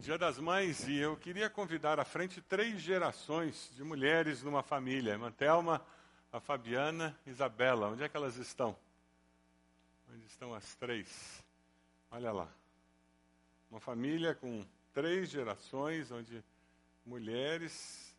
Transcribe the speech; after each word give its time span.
Dia 0.00 0.16
das 0.16 0.38
Mães 0.38 0.86
e 0.86 0.96
eu 0.96 1.16
queria 1.16 1.50
convidar 1.50 1.98
à 1.98 2.04
frente 2.04 2.40
três 2.40 2.80
gerações 2.80 3.68
de 3.74 3.82
mulheres 3.82 4.44
numa 4.44 4.62
família. 4.62 5.12
A 5.12 5.16
irmã 5.16 5.32
Thelma, 5.32 5.84
a 6.32 6.38
Fabiana, 6.38 7.18
Isabela. 7.26 7.88
Onde 7.88 8.04
é 8.04 8.08
que 8.08 8.16
elas 8.16 8.36
estão? 8.36 8.78
Onde 10.08 10.24
estão 10.24 10.54
as 10.54 10.72
três? 10.76 11.44
Olha 12.12 12.30
lá. 12.30 12.48
Uma 13.68 13.80
família 13.80 14.36
com 14.36 14.64
três 14.94 15.28
gerações, 15.30 16.12
onde 16.12 16.44
mulheres 17.04 18.16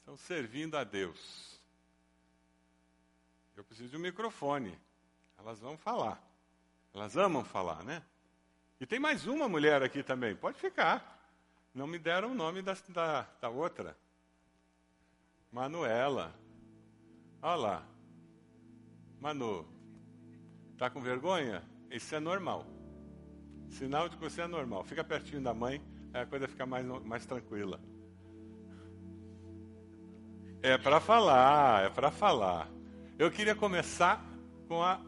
estão 0.00 0.16
servindo 0.16 0.76
a 0.76 0.82
Deus. 0.82 1.60
Eu 3.56 3.62
preciso 3.62 3.90
de 3.90 3.96
um 3.96 4.00
microfone. 4.00 4.76
Elas 5.38 5.60
vão 5.60 5.78
falar. 5.78 6.20
Elas 6.92 7.16
amam 7.16 7.44
falar, 7.44 7.84
né? 7.84 8.02
E 8.80 8.86
tem 8.86 8.98
mais 8.98 9.26
uma 9.26 9.48
mulher 9.48 9.82
aqui 9.82 10.02
também. 10.02 10.36
Pode 10.36 10.58
ficar. 10.58 11.16
Não 11.74 11.86
me 11.86 11.98
deram 11.98 12.32
o 12.32 12.34
nome 12.34 12.62
da, 12.62 12.76
da, 12.88 13.26
da 13.40 13.48
outra. 13.48 13.96
Manuela. 15.50 16.34
Olha 17.40 17.56
lá. 17.56 17.86
Manu. 19.20 19.66
Tá 20.76 20.90
com 20.90 21.00
vergonha? 21.00 21.62
Isso 21.90 22.14
é 22.14 22.20
normal. 22.20 22.66
Sinal 23.70 24.08
de 24.08 24.16
que 24.16 24.22
você 24.22 24.42
é 24.42 24.46
normal. 24.46 24.84
Fica 24.84 25.02
pertinho 25.02 25.42
da 25.42 25.54
mãe, 25.54 25.82
aí 26.12 26.22
a 26.22 26.26
coisa 26.26 26.46
fica 26.46 26.66
mais, 26.66 26.84
mais 27.04 27.24
tranquila. 27.24 27.80
É 30.62 30.76
para 30.76 31.00
falar, 31.00 31.84
é 31.84 31.90
para 31.90 32.10
falar. 32.10 32.68
Eu 33.18 33.30
queria 33.30 33.54
começar 33.54 34.22
com 34.68 34.82
a 34.82 35.00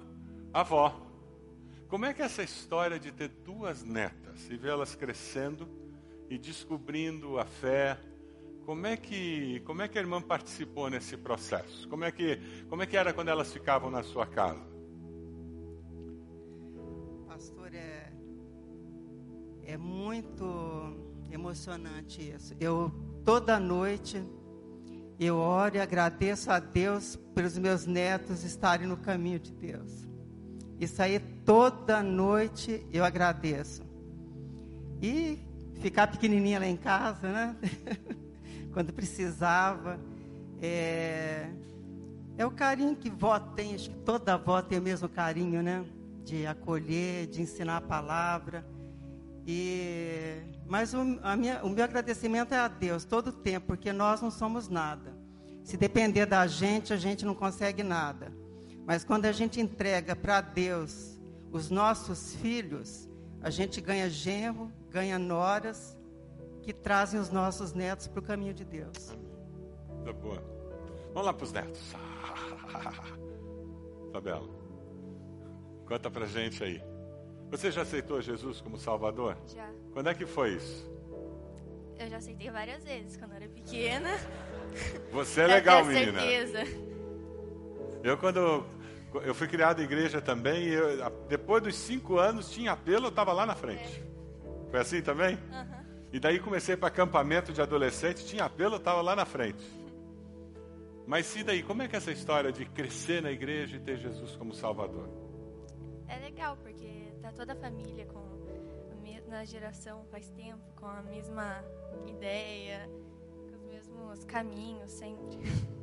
avó. 0.52 1.07
Como 1.88 2.05
é 2.05 2.12
que 2.12 2.20
é 2.20 2.27
essa 2.27 2.42
história 2.42 2.98
de 2.98 3.10
ter 3.10 3.28
duas 3.28 3.83
netas 3.83 4.48
e 4.51 4.56
vê-las 4.59 4.95
crescendo 4.95 5.66
e 6.28 6.37
descobrindo 6.37 7.38
a 7.38 7.47
fé? 7.47 7.98
Como 8.67 8.86
é 8.86 8.95
que 8.95 9.61
como 9.61 9.80
é 9.80 9.89
que 9.89 9.98
a 9.98 10.03
irmã 10.03 10.20
participou 10.20 10.91
nesse 10.91 11.17
processo? 11.17 11.89
Como 11.89 12.05
é 12.05 12.12
que 12.12 12.39
como 12.69 12.83
é 12.83 12.86
que 12.86 12.95
era 12.95 13.14
quando 13.14 13.28
elas 13.28 13.50
ficavam 13.50 13.91
na 13.91 14.03
sua 14.03 14.27
casa? 14.27 14.62
Pastor, 17.27 17.75
é 17.75 18.12
é 19.64 19.77
muito 19.78 20.45
emocionante 21.30 22.20
isso. 22.20 22.55
Eu 22.61 22.92
toda 23.25 23.58
noite 23.58 24.23
eu 25.19 25.36
oro 25.36 25.77
e 25.77 25.80
agradeço 25.80 26.50
a 26.50 26.61
Deus 26.61 27.17
pelos 27.34 27.56
meus 27.56 27.86
netos 27.86 28.45
estarem 28.45 28.86
no 28.86 28.98
caminho 28.98 29.41
de 29.41 29.52
Deus. 29.52 30.08
Isso 30.80 31.02
aí 31.02 31.18
toda 31.44 32.02
noite 32.02 32.86
eu 32.92 33.04
agradeço. 33.04 33.82
E 35.02 35.38
ficar 35.80 36.06
pequenininha 36.06 36.58
lá 36.58 36.66
em 36.66 36.76
casa, 36.76 37.28
né? 37.30 37.56
Quando 38.72 38.92
precisava. 38.92 39.98
É, 40.60 41.48
é 42.36 42.46
o 42.46 42.50
carinho 42.50 42.94
que 42.94 43.10
vó 43.10 43.38
tem, 43.38 43.74
acho 43.74 43.90
que 43.90 43.96
toda 43.96 44.34
avó 44.34 44.60
tem 44.62 44.78
o 44.78 44.82
mesmo 44.82 45.08
carinho, 45.08 45.62
né? 45.62 45.84
De 46.24 46.46
acolher, 46.46 47.26
de 47.26 47.42
ensinar 47.42 47.78
a 47.78 47.80
palavra. 47.80 48.64
E, 49.46 50.42
mas 50.66 50.92
o, 50.94 51.02
minha, 51.38 51.64
o 51.64 51.70
meu 51.70 51.82
agradecimento 51.82 52.52
é 52.52 52.58
a 52.58 52.68
Deus 52.68 53.04
todo 53.04 53.28
o 53.28 53.32
tempo, 53.32 53.68
porque 53.68 53.92
nós 53.92 54.20
não 54.20 54.30
somos 54.30 54.68
nada. 54.68 55.16
Se 55.64 55.76
depender 55.76 56.26
da 56.26 56.46
gente, 56.46 56.92
a 56.92 56.96
gente 56.96 57.24
não 57.24 57.34
consegue 57.34 57.82
nada. 57.82 58.32
Mas 58.89 59.05
quando 59.05 59.27
a 59.27 59.33
gente 59.33 59.61
entrega 59.61 60.17
para 60.17 60.41
Deus 60.41 61.20
os 61.53 61.69
nossos 61.69 62.34
filhos, 62.36 63.06
a 63.42 63.50
gente 63.50 63.83
ganha 63.83 64.08
genro, 64.08 64.72
ganha 64.91 65.19
noras 65.19 65.95
que 66.62 66.72
trazem 66.72 67.20
os 67.20 67.28
nossos 67.28 67.75
netos 67.75 68.06
para 68.06 68.20
o 68.20 68.22
caminho 68.22 68.55
de 68.55 68.64
Deus. 68.64 69.14
Tá 70.06 70.12
boa. 70.14 70.42
Vamos 71.12 71.27
lá 71.27 71.34
para 71.34 71.45
os 71.45 71.53
netos. 71.53 71.95
Isabela, 74.08 74.48
conta 75.86 76.11
para 76.11 76.24
gente 76.24 76.64
aí. 76.64 76.83
Você 77.51 77.70
já 77.70 77.83
aceitou 77.83 78.23
Jesus 78.23 78.62
como 78.62 78.79
Salvador? 78.79 79.36
Já. 79.55 79.70
Quando 79.92 80.08
é 80.08 80.14
que 80.14 80.24
foi 80.24 80.55
isso? 80.55 80.91
Eu 81.98 82.08
já 82.08 82.17
aceitei 82.17 82.51
várias 82.51 82.83
vezes 82.85 83.18
quando 83.18 83.33
eu 83.33 83.36
era 83.36 83.48
pequena. 83.48 84.08
Você 85.12 85.42
é 85.42 85.46
legal, 85.61 85.85
menina. 85.85 86.18
certeza. 86.18 86.89
Eu 88.02 88.17
quando 88.17 88.64
eu 89.14 89.35
fui 89.35 89.48
criado 89.48 89.80
em 89.80 89.85
igreja 89.85 90.20
também, 90.20 90.64
e 90.64 90.74
eu, 90.74 91.11
depois 91.29 91.63
dos 91.63 91.74
cinco 91.74 92.19
anos 92.19 92.51
tinha 92.51 92.73
apelo, 92.73 93.07
eu 93.07 93.11
estava 93.11 93.33
lá 93.33 93.46
na 93.46 93.55
frente. 93.55 94.05
Foi 94.70 94.80
assim 94.80 95.01
também? 95.01 95.35
Uhum. 95.36 95.79
E 96.13 96.20
daí 96.20 96.39
comecei 96.39 96.77
para 96.77 96.89
acampamento 96.89 97.52
de 97.52 97.61
adolescente, 97.61 98.24
tinha 98.24 98.45
apelo, 98.45 98.74
eu 98.74 98.79
estava 98.79 99.01
lá 99.01 99.14
na 99.17 99.24
frente. 99.24 99.64
Mas 101.07 101.35
e 101.36 101.42
daí, 101.42 101.63
como 101.63 101.83
é 101.83 101.89
que 101.89 101.97
é 101.97 101.98
essa 101.98 102.13
história 102.13 102.52
de 102.52 102.67
crescer 102.67 103.23
na 103.23 103.30
igreja 103.30 103.77
e 103.77 103.80
ter 103.80 103.97
Jesus 103.97 104.36
como 104.36 104.55
Salvador? 104.55 105.08
É 106.07 106.18
legal, 106.18 106.57
porque 106.58 107.13
tá 107.23 107.33
toda 107.33 107.55
a 107.55 107.57
família 107.57 108.05
com 108.07 108.18
a 108.18 109.01
mesma 109.02 109.45
geração 109.47 110.05
faz 110.11 110.29
tempo, 110.30 110.63
com 110.77 110.86
a 110.86 111.02
mesma 111.02 111.64
ideia, 112.07 112.89
com 113.48 113.57
os 113.57 113.63
mesmos 113.63 114.24
caminhos 114.24 114.91
sempre. 114.91 115.39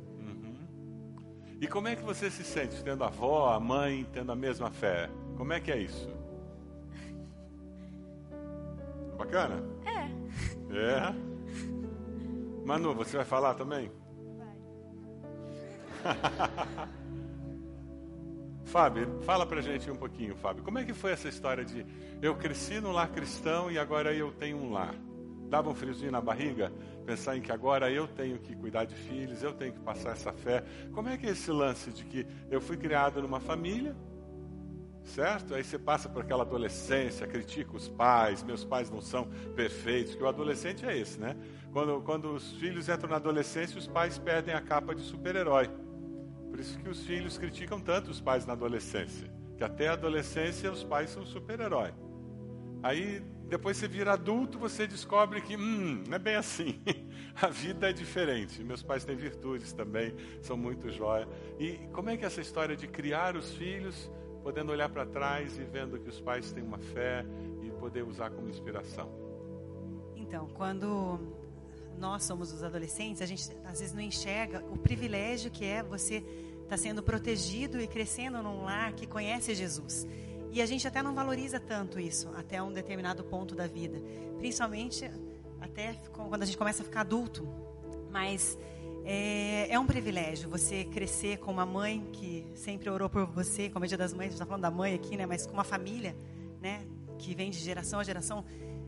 E 1.60 1.66
como 1.66 1.88
é 1.88 1.96
que 1.96 2.02
você 2.02 2.30
se 2.30 2.44
sente 2.44 2.82
tendo 2.84 3.02
a 3.02 3.06
avó, 3.06 3.52
a 3.52 3.58
mãe, 3.60 4.06
tendo 4.12 4.30
a 4.30 4.36
mesma 4.36 4.70
fé? 4.70 5.08
Como 5.36 5.52
é 5.52 5.60
que 5.60 5.72
é 5.72 5.78
isso? 5.78 6.08
Bacana? 9.16 9.62
É, 9.84 10.10
É. 10.76 11.14
Manu, 12.66 12.94
você 12.94 13.16
vai 13.16 13.24
falar 13.24 13.54
também? 13.54 13.90
vai. 16.02 16.16
Fábio, 18.66 19.20
fala 19.22 19.46
pra 19.46 19.60
gente 19.62 19.90
um 19.90 19.96
pouquinho, 19.96 20.34
Fábio. 20.36 20.62
Como 20.62 20.78
é 20.78 20.84
que 20.84 20.92
foi 20.92 21.12
essa 21.12 21.28
história 21.28 21.64
de 21.64 21.86
eu 22.20 22.34
cresci 22.34 22.80
num 22.80 22.92
lar 22.92 23.08
cristão 23.08 23.70
e 23.70 23.78
agora 23.78 24.12
eu 24.12 24.32
tenho 24.32 24.58
um 24.58 24.72
lar? 24.72 24.94
Dava 25.48 25.70
um 25.70 25.74
friozinho 25.74 26.10
na 26.10 26.20
barriga 26.20 26.72
pensar 27.06 27.36
em 27.36 27.40
que 27.40 27.52
agora 27.52 27.90
eu 27.90 28.08
tenho 28.08 28.38
que 28.38 28.54
cuidar 28.56 28.84
de 28.84 28.94
filhos, 28.94 29.42
eu 29.42 29.52
tenho 29.52 29.72
que 29.72 29.80
passar 29.80 30.10
essa 30.10 30.32
fé. 30.32 30.64
Como 30.92 31.08
é 31.08 31.16
que 31.16 31.26
é 31.26 31.30
esse 31.30 31.50
lance 31.52 31.90
de 31.92 32.04
que 32.04 32.26
eu 32.50 32.60
fui 32.60 32.76
criado 32.76 33.22
numa 33.22 33.38
família, 33.38 33.94
certo? 35.04 35.54
Aí 35.54 35.62
você 35.62 35.78
passa 35.78 36.08
por 36.08 36.22
aquela 36.22 36.42
adolescência, 36.42 37.26
critica 37.26 37.76
os 37.76 37.88
pais, 37.88 38.42
meus 38.42 38.64
pais 38.64 38.90
não 38.90 39.00
são 39.00 39.28
perfeitos, 39.54 40.16
que 40.16 40.22
o 40.22 40.26
adolescente 40.26 40.84
é 40.84 40.98
esse, 40.98 41.18
né? 41.18 41.36
Quando, 41.72 42.02
quando 42.02 42.32
os 42.32 42.52
filhos 42.54 42.88
entram 42.88 43.08
na 43.08 43.16
adolescência, 43.16 43.78
os 43.78 43.86
pais 43.86 44.18
perdem 44.18 44.52
a 44.52 44.60
capa 44.60 44.94
de 44.94 45.02
super-herói. 45.02 45.70
Por 46.50 46.58
isso 46.58 46.76
que 46.78 46.88
os 46.88 47.06
filhos 47.06 47.38
criticam 47.38 47.78
tanto 47.78 48.10
os 48.10 48.20
pais 48.20 48.44
na 48.44 48.54
adolescência, 48.54 49.30
que 49.56 49.62
até 49.62 49.88
a 49.88 49.92
adolescência 49.92 50.72
os 50.72 50.82
pais 50.82 51.10
são 51.10 51.24
super-herói. 51.24 51.92
Aí 52.82 53.22
depois 53.48 53.76
você 53.76 53.86
vira 53.86 54.12
adulto, 54.12 54.58
você 54.58 54.86
descobre 54.86 55.40
que, 55.40 55.56
hum, 55.56 56.02
não 56.08 56.16
é 56.16 56.18
bem 56.18 56.34
assim. 56.34 56.80
A 57.40 57.46
vida 57.46 57.90
é 57.90 57.92
diferente. 57.92 58.62
Meus 58.64 58.82
pais 58.82 59.04
têm 59.04 59.14
virtudes 59.14 59.72
também, 59.72 60.14
são 60.42 60.56
muito 60.56 60.90
jóia. 60.90 61.28
E 61.58 61.78
como 61.92 62.10
é 62.10 62.16
que 62.16 62.24
é 62.24 62.26
essa 62.26 62.40
história 62.40 62.76
de 62.76 62.88
criar 62.88 63.36
os 63.36 63.52
filhos, 63.52 64.10
podendo 64.42 64.72
olhar 64.72 64.88
para 64.88 65.06
trás 65.06 65.58
e 65.58 65.62
vendo 65.62 65.98
que 65.98 66.08
os 66.08 66.20
pais 66.20 66.50
têm 66.50 66.62
uma 66.62 66.78
fé 66.78 67.24
e 67.62 67.70
poder 67.70 68.02
usar 68.02 68.30
como 68.30 68.48
inspiração? 68.48 69.10
Então, 70.16 70.48
quando 70.48 71.20
nós 71.98 72.24
somos 72.24 72.52
os 72.52 72.64
adolescentes, 72.64 73.22
a 73.22 73.26
gente 73.26 73.48
às 73.64 73.78
vezes 73.78 73.94
não 73.94 74.02
enxerga 74.02 74.64
o 74.72 74.76
privilégio 74.76 75.50
que 75.52 75.64
é 75.64 75.82
você 75.82 76.16
estar 76.16 76.68
tá 76.70 76.76
sendo 76.76 77.02
protegido 77.02 77.80
e 77.80 77.86
crescendo 77.86 78.42
num 78.42 78.64
lar 78.64 78.92
que 78.92 79.06
conhece 79.06 79.54
Jesus. 79.54 80.04
E 80.56 80.62
a 80.62 80.64
gente 80.64 80.88
até 80.88 81.02
não 81.02 81.14
valoriza 81.14 81.60
tanto 81.60 82.00
isso 82.00 82.30
até 82.34 82.62
um 82.62 82.72
determinado 82.72 83.22
ponto 83.22 83.54
da 83.54 83.66
vida, 83.66 84.00
principalmente 84.38 85.04
até 85.60 85.92
quando 86.14 86.42
a 86.42 86.46
gente 86.46 86.56
começa 86.56 86.82
a 86.82 86.84
ficar 86.86 87.02
adulto. 87.02 87.46
Mas 88.10 88.56
é, 89.04 89.70
é 89.70 89.78
um 89.78 89.84
privilégio 89.84 90.48
você 90.48 90.82
crescer 90.84 91.40
com 91.40 91.52
uma 91.52 91.66
mãe 91.66 92.08
que 92.10 92.50
sempre 92.54 92.88
orou 92.88 93.10
por 93.10 93.26
você, 93.26 93.68
como 93.68 93.84
é 93.84 93.88
Dia 93.88 93.98
das 93.98 94.14
Mães, 94.14 94.32
está 94.32 94.46
falando 94.46 94.62
da 94.62 94.70
mãe 94.70 94.94
aqui, 94.94 95.14
né? 95.14 95.26
Mas 95.26 95.46
com 95.46 95.52
uma 95.52 95.62
família, 95.62 96.16
né? 96.58 96.86
Que 97.18 97.34
vem 97.34 97.50
de 97.50 97.58
geração 97.58 98.00
a 98.00 98.04
geração 98.04 98.42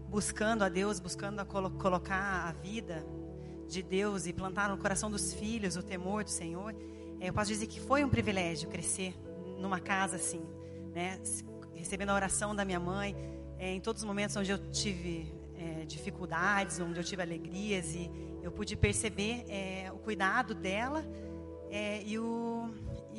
buscando 0.09 0.65
a 0.65 0.71
Deus, 0.71 0.99
buscando 0.99 1.39
a 1.41 1.45
colo 1.45 1.73
colocar 1.73 2.49
a 2.49 2.53
vida 2.63 3.05
de 3.69 3.83
Deus 3.83 4.27
e 4.27 4.33
plantar 4.33 4.71
no 4.71 4.79
coração 4.79 5.11
dos 5.11 5.35
filhos 5.35 5.77
o 5.77 5.83
temor 5.83 6.25
do 6.25 6.31
Senhor. 6.31 6.75
É, 7.21 7.29
eu 7.29 7.35
posso 7.35 7.49
dizer 7.49 7.67
que 7.67 7.79
foi 7.79 8.03
um 8.05 8.09
privilégio 8.09 8.71
crescer 8.71 9.15
numa 9.59 9.79
casa 9.79 10.17
assim, 10.17 10.41
né? 10.95 11.21
Recebendo 11.79 12.11
a 12.11 12.15
oração 12.15 12.55
da 12.55 12.65
minha 12.65 12.81
mãe, 12.81 13.17
é, 13.59 13.73
em 13.73 13.81
todos 13.81 14.03
os 14.03 14.07
momentos 14.07 14.37
onde 14.37 14.51
eu 14.51 14.59
tive 14.71 15.33
é, 15.57 15.85
dificuldades, 15.85 16.81
onde 16.81 16.99
eu 16.99 17.05
tive 17.05 17.23
alegrias 17.23 17.95
e 17.95 18.11
eu 18.43 18.51
pude 18.51 18.77
perceber 18.77 19.45
é, 19.49 19.91
o 19.93 19.99
cuidado 19.99 20.55
dela 20.55 21.05
é, 21.71 22.03
e, 22.05 22.19
o, 22.19 22.71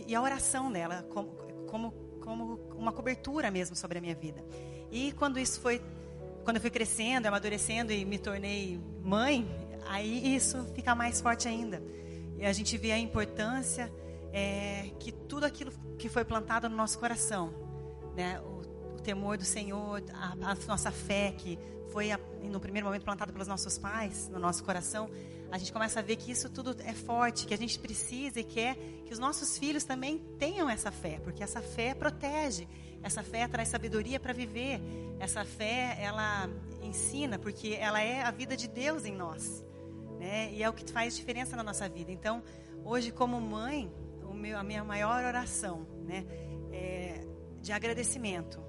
e 0.07 0.13
a 0.13 0.21
oração 0.21 0.71
dela 0.71 1.03
como, 1.09 1.29
como, 1.67 1.91
como 2.21 2.59
uma 2.75 2.91
cobertura 2.91 3.49
mesmo 3.49 3.75
sobre 3.75 3.97
a 3.97 4.01
minha 4.01 4.15
vida. 4.15 4.43
E 4.91 5.11
quando 5.13 5.39
isso 5.39 5.59
foi 5.59 5.81
quando 6.43 6.55
eu 6.55 6.61
fui 6.61 6.71
crescendo, 6.71 7.27
amadurecendo 7.27 7.91
e 7.91 8.03
me 8.03 8.17
tornei 8.17 8.79
mãe, 9.03 9.47
aí 9.87 10.35
isso 10.35 10.65
fica 10.73 10.95
mais 10.95 11.21
forte 11.21 11.47
ainda. 11.47 11.81
E 12.37 12.45
a 12.45 12.53
gente 12.53 12.77
vê 12.77 12.91
a 12.91 12.97
importância 12.97 13.91
é, 14.33 14.89
que 14.99 15.11
tudo 15.11 15.45
aquilo 15.45 15.71
que 15.97 16.09
foi 16.09 16.23
plantado 16.23 16.69
no 16.69 16.75
nosso 16.75 16.97
coração, 16.97 17.53
né? 18.15 18.39
O, 18.41 18.95
o 18.95 19.01
temor 19.01 19.37
do 19.37 19.45
Senhor, 19.45 20.03
a, 20.13 20.33
a, 20.51 20.55
nossa 20.67 20.91
fé 20.91 21.33
que 21.37 21.57
foi 21.91 22.11
a, 22.11 22.19
no 22.43 22.59
primeiro 22.59 22.85
momento 22.85 23.03
plantado 23.03 23.31
pelos 23.33 23.47
nossos 23.47 23.77
pais 23.77 24.27
no 24.29 24.39
nosso 24.39 24.63
coração, 24.63 25.09
a 25.51 25.57
gente 25.57 25.73
começa 25.73 25.99
a 25.99 26.03
ver 26.03 26.15
que 26.15 26.31
isso 26.31 26.49
tudo 26.49 26.75
é 26.83 26.93
forte, 26.93 27.47
que 27.47 27.53
a 27.53 27.57
gente 27.57 27.79
precisa 27.79 28.39
e 28.39 28.43
quer 28.43 28.75
que 29.05 29.11
os 29.11 29.17
nossos 29.17 29.57
filhos 29.57 29.83
também 29.83 30.19
tenham 30.37 30.69
essa 30.69 30.91
fé, 30.91 31.19
porque 31.23 31.41
essa 31.41 31.59
fé 31.59 31.95
protege, 31.95 32.67
essa 33.01 33.23
fé 33.23 33.47
traz 33.47 33.69
sabedoria 33.69 34.19
para 34.19 34.31
viver, 34.31 34.79
essa 35.19 35.43
fé 35.43 35.97
ela 35.99 36.47
ensina, 36.83 37.39
porque 37.39 37.75
ela 37.79 37.99
é 37.99 38.21
a 38.21 38.29
vida 38.29 38.55
de 38.55 38.67
Deus 38.67 39.05
em 39.05 39.15
nós, 39.15 39.65
né? 40.19 40.53
E 40.53 40.61
é 40.61 40.69
o 40.69 40.73
que 40.73 40.89
faz 40.91 41.15
diferença 41.15 41.55
na 41.55 41.63
nossa 41.63 41.89
vida. 41.89 42.11
Então, 42.11 42.43
hoje 42.83 43.11
como 43.11 43.41
mãe, 43.41 43.91
meu, 44.39 44.57
a 44.57 44.63
minha 44.63 44.83
maior 44.83 45.23
oração, 45.23 45.85
né, 46.05 46.25
é 46.71 46.98
de 47.61 47.71
agradecimento 47.71 48.59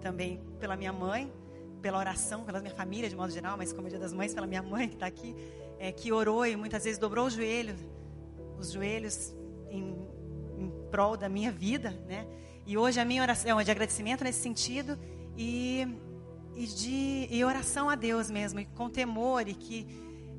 também 0.00 0.40
pela 0.58 0.76
minha 0.76 0.92
mãe, 0.92 1.32
pela 1.80 1.98
oração, 1.98 2.44
pela 2.44 2.60
minha 2.60 2.74
família 2.74 3.08
de 3.08 3.16
modo 3.16 3.32
geral, 3.32 3.56
mas 3.56 3.72
como 3.72 3.86
é 3.86 3.90
dia 3.90 3.98
das 3.98 4.12
mães, 4.12 4.34
pela 4.34 4.46
minha 4.46 4.62
mãe 4.62 4.88
que 4.88 4.94
está 4.94 5.06
aqui, 5.06 5.34
é, 5.78 5.92
que 5.92 6.12
orou 6.12 6.44
e 6.46 6.56
muitas 6.56 6.84
vezes 6.84 6.98
dobrou 6.98 7.26
o 7.26 7.30
joelho, 7.30 7.74
os 8.58 8.70
joelhos 8.72 9.34
em, 9.70 9.96
em 10.58 10.70
prol 10.90 11.16
da 11.16 11.28
minha 11.28 11.50
vida, 11.50 11.90
né? 12.06 12.26
E 12.66 12.76
hoje 12.76 13.00
a 13.00 13.04
minha 13.04 13.22
oração 13.22 13.58
é 13.58 13.64
de 13.64 13.70
agradecimento 13.70 14.22
nesse 14.22 14.40
sentido 14.40 14.98
e, 15.36 15.86
e 16.54 16.66
de 16.66 17.28
e 17.30 17.44
oração 17.44 17.88
a 17.88 17.94
Deus 17.94 18.30
mesmo, 18.30 18.60
e 18.60 18.66
com 18.66 18.88
temor 18.88 19.48
e 19.48 19.54
que 19.54 19.86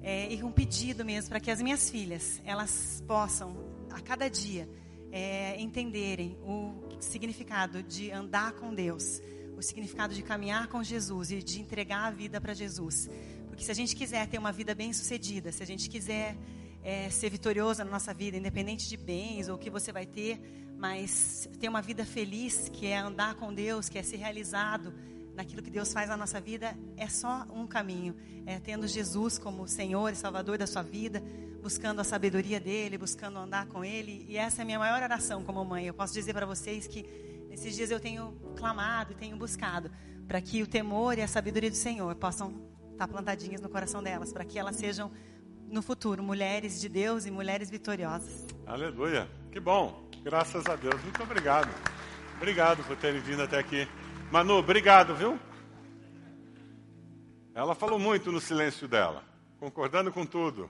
é, 0.04 0.34
e 0.34 0.44
um 0.44 0.52
pedido 0.52 1.04
mesmo 1.04 1.30
para 1.30 1.40
que 1.40 1.52
as 1.52 1.62
minhas 1.62 1.90
filhas 1.90 2.42
elas 2.46 3.04
possam 3.08 3.56
a 3.92 4.00
cada 4.00 4.30
dia 4.30 4.68
é, 5.12 5.60
entenderem 5.60 6.38
o 6.44 6.74
significado 7.00 7.84
de 7.84 8.12
andar 8.12 8.54
com 8.54 8.74
Deus, 8.74 9.22
o 9.58 9.62
significado 9.62 10.13
de 10.13 10.24
caminhar 10.24 10.68
com 10.68 10.84
Jesus 10.84 11.31
e 11.31 11.44
de 11.44 11.62
entregar 11.62 12.06
a 12.06 12.12
vida 12.12 12.40
para 12.40 12.54
Jesus. 12.54 13.10
Porque 13.48 13.63
se 13.63 13.72
a 13.72 13.75
gente 13.75 13.96
quiser 13.96 14.28
ter 14.28 14.38
uma 14.38 14.52
vida 14.52 14.74
bem 14.74 14.94
sucedida, 14.94 15.52
se 15.52 15.62
a 15.62 15.66
gente 15.66 15.90
quiser 15.90 16.38
é, 16.84 17.10
ser 17.10 17.30
vitorioso 17.30 17.84
na 17.84 17.92
nossa 17.92 18.13
vida, 18.13 18.38
independente 18.38 18.88
de 18.88 18.98
bens 18.98 19.50
ou 19.50 19.56
o 19.56 19.60
que 19.60 19.69
você 19.69 19.92
vai 19.92 20.06
ter, 20.06 20.40
mas 20.78 21.48
ter 21.60 21.69
uma 21.69 21.81
vida 21.81 22.04
feliz, 22.06 22.69
que 22.69 22.88
é 22.88 22.98
andar 22.98 23.36
com 23.36 23.54
Deus, 23.54 23.88
que 23.88 24.00
é 24.00 24.04
ser 24.04 24.18
realizado 24.18 24.94
naquilo 25.36 25.62
que 25.62 25.69
Deus 25.69 25.94
faz 25.94 26.10
na 26.10 26.18
nossa 26.18 26.42
vida, 26.42 26.75
é 26.98 27.08
só 27.08 27.46
um 27.54 27.68
caminho. 27.68 28.16
É 28.46 28.60
tendo 28.60 28.88
Jesus 28.88 29.38
como 29.38 29.68
Senhor 29.68 30.12
e 30.12 30.16
Salvador 30.16 30.58
da 30.58 30.66
sua 30.66 30.81
vida, 30.81 31.22
buscando 31.62 32.02
a 32.02 32.04
sabedoria 32.04 32.60
dele, 32.60 32.98
buscando 32.98 33.38
andar 33.38 33.68
com 33.68 33.86
ele. 33.86 34.25
E 34.28 34.38
essa 34.38 34.62
é 34.62 34.63
a 34.63 34.66
minha 34.66 34.80
maior 34.80 35.02
oração 35.02 35.44
como 35.44 35.63
mãe. 35.63 35.86
Eu 35.86 35.94
posso 35.94 36.13
dizer 36.13 36.34
para 36.34 36.46
vocês 36.46 36.88
que 36.88 37.06
nesses 37.50 37.75
dias 37.75 37.92
eu 37.92 38.00
tenho 38.00 38.34
clamado 38.56 39.13
e 39.13 39.16
tenho 39.16 39.38
buscado 39.38 39.92
para 40.28 40.42
que 40.42 40.63
o 40.63 40.68
temor 40.68 41.18
e 41.18 41.22
a 41.22 41.28
sabedoria 41.28 41.69
do 41.69 41.75
Senhor 41.75 42.16
possam 42.16 42.69
estar 42.92 43.08
plantadinhas 43.08 43.62
no 43.62 43.69
coração 43.69 44.02
delas, 44.02 44.31
para 44.31 44.46
que 44.46 44.58
elas 44.58 44.75
sejam 44.75 45.12
no 45.68 45.81
futuro 45.81 46.24
mulheres 46.24 46.80
de 46.81 46.90
Deus 46.90 47.25
e 47.25 47.31
mulheres 47.31 47.69
vitoriosas. 47.69 48.46
Aleluia. 48.66 49.30
Que 49.52 49.60
bom. 49.60 50.10
Graças 50.24 50.66
a 50.66 50.75
Deus. 50.75 51.02
Muito 51.04 51.22
obrigado. 51.22 51.69
Obrigado 52.38 52.84
por 52.84 52.96
terem 52.98 53.22
vindo 53.22 53.42
até 53.42 53.60
aqui. 53.60 53.88
Manu, 54.31 54.56
obrigado, 54.56 55.16
viu? 55.16 55.40
Ela 57.54 57.75
falou 57.75 58.00
muito 58.00 58.31
no 58.31 58.40
silêncio 58.40 58.88
dela, 58.88 59.24
concordando 59.60 60.12
com 60.12 60.25
tudo. 60.25 60.69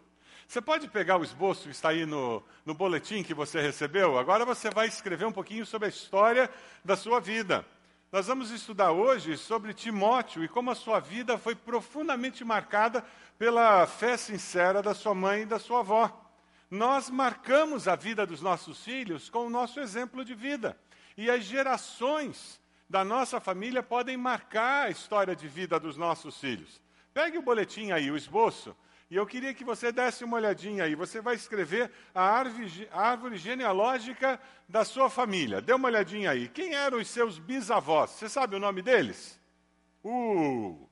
Você 0.52 0.60
pode 0.60 0.90
pegar 0.90 1.16
o 1.16 1.24
esboço 1.24 1.64
que 1.64 1.70
está 1.70 1.92
aí 1.92 2.06
no, 2.06 2.44
no 2.66 2.74
boletim 2.74 3.24
que 3.24 3.34
você 3.34 3.62
recebeu? 3.62 4.20
Agora 4.20 4.44
você 4.44 4.70
vai 4.70 4.86
escrever 4.86 5.24
um 5.24 5.32
pouquinho 5.32 5.66
sobre 5.66 5.86
a 5.86 5.90
história 5.90 6.50
da 6.84 6.98
sua 6.98 7.22
vida. 7.22 7.66
Nós 8.12 8.28
vamos 8.28 8.52
estudar 8.52 8.92
hoje 8.92 9.38
sobre 9.38 9.74
Timóteo 9.74 10.44
e 10.44 10.50
como 10.50 10.70
a 10.70 10.76
sua 10.76 11.00
vida 11.00 11.38
foi 11.38 11.56
profundamente 11.56 12.44
marcada 12.44 13.02
pela 13.40 13.88
fé 13.88 14.18
sincera 14.18 14.84
da 14.84 14.94
sua 14.94 15.16
mãe 15.16 15.44
e 15.44 15.46
da 15.46 15.58
sua 15.58 15.80
avó. 15.80 16.30
Nós 16.70 17.10
marcamos 17.10 17.88
a 17.88 17.96
vida 17.96 18.26
dos 18.26 18.42
nossos 18.42 18.84
filhos 18.84 19.30
com 19.30 19.48
o 19.48 19.50
nosso 19.50 19.80
exemplo 19.80 20.26
de 20.26 20.36
vida. 20.36 20.78
E 21.16 21.30
as 21.30 21.46
gerações 21.46 22.60
da 22.90 23.06
nossa 23.06 23.40
família 23.40 23.82
podem 23.82 24.18
marcar 24.18 24.88
a 24.88 24.90
história 24.90 25.34
de 25.34 25.48
vida 25.48 25.80
dos 25.80 25.96
nossos 25.96 26.38
filhos. 26.38 26.82
Pegue 27.14 27.38
o 27.38 27.42
boletim 27.42 27.92
aí, 27.92 28.12
o 28.12 28.18
esboço, 28.18 28.76
e 29.12 29.18
eu 29.18 29.28
queria 29.28 29.54
que 29.54 29.66
você 29.66 29.92
desse 29.92 30.24
uma 30.24 30.38
olhadinha 30.38 30.86
aí. 30.86 30.96
Você 30.96 31.20
vai 31.20 31.36
escrever 31.36 31.92
a 32.16 32.24
árvore, 32.24 33.36
genealógica 33.36 34.40
da 34.70 34.86
sua 34.86 35.10
família. 35.10 35.60
Dê 35.60 35.74
uma 35.74 35.90
olhadinha 35.90 36.32
aí. 36.32 36.48
Quem 36.48 36.74
eram 36.74 36.98
os 36.98 37.10
seus 37.10 37.38
bisavós? 37.38 38.12
Você 38.12 38.30
sabe 38.30 38.56
o 38.56 38.60
nome 38.60 38.82
deles? 38.82 39.38
Uh! 40.02 40.88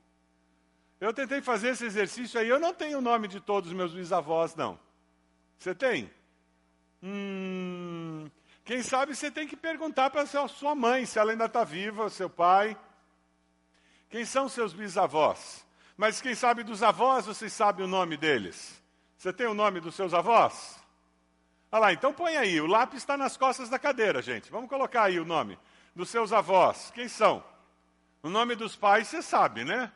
Eu 1.00 1.14
tentei 1.14 1.40
fazer 1.40 1.68
esse 1.70 1.86
exercício 1.86 2.38
aí. 2.38 2.46
Eu 2.46 2.60
não 2.60 2.74
tenho 2.74 2.98
o 2.98 3.00
nome 3.00 3.26
de 3.26 3.40
todos 3.40 3.70
os 3.70 3.76
meus 3.76 3.94
bisavós, 3.94 4.54
não. 4.54 4.78
Você 5.56 5.74
tem? 5.74 6.10
Hum, 7.02 8.30
quem 8.66 8.82
sabe 8.82 9.14
você 9.16 9.30
tem 9.30 9.48
que 9.48 9.56
perguntar 9.56 10.10
para 10.10 10.20
a 10.20 10.46
sua 10.46 10.74
mãe, 10.74 11.06
se 11.06 11.18
ela 11.18 11.32
ainda 11.32 11.46
está 11.46 11.64
viva, 11.64 12.10
seu 12.10 12.28
pai. 12.28 12.76
Quem 14.10 14.26
são 14.26 14.46
seus 14.46 14.74
bisavós? 14.74 15.64
Mas 16.00 16.18
quem 16.18 16.34
sabe 16.34 16.62
dos 16.62 16.82
avós, 16.82 17.26
vocês 17.26 17.52
sabem 17.52 17.84
o 17.84 17.86
nome 17.86 18.16
deles? 18.16 18.82
Você 19.18 19.34
tem 19.34 19.46
o 19.46 19.52
nome 19.52 19.80
dos 19.80 19.94
seus 19.94 20.14
avós? 20.14 20.82
Olha 21.70 21.80
lá, 21.82 21.92
então 21.92 22.10
põe 22.10 22.38
aí, 22.38 22.58
o 22.58 22.66
lápis 22.66 23.00
está 23.02 23.18
nas 23.18 23.36
costas 23.36 23.68
da 23.68 23.78
cadeira, 23.78 24.22
gente. 24.22 24.50
Vamos 24.50 24.70
colocar 24.70 25.02
aí 25.02 25.20
o 25.20 25.26
nome 25.26 25.58
dos 25.94 26.08
seus 26.08 26.32
avós. 26.32 26.90
Quem 26.92 27.06
são? 27.06 27.44
O 28.22 28.30
nome 28.30 28.56
dos 28.56 28.74
pais 28.74 29.08
você 29.08 29.20
sabe, 29.20 29.62
né? 29.62 29.92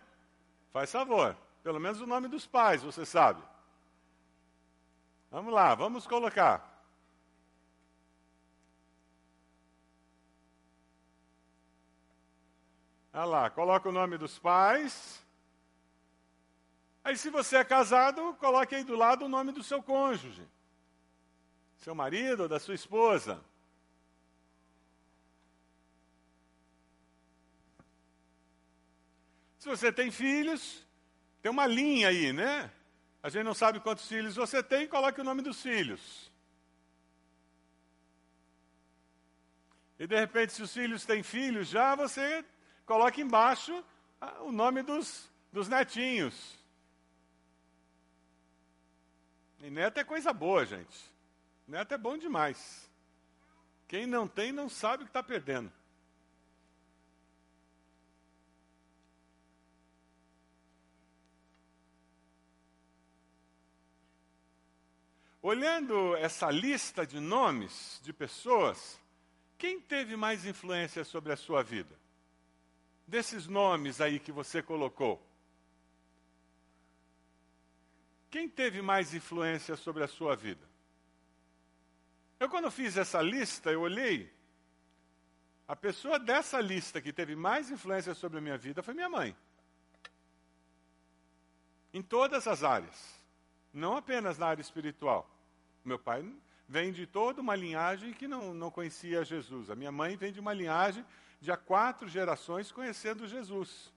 Faz 0.75 0.93
favor. 0.93 1.35
Pelo 1.63 1.81
menos 1.81 2.03
o 2.03 2.07
nome 2.07 2.29
dos 2.29 2.47
pais 2.47 2.83
você 2.83 3.07
sabe. 3.07 3.43
Vamos 5.31 5.55
lá, 5.55 5.75
vamos 5.75 6.07
colocar. 6.07 6.85
Olha 13.11 13.25
lá, 13.25 13.49
coloca 13.49 13.89
o 13.89 13.93
nome 13.93 14.19
dos 14.19 14.39
pais. 14.39 15.24
Aí, 17.05 17.19
se 17.19 17.29
você 17.29 17.59
é 17.59 17.65
casado, 17.65 18.35
coloque 18.41 18.75
aí 18.75 18.83
do 18.83 18.97
lado 18.97 19.27
o 19.27 19.29
nome 19.29 19.53
do 19.53 19.63
seu 19.63 19.83
cônjuge, 19.83 20.43
seu 21.77 21.95
marido 21.95 22.45
ou 22.45 22.49
da 22.49 22.59
sua 22.59 22.75
esposa. 22.75 23.45
Se 29.59 29.69
você 29.69 29.93
tem 29.93 30.11
filhos, 30.11 30.87
tem 31.43 31.51
uma 31.51 31.67
linha 31.67 32.09
aí, 32.09 32.33
né? 32.33 32.73
A 33.23 33.29
gente 33.29 33.45
não 33.45 33.55
sabe 33.55 33.81
quantos 33.81 34.09
filhos 34.09 34.37
você 34.37 34.63
tem, 34.63 34.89
coloque 34.89 35.21
o 35.21 35.25
nome 35.25 35.43
dos 35.43 35.61
filhos. 35.61 36.33
E 39.99 40.07
de 40.07 40.19
repente, 40.19 40.55
se 40.55 40.63
os 40.63 40.73
filhos 40.73 41.05
têm 41.05 41.23
filhos 41.23 41.69
já, 41.69 41.95
você 41.95 42.43
coloca 42.87 43.21
embaixo 43.21 43.85
ah, 44.21 44.43
o 44.43 44.51
nome 44.51 44.83
dos, 44.83 45.31
dos 45.53 45.69
netinhos. 45.69 46.64
E 49.61 49.71
neto 49.71 49.99
é 49.99 50.05
coisa 50.05 50.33
boa, 50.33 50.65
gente. 50.65 51.13
Neto 51.67 51.93
é 51.93 51.99
bom 51.99 52.19
demais. 52.19 52.91
Quem 53.89 54.07
não 54.07 54.27
tem 54.27 54.53
não 54.53 54.69
sabe 54.69 55.03
o 55.03 55.07
que 55.07 55.11
está 55.11 55.23
perdendo. 55.23 55.73
Olhando 65.41 66.17
essa 66.17 66.51
lista 66.51 67.07
de 67.07 67.21
nomes 67.21 68.01
de 68.03 68.15
pessoas, 68.15 68.99
quem 69.59 69.79
teve 69.79 70.17
mais 70.17 70.47
influência 70.47 71.05
sobre 71.05 71.35
a 71.35 71.37
sua 71.37 71.63
vida? 71.63 71.95
Desses 73.07 73.47
nomes 73.47 74.01
aí 74.01 74.19
que 74.19 74.33
você 74.33 74.63
colocou. 74.63 75.23
Quem 78.35 78.49
teve 78.49 78.83
mais 78.83 79.15
influência 79.15 79.77
sobre 79.77 80.03
a 80.03 80.09
sua 80.09 80.35
vida? 80.35 80.69
Eu, 82.41 82.49
quando 82.49 82.69
fiz 82.69 82.97
essa 82.97 83.23
lista, 83.23 83.71
eu 83.71 83.83
olhei. 83.83 84.29
A 85.69 85.77
pessoa 85.77 86.19
dessa 86.19 86.61
lista 86.61 87.01
que 87.01 87.13
teve 87.13 87.37
mais 87.37 87.71
influência 87.71 88.13
sobre 88.13 88.39
a 88.39 88.41
minha 88.41 88.59
vida 88.59 88.83
foi 88.83 88.93
minha 88.93 89.09
mãe. 89.09 89.37
Em 91.93 92.03
todas 92.03 92.49
as 92.49 92.65
áreas. 92.65 93.15
Não 93.73 93.97
apenas 93.97 94.37
na 94.37 94.49
área 94.49 94.63
espiritual. 94.63 95.31
Meu 95.85 96.01
pai 96.01 96.29
vem 96.69 96.91
de 96.91 97.07
toda 97.07 97.41
uma 97.41 97.55
linhagem 97.55 98.13
que 98.13 98.27
não, 98.27 98.53
não 98.53 98.69
conhecia 98.69 99.25
Jesus. 99.25 99.71
A 99.71 99.77
minha 99.77 99.93
mãe 99.93 100.17
vem 100.17 100.33
de 100.33 100.41
uma 100.41 100.53
linhagem 100.53 101.07
de 101.41 101.53
há 101.53 101.57
quatro 101.57 102.09
gerações 102.09 102.73
conhecendo 102.73 103.29
Jesus. 103.29 103.95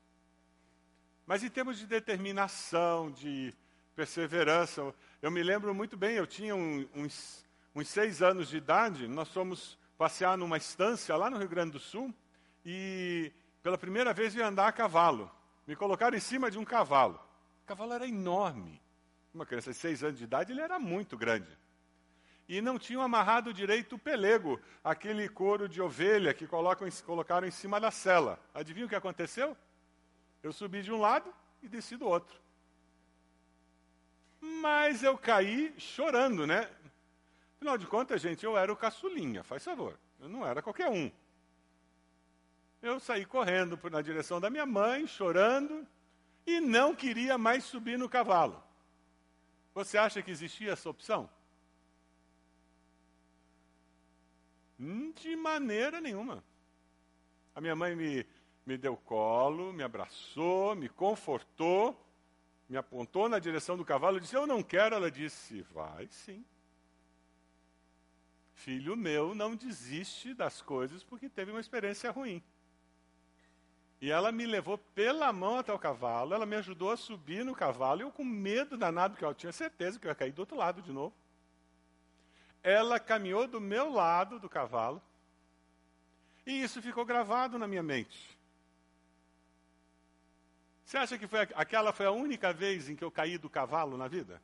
Mas 1.26 1.44
em 1.44 1.50
termos 1.50 1.80
de 1.80 1.88
determinação, 1.88 3.10
de 3.10 3.52
perseverança, 3.98 4.94
eu 5.24 5.32
me 5.32 5.42
lembro 5.42 5.74
muito 5.74 5.98
bem, 5.98 6.18
eu 6.18 6.28
tinha 6.28 6.56
um, 6.56 6.88
uns, 6.94 7.44
uns 7.74 7.88
seis 7.88 8.22
anos 8.22 8.48
de 8.48 8.58
idade, 8.58 9.08
nós 9.08 9.28
fomos 9.30 9.76
passear 9.98 10.38
numa 10.38 10.56
estância 10.56 11.16
lá 11.16 11.32
no 11.32 11.40
Rio 11.40 11.50
Grande 11.50 11.72
do 11.72 11.80
Sul 11.80 12.14
e 12.64 13.34
pela 13.64 13.76
primeira 13.76 14.14
vez 14.14 14.36
ia 14.36 14.46
andar 14.46 14.68
a 14.68 14.72
cavalo. 14.72 15.32
Me 15.66 15.76
colocaram 15.76 16.16
em 16.16 16.20
cima 16.20 16.52
de 16.52 16.60
um 16.60 16.64
cavalo. 16.64 17.20
O 17.64 17.66
cavalo 17.66 17.92
era 17.92 18.08
enorme. 18.08 18.80
Uma 19.34 19.48
criança 19.48 19.72
de 19.72 19.78
seis 19.78 20.04
anos 20.04 20.20
de 20.20 20.26
idade, 20.26 20.52
ele 20.52 20.62
era 20.62 20.78
muito 20.78 21.18
grande. 21.18 21.58
E 22.48 22.62
não 22.62 22.78
tinham 22.78 23.02
amarrado 23.02 23.52
direito 23.52 23.96
o 23.96 24.00
pelego, 24.00 24.62
aquele 24.84 25.28
couro 25.28 25.68
de 25.68 25.82
ovelha 25.82 26.36
que 26.36 26.46
colocam, 26.46 26.88
colocaram 27.04 27.48
em 27.48 27.52
cima 27.52 27.80
da 27.80 27.90
cela. 27.90 28.40
Adivinha 28.54 28.86
o 28.86 28.90
que 28.90 28.96
aconteceu? 28.96 29.58
Eu 30.44 30.54
subi 30.54 30.84
de 30.84 30.92
um 30.92 31.00
lado 31.00 31.34
e 31.64 31.68
desci 31.68 31.98
do 31.98 32.06
outro. 32.06 32.46
Mas 34.40 35.04
eu 35.04 35.18
caí 35.18 35.74
chorando, 35.78 36.46
né? 36.46 36.70
Afinal 37.56 37.78
de 37.78 37.88
contas, 37.88 38.22
gente, 38.22 38.46
eu 38.46 38.58
era 38.58 38.72
o 38.72 38.78
caçulinha, 38.78 39.44
faz 39.44 39.64
favor. 39.64 40.00
Eu 40.20 40.30
não 40.30 40.46
era 40.46 40.62
qualquer 40.62 40.90
um. 40.90 41.12
Eu 42.82 43.00
saí 43.00 43.26
correndo 43.26 43.80
na 43.90 44.02
direção 44.02 44.40
da 44.40 44.50
minha 44.50 44.66
mãe, 44.66 45.08
chorando, 45.08 45.88
e 46.46 46.60
não 46.60 46.96
queria 46.96 47.38
mais 47.38 47.64
subir 47.64 47.98
no 47.98 48.08
cavalo. 48.08 48.64
Você 49.74 49.98
acha 49.98 50.22
que 50.22 50.32
existia 50.32 50.72
essa 50.72 50.90
opção? 50.90 51.30
Hum, 54.80 55.12
de 55.12 55.36
maneira 55.36 56.00
nenhuma. 56.00 56.44
A 57.56 57.60
minha 57.60 57.76
mãe 57.76 57.96
me 57.96 58.26
me 58.68 58.78
deu 58.78 58.98
colo, 58.98 59.72
me 59.72 59.82
abraçou, 59.82 60.76
me 60.76 60.90
confortou, 60.90 61.98
me 62.70 62.78
apontou 62.78 63.30
na 63.30 63.40
direção 63.40 63.78
do 63.78 63.86
cavalo 63.86 64.18
e 64.18 64.22
disse: 64.22 64.36
Eu 64.36 64.48
não 64.48 64.62
quero. 64.62 64.96
Ela 64.96 65.10
disse: 65.10 65.62
Vai 65.74 66.08
sim. 66.08 66.46
Filho 68.54 68.98
meu 68.98 69.36
não 69.36 69.56
desiste 69.56 70.34
das 70.34 70.62
coisas 70.62 71.04
porque 71.04 71.30
teve 71.30 71.52
uma 71.52 71.60
experiência 71.60 72.10
ruim. 72.12 72.44
E 74.02 74.12
ela 74.12 74.32
me 74.32 74.46
levou 74.46 74.78
pela 74.78 75.34
mão 75.34 75.58
até 75.58 75.74
o 75.74 75.80
cavalo, 75.80 76.34
ela 76.34 76.46
me 76.46 76.56
ajudou 76.56 76.92
a 76.92 76.98
subir 76.98 77.44
no 77.44 77.56
cavalo, 77.56 78.02
e 78.02 78.04
eu 78.04 78.12
com 78.12 78.24
medo 78.24 78.78
danado, 78.78 79.14
porque 79.14 79.26
eu 79.26 79.34
tinha 79.34 79.52
certeza 79.52 80.00
que 80.00 80.06
eu 80.06 80.10
ia 80.10 80.16
cair 80.16 80.32
do 80.32 80.40
outro 80.40 80.56
lado 80.56 80.82
de 80.84 80.92
novo. 80.92 81.16
Ela 82.62 83.00
caminhou 83.00 83.48
do 83.48 83.60
meu 83.60 83.92
lado 83.92 84.40
do 84.40 84.48
cavalo, 84.48 85.02
e 86.46 86.62
isso 86.62 86.82
ficou 86.82 87.06
gravado 87.06 87.58
na 87.58 87.68
minha 87.68 87.82
mente. 87.82 88.37
Você 90.88 90.98
acha 90.98 91.18
que 91.18 91.28
foi, 91.28 91.42
aquela 91.54 91.92
foi 91.92 92.06
a 92.06 92.12
única 92.12 92.54
vez 92.54 92.88
em 92.88 92.96
que 92.96 93.04
eu 93.04 93.12
caí 93.12 93.38
do 93.38 93.50
cavalo 93.50 93.98
na 93.98 94.08
vida? 94.08 94.42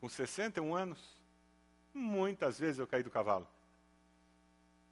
Com 0.00 0.08
61 0.08 0.74
anos? 0.74 0.98
Muitas 1.94 2.58
vezes 2.58 2.80
eu 2.80 2.86
caí 2.86 3.04
do 3.04 3.10
cavalo. 3.10 3.46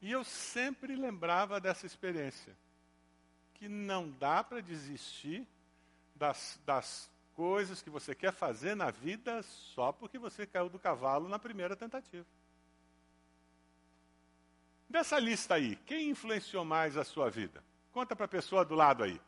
E 0.01 0.13
eu 0.13 0.23
sempre 0.23 0.95
lembrava 0.95 1.59
dessa 1.61 1.87
experiência. 1.87 2.57
Que 3.55 3.67
não 3.69 4.13
dá 4.13 4.45
para 4.45 4.61
desistir 4.61 5.45
das, 6.15 6.61
das 6.65 7.11
coisas 7.35 7.83
que 7.83 7.91
você 7.91 8.15
quer 8.15 8.33
fazer 8.33 8.77
na 8.77 8.93
vida 8.93 9.43
só 9.43 9.91
porque 9.91 10.21
você 10.21 10.47
caiu 10.47 10.69
do 10.69 10.79
cavalo 10.79 11.29
na 11.29 11.39
primeira 11.41 11.75
tentativa. 11.75 12.25
Dessa 14.89 15.19
lista 15.19 15.57
aí, 15.57 15.75
quem 15.85 16.11
influenciou 16.11 16.65
mais 16.65 16.97
a 16.97 17.03
sua 17.03 17.29
vida? 17.29 17.61
Conta 17.91 18.15
para 18.15 18.27
a 18.27 18.29
pessoa 18.29 18.65
do 18.65 18.77
lado 18.77 19.03
aí. 19.03 19.21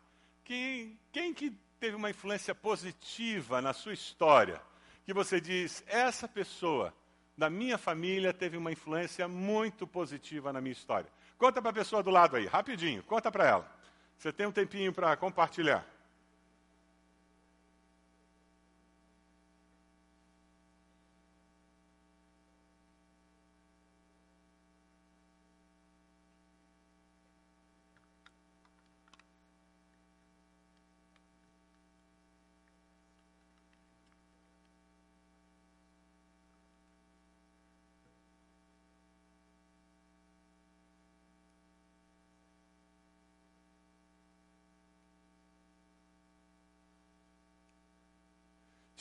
Quem, 0.46 0.96
quem 1.10 1.34
que 1.34 1.50
teve 1.80 1.96
uma 1.96 2.08
influência 2.08 2.54
positiva 2.54 3.60
na 3.60 3.72
sua 3.72 3.92
história? 3.92 4.62
Que 5.04 5.12
você 5.12 5.40
diz, 5.40 5.82
essa 5.88 6.28
pessoa 6.28 6.94
da 7.36 7.50
minha 7.50 7.76
família 7.76 8.32
teve 8.32 8.56
uma 8.56 8.70
influência 8.70 9.26
muito 9.26 9.88
positiva 9.88 10.52
na 10.52 10.60
minha 10.60 10.72
história. 10.72 11.10
Conta 11.36 11.60
para 11.60 11.72
a 11.72 11.74
pessoa 11.74 12.00
do 12.00 12.10
lado 12.10 12.36
aí, 12.36 12.46
rapidinho, 12.46 13.02
conta 13.02 13.28
para 13.30 13.44
ela. 13.44 13.76
Você 14.16 14.32
tem 14.32 14.46
um 14.46 14.52
tempinho 14.52 14.92
para 14.92 15.16
compartilhar. 15.16 15.84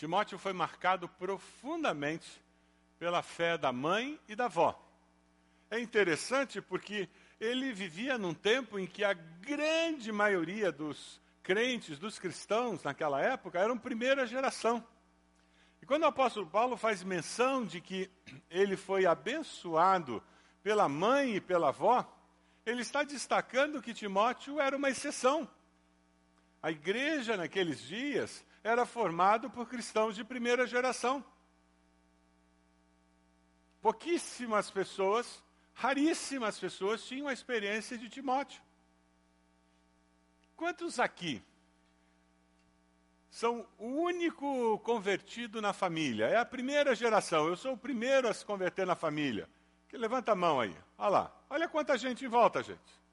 Timóteo 0.05 0.38
foi 0.38 0.53
marcado 0.53 1.09
profundamente 1.09 2.39
pela 3.00 3.24
fé 3.24 3.57
da 3.57 3.74
mãe 3.74 4.19
e 4.27 4.35
da 4.35 4.45
avó. 4.45 4.79
É 5.67 5.79
interessante 5.79 6.62
porque 6.62 7.09
ele 7.39 7.74
vivia 7.74 8.15
num 8.15 8.31
tempo 8.31 8.77
em 8.77 8.85
que 8.85 9.03
a 9.03 9.13
grande 9.13 10.12
maioria 10.12 10.71
dos 10.71 11.19
crentes, 11.41 11.97
dos 11.97 12.19
cristãos 12.19 12.83
naquela 12.83 13.19
época, 13.19 13.57
eram 13.57 13.79
primeira 13.79 14.27
geração. 14.27 14.85
E 15.81 15.88
quando 15.88 16.03
o 16.03 16.05
apóstolo 16.05 16.45
Paulo 16.45 16.77
faz 16.77 17.01
menção 17.01 17.65
de 17.65 17.81
que 17.81 18.07
ele 18.47 18.77
foi 18.77 19.07
abençoado 19.07 20.21
pela 20.62 20.88
mãe 20.88 21.38
e 21.38 21.41
pela 21.41 21.69
avó, 21.69 22.07
ele 22.63 22.83
está 22.83 23.01
destacando 23.01 23.81
que 23.81 23.91
Timóteo 23.91 24.62
era 24.62 24.77
uma 24.77 24.91
exceção. 24.91 25.50
A 26.62 26.69
igreja 26.69 27.35
naqueles 27.35 27.81
dias 27.81 28.45
era 28.65 28.84
formado 28.84 29.48
por 29.48 29.69
cristãos 29.69 30.15
de 30.15 30.24
primeira 30.24 30.65
geração. 30.65 31.24
Pouquíssimas 33.79 34.72
pessoas, 34.72 35.43
raríssimas 35.72 36.57
pessoas, 36.57 37.05
tinham 37.05 37.27
a 37.27 37.34
experiência 37.34 37.95
de 37.95 38.10
Timóteo. 38.10 38.60
Quantos 40.55 41.00
aqui 41.00 41.43
são 43.29 43.67
o 43.77 43.86
único 43.86 44.79
convertido 44.79 45.62
na 45.62 45.72
família? 45.72 46.25
É 46.25 46.38
a 46.38 46.45
primeira 46.45 46.95
geração, 46.95 47.48
eu 47.48 47.55
sou 47.55 47.74
o 47.74 47.77
primeiro 47.77 48.27
a 48.27 48.34
se 48.34 48.43
converter 48.43 48.88
na 48.88 48.95
família. 48.95 49.48
Que 49.88 49.95
levanta 49.95 50.31
a 50.31 50.36
mão 50.36 50.60
aí. 50.60 50.75
Olha 50.98 51.10
lá. 51.10 51.41
Olha 51.51 51.69
quanta 51.69 51.95
gente 52.00 52.25
em 52.25 52.27
volta, 52.27 52.63
gente. 52.63 53.04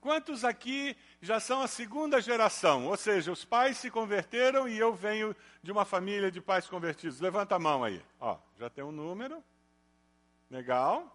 Quantos 0.00 0.44
aqui 0.44 0.96
já 1.20 1.40
são 1.40 1.60
a 1.60 1.66
segunda 1.66 2.20
geração? 2.20 2.86
Ou 2.86 2.96
seja, 2.96 3.32
os 3.32 3.44
pais 3.44 3.78
se 3.78 3.90
converteram 3.90 4.68
e 4.68 4.78
eu 4.78 4.94
venho 4.94 5.34
de 5.62 5.72
uma 5.72 5.84
família 5.84 6.30
de 6.30 6.40
pais 6.40 6.68
convertidos. 6.68 7.20
Levanta 7.20 7.56
a 7.56 7.58
mão 7.58 7.82
aí. 7.82 8.00
Ó, 8.20 8.38
já 8.58 8.70
tem 8.70 8.84
um 8.84 8.92
número. 8.92 9.42
Legal. 10.48 11.14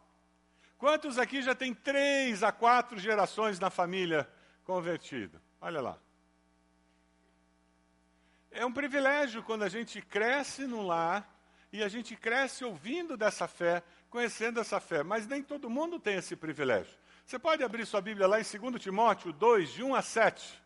Quantos 0.77 1.17
aqui 1.17 1.41
já 1.41 1.55
tem 1.55 1.73
três 1.73 2.43
a 2.43 2.51
quatro 2.51 2.99
gerações 2.99 3.57
na 3.57 3.69
família 3.69 4.29
convertida? 4.65 5.41
Olha 5.61 5.79
lá. 5.79 5.97
É 8.51 8.65
um 8.65 8.71
privilégio 8.71 9.41
quando 9.43 9.63
a 9.63 9.69
gente 9.69 10.01
cresce 10.01 10.67
num 10.67 10.85
lar 10.85 11.27
e 11.71 11.81
a 11.81 11.87
gente 11.87 12.15
cresce 12.15 12.65
ouvindo 12.65 13.15
dessa 13.15 13.47
fé, 13.47 13.81
conhecendo 14.09 14.59
essa 14.59 14.79
fé, 14.79 15.03
mas 15.03 15.25
nem 15.25 15.41
todo 15.41 15.69
mundo 15.69 15.99
tem 15.99 16.17
esse 16.17 16.35
privilégio. 16.35 16.95
Você 17.25 17.39
pode 17.39 17.63
abrir 17.63 17.85
sua 17.85 18.01
Bíblia 18.01 18.27
lá 18.27 18.39
em 18.39 18.43
2 18.43 18.81
Timóteo 18.81 19.31
2, 19.31 19.69
de 19.73 19.83
1 19.83 19.95
a 19.95 20.01
7. 20.01 20.61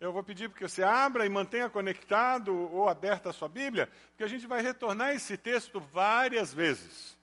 Eu 0.00 0.12
vou 0.12 0.22
pedir 0.22 0.50
que 0.50 0.68
você 0.68 0.82
abra 0.82 1.24
e 1.24 1.28
mantenha 1.28 1.70
conectado 1.70 2.54
ou 2.72 2.88
aberta 2.88 3.30
a 3.30 3.32
sua 3.32 3.48
Bíblia, 3.48 3.88
porque 4.10 4.24
a 4.24 4.28
gente 4.28 4.46
vai 4.46 4.60
retornar 4.60 5.14
esse 5.14 5.36
texto 5.36 5.80
várias 5.80 6.52
vezes. 6.52 7.16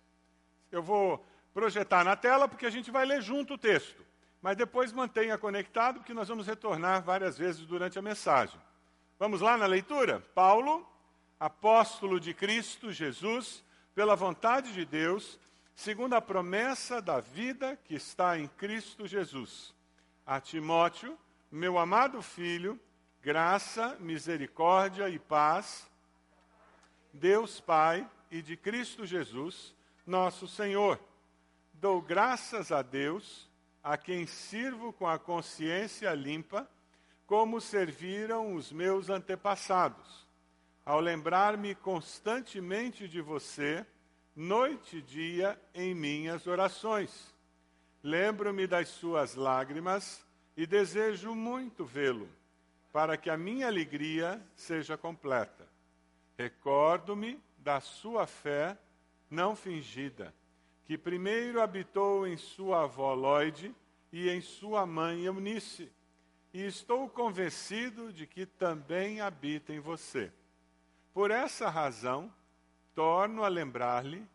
Eu 0.72 0.82
vou 0.82 1.26
projetar 1.54 2.04
na 2.04 2.16
tela 2.16 2.48
porque 2.48 2.66
a 2.66 2.70
gente 2.70 2.92
vai 2.92 3.06
ler 3.06 3.22
junto 3.22 3.54
o 3.54 3.58
texto. 3.58 4.04
Mas 4.42 4.58
depois 4.58 4.92
mantenha 4.92 5.38
conectado, 5.38 6.00
porque 6.00 6.14
nós 6.14 6.28
vamos 6.28 6.46
retornar 6.46 7.02
várias 7.02 7.38
vezes 7.38 7.66
durante 7.66 7.98
a 7.98 8.02
mensagem. 8.02 8.60
Vamos 9.18 9.42
lá 9.42 9.58
na 9.58 9.66
leitura? 9.66 10.20
Paulo, 10.36 10.88
apóstolo 11.40 12.20
de 12.20 12.34
Cristo 12.34 12.92
Jesus, 12.92 13.64
pela 13.96 14.16
vontade 14.16 14.74
de 14.74 14.86
Deus, 14.86 15.40
segundo 15.76 16.14
a 16.14 16.22
promessa 16.22 17.02
da 17.02 17.20
vida 17.20 17.78
que 17.84 17.96
está 17.96 18.40
em 18.40 18.48
Cristo 18.48 19.06
Jesus. 19.06 19.76
A 20.26 20.40
Timóteo, 20.40 21.18
meu 21.52 21.78
amado 21.78 22.22
filho, 22.22 22.80
graça, 23.22 23.98
misericórdia 24.00 25.10
e 25.10 25.20
paz, 25.20 25.88
Deus 27.14 27.60
Pai 27.60 28.10
e 28.32 28.42
de 28.42 28.56
Cristo 28.56 29.06
Jesus, 29.06 29.76
nosso 30.08 30.48
Senhor. 30.48 31.00
Dou 31.74 32.02
graças 32.02 32.72
a 32.72 32.82
Deus, 32.82 33.50
a 33.84 33.98
quem 33.98 34.26
sirvo 34.26 34.94
com 34.94 35.08
a 35.08 35.20
consciência 35.20 36.12
limpa, 36.14 36.68
como 37.28 37.60
serviram 37.60 38.56
os 38.56 38.72
meus 38.72 39.10
antepassados, 39.10 40.26
ao 40.86 41.00
lembrar-me 41.00 41.76
constantemente 41.76 43.08
de 43.08 43.20
você, 43.22 43.86
noite 44.36 44.98
e 44.98 45.02
dia, 45.02 45.60
em 45.74 45.96
minhas 45.96 46.46
orações. 46.48 47.34
Lembro-me 48.04 48.68
das 48.68 48.90
suas 48.90 49.36
lágrimas 49.36 50.26
e 50.58 50.68
desejo 50.68 51.34
muito 51.34 51.86
vê-lo, 51.86 52.30
para 52.92 53.18
que 53.18 53.30
a 53.30 53.38
minha 53.38 53.68
alegria 53.68 54.42
seja 54.56 54.98
completa. 54.98 55.68
Recordo-me 56.38 57.40
da 57.58 57.80
sua 57.80 58.28
fé 58.28 58.78
não 59.30 59.56
fingida 59.56 60.34
que 60.86 60.98
primeiro 60.98 61.62
habitou 61.62 62.28
em 62.28 62.38
sua 62.38 62.84
avó 62.84 63.14
Lloyd 63.14 63.76
e 64.12 64.30
em 64.30 64.40
sua 64.40 64.86
mãe 64.86 65.26
Eunice, 65.26 65.92
e 66.54 66.62
estou 66.64 67.10
convencido 67.10 68.14
de 68.14 68.26
que 68.26 68.46
também 68.46 69.20
habita 69.20 69.74
em 69.74 69.80
você. 69.80 70.32
Por 71.14 71.32
essa 71.32 71.70
razão, 71.70 72.32
torno 72.96 73.44
a 73.44 73.48
lembrar-lhe 73.48 74.26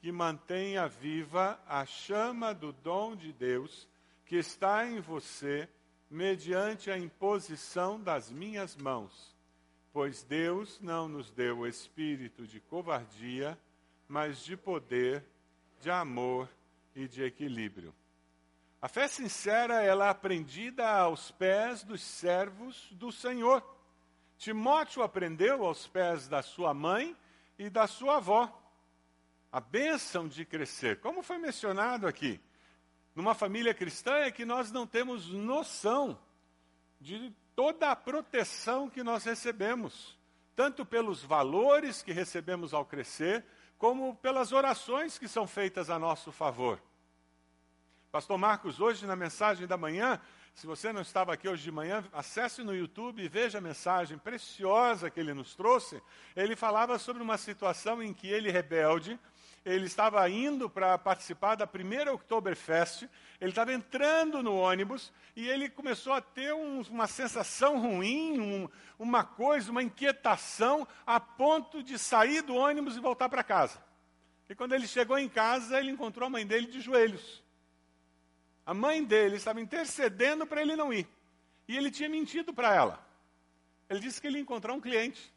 que 0.00 0.10
mantenha 0.10 0.88
viva 0.88 1.60
a 1.68 1.86
chama 1.86 2.52
do 2.52 2.72
dom 2.72 3.14
de 3.14 3.32
Deus 3.32 3.86
que 4.26 4.36
está 4.36 4.84
em 4.86 4.98
você 4.98 5.68
mediante 6.10 6.90
a 6.90 6.98
imposição 6.98 8.00
das 8.00 8.30
minhas 8.30 8.74
mãos. 8.74 9.36
Pois 9.92 10.22
Deus 10.22 10.80
não 10.80 11.06
nos 11.06 11.30
deu 11.30 11.58
o 11.58 11.66
espírito 11.66 12.46
de 12.46 12.58
covardia, 12.58 13.58
mas 14.08 14.42
de 14.42 14.56
poder, 14.56 15.22
de 15.80 15.90
amor 15.90 16.48
e 16.96 17.06
de 17.06 17.22
equilíbrio. 17.22 17.94
A 18.80 18.88
fé 18.88 19.06
sincera, 19.06 19.82
ela 19.82 20.06
é 20.06 20.08
aprendida 20.08 20.88
aos 20.88 21.30
pés 21.30 21.84
dos 21.84 22.02
servos 22.02 22.88
do 22.92 23.12
Senhor. 23.12 23.62
Timóteo 24.38 25.02
aprendeu 25.02 25.64
aos 25.64 25.86
pés 25.86 26.26
da 26.26 26.42
sua 26.42 26.74
mãe 26.74 27.16
e 27.58 27.68
da 27.70 27.86
sua 27.86 28.16
avó. 28.16 28.58
A 29.50 29.60
bênção 29.60 30.26
de 30.26 30.44
crescer, 30.44 31.00
como 31.00 31.22
foi 31.22 31.38
mencionado 31.38 32.06
aqui, 32.06 32.40
numa 33.14 33.34
família 33.34 33.74
cristã 33.74 34.14
é 34.14 34.30
que 34.30 34.44
nós 34.44 34.72
não 34.72 34.86
temos 34.86 35.28
noção 35.28 36.18
de 37.00 37.34
toda 37.54 37.90
a 37.90 37.96
proteção 37.96 38.88
que 38.88 39.02
nós 39.02 39.24
recebemos, 39.24 40.18
tanto 40.56 40.86
pelos 40.86 41.22
valores 41.22 42.02
que 42.02 42.12
recebemos 42.12 42.72
ao 42.72 42.84
crescer, 42.84 43.44
como 43.76 44.14
pelas 44.16 44.52
orações 44.52 45.18
que 45.18 45.28
são 45.28 45.46
feitas 45.46 45.90
a 45.90 45.98
nosso 45.98 46.32
favor. 46.32 46.80
Pastor 48.10 48.38
Marcos, 48.38 48.78
hoje 48.80 49.06
na 49.06 49.16
mensagem 49.16 49.66
da 49.66 49.76
manhã, 49.76 50.20
se 50.54 50.66
você 50.66 50.92
não 50.92 51.00
estava 51.00 51.32
aqui 51.32 51.48
hoje 51.48 51.62
de 51.62 51.72
manhã, 51.72 52.04
acesse 52.12 52.62
no 52.62 52.74
YouTube 52.74 53.22
e 53.22 53.28
veja 53.28 53.58
a 53.58 53.60
mensagem 53.60 54.18
preciosa 54.18 55.10
que 55.10 55.18
ele 55.18 55.34
nos 55.34 55.54
trouxe. 55.54 56.00
Ele 56.36 56.54
falava 56.54 56.98
sobre 56.98 57.22
uma 57.22 57.38
situação 57.38 58.02
em 58.02 58.12
que 58.12 58.28
ele, 58.28 58.50
rebelde, 58.50 59.18
ele 59.64 59.86
estava 59.86 60.28
indo 60.28 60.68
para 60.68 60.98
participar 60.98 61.54
da 61.54 61.66
primeira 61.66 62.12
Oktoberfest, 62.12 63.08
ele 63.40 63.50
estava 63.50 63.72
entrando 63.72 64.42
no 64.42 64.54
ônibus 64.54 65.12
e 65.34 65.48
ele 65.48 65.70
começou 65.70 66.12
a 66.12 66.20
ter 66.20 66.52
um, 66.52 66.82
uma 66.82 67.06
sensação 67.06 67.80
ruim, 67.80 68.40
um, 68.40 68.68
uma 68.98 69.24
coisa, 69.24 69.70
uma 69.70 69.82
inquietação, 69.82 70.86
a 71.06 71.18
ponto 71.18 71.82
de 71.82 71.98
sair 71.98 72.42
do 72.42 72.54
ônibus 72.54 72.96
e 72.96 73.00
voltar 73.00 73.28
para 73.28 73.42
casa. 73.42 73.82
E 74.48 74.54
quando 74.54 74.74
ele 74.74 74.86
chegou 74.86 75.18
em 75.18 75.28
casa, 75.28 75.78
ele 75.78 75.90
encontrou 75.90 76.26
a 76.26 76.30
mãe 76.30 76.46
dele 76.46 76.66
de 76.66 76.80
joelhos. 76.80 77.41
A 78.64 78.72
mãe 78.72 79.04
dele 79.04 79.36
estava 79.36 79.60
intercedendo 79.60 80.46
para 80.46 80.62
ele 80.62 80.76
não 80.76 80.92
ir. 80.92 81.08
E 81.66 81.76
ele 81.76 81.90
tinha 81.90 82.08
mentido 82.08 82.52
para 82.54 82.74
ela. 82.74 83.06
Ele 83.88 84.00
disse 84.00 84.20
que 84.20 84.26
ele 84.26 84.38
ia 84.38 84.42
encontrar 84.42 84.72
um 84.72 84.80
cliente. 84.80 85.32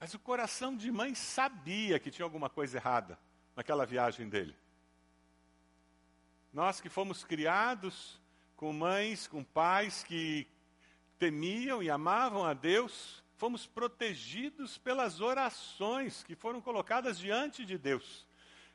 Mas 0.00 0.12
o 0.14 0.18
coração 0.18 0.76
de 0.76 0.90
mãe 0.90 1.14
sabia 1.14 1.98
que 1.98 2.10
tinha 2.10 2.24
alguma 2.24 2.50
coisa 2.50 2.76
errada 2.76 3.18
naquela 3.56 3.86
viagem 3.86 4.28
dele. 4.28 4.54
Nós 6.52 6.80
que 6.80 6.88
fomos 6.88 7.24
criados 7.24 8.20
com 8.56 8.72
mães, 8.72 9.26
com 9.26 9.42
pais 9.42 10.04
que 10.04 10.46
temiam 11.18 11.82
e 11.82 11.90
amavam 11.90 12.44
a 12.44 12.52
Deus, 12.52 13.22
fomos 13.36 13.66
protegidos 13.66 14.78
pelas 14.78 15.20
orações 15.20 16.22
que 16.22 16.34
foram 16.34 16.60
colocadas 16.60 17.18
diante 17.18 17.64
de 17.64 17.76
Deus. 17.76 18.26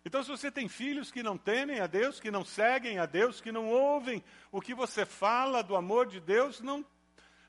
Então, 0.09 0.23
se 0.23 0.29
você 0.31 0.49
tem 0.49 0.67
filhos 0.67 1.11
que 1.11 1.21
não 1.21 1.37
temem 1.37 1.81
a 1.81 1.85
Deus, 1.85 2.19
que 2.19 2.31
não 2.31 2.43
seguem 2.43 2.97
a 2.97 3.05
Deus, 3.05 3.39
que 3.39 3.51
não 3.51 3.69
ouvem 3.69 4.23
o 4.51 4.59
que 4.59 4.73
você 4.73 5.05
fala 5.05 5.61
do 5.61 5.75
amor 5.75 6.07
de 6.07 6.19
Deus, 6.19 6.59
não 6.61 6.83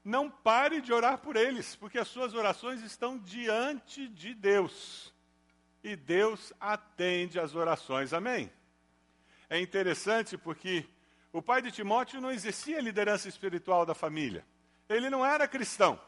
não 0.05 0.31
pare 0.31 0.83
de 0.83 0.93
orar 0.93 1.17
por 1.17 1.37
eles, 1.37 1.75
porque 1.75 1.99
as 1.99 2.07
suas 2.09 2.35
orações 2.35 2.83
estão 2.83 3.17
diante 3.17 4.07
de 4.09 4.35
Deus. 4.35 5.11
E 5.83 5.97
Deus 5.97 6.53
atende 6.61 7.41
às 7.41 7.55
orações. 7.55 8.13
Amém? 8.13 8.53
É 9.49 9.59
interessante 9.59 10.37
porque 10.37 10.85
o 11.33 11.41
pai 11.41 11.63
de 11.63 11.73
Timóteo 11.73 12.21
não 12.21 12.31
exercia 12.31 12.79
liderança 12.83 13.27
espiritual 13.27 13.87
da 13.87 13.95
família. 13.95 14.45
Ele 14.87 15.09
não 15.09 15.25
era 15.25 15.49
cristão. 15.49 15.99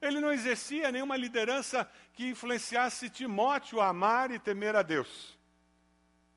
Ele 0.00 0.20
não 0.20 0.32
exercia 0.32 0.92
nenhuma 0.92 1.16
liderança 1.16 1.90
que 2.12 2.28
influenciasse 2.28 3.10
Timóteo 3.10 3.80
a 3.80 3.88
amar 3.88 4.30
e 4.30 4.38
temer 4.38 4.76
a 4.76 4.82
Deus. 4.82 5.36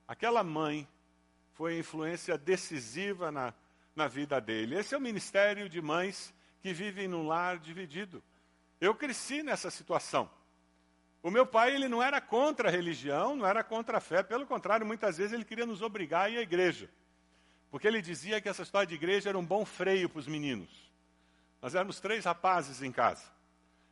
Aquela 0.09 0.43
mãe 0.43 0.87
foi 1.53 1.75
a 1.75 1.77
influência 1.77 2.35
decisiva 2.35 3.31
na, 3.31 3.53
na 3.95 4.07
vida 4.07 4.41
dele. 4.41 4.75
Esse 4.75 4.95
é 4.95 4.97
o 4.97 5.01
ministério 5.01 5.69
de 5.69 5.79
mães 5.79 6.33
que 6.63 6.73
vivem 6.73 7.07
num 7.07 7.27
lar 7.27 7.59
dividido. 7.59 8.23
Eu 8.81 8.95
cresci 8.95 9.43
nessa 9.43 9.69
situação. 9.69 10.27
O 11.21 11.29
meu 11.29 11.45
pai, 11.45 11.75
ele 11.75 11.87
não 11.87 12.01
era 12.01 12.19
contra 12.19 12.69
a 12.69 12.71
religião, 12.71 13.35
não 13.35 13.45
era 13.45 13.63
contra 13.63 13.99
a 13.99 14.01
fé, 14.01 14.23
pelo 14.23 14.47
contrário, 14.47 14.83
muitas 14.83 15.17
vezes 15.17 15.31
ele 15.31 15.45
queria 15.45 15.67
nos 15.67 15.83
obrigar 15.83 16.25
a 16.25 16.29
ir 16.31 16.37
à 16.39 16.41
igreja. 16.41 16.89
Porque 17.69 17.87
ele 17.87 18.01
dizia 18.01 18.41
que 18.41 18.49
essa 18.49 18.63
história 18.63 18.87
de 18.87 18.95
igreja 18.95 19.29
era 19.29 19.37
um 19.37 19.45
bom 19.45 19.63
freio 19.63 20.09
para 20.09 20.21
os 20.21 20.27
meninos. 20.27 20.91
Nós 21.61 21.75
éramos 21.75 21.99
três 21.99 22.25
rapazes 22.25 22.81
em 22.81 22.91
casa. 22.91 23.25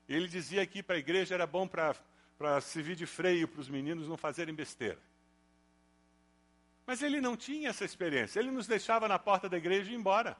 Ele 0.09 0.27
dizia 0.27 0.65
que 0.65 0.81
para 0.81 0.95
a 0.95 0.99
igreja 0.99 1.35
era 1.35 1.45
bom 1.45 1.67
para 1.67 2.59
servir 2.59 2.95
de 2.95 3.05
freio 3.05 3.47
para 3.47 3.61
os 3.61 3.69
meninos 3.69 4.07
não 4.07 4.17
fazerem 4.17 4.55
besteira. 4.55 4.97
Mas 6.87 7.03
ele 7.03 7.19
não 7.19 7.35
tinha 7.35 7.69
essa 7.69 7.83
experiência. 7.83 8.39
Ele 8.39 8.49
nos 8.49 8.65
deixava 8.65 9.07
na 9.07 9.19
porta 9.19 9.49
da 9.49 9.57
igreja 9.57 9.89
e 9.89 9.93
ia 9.93 9.99
embora 9.99 10.37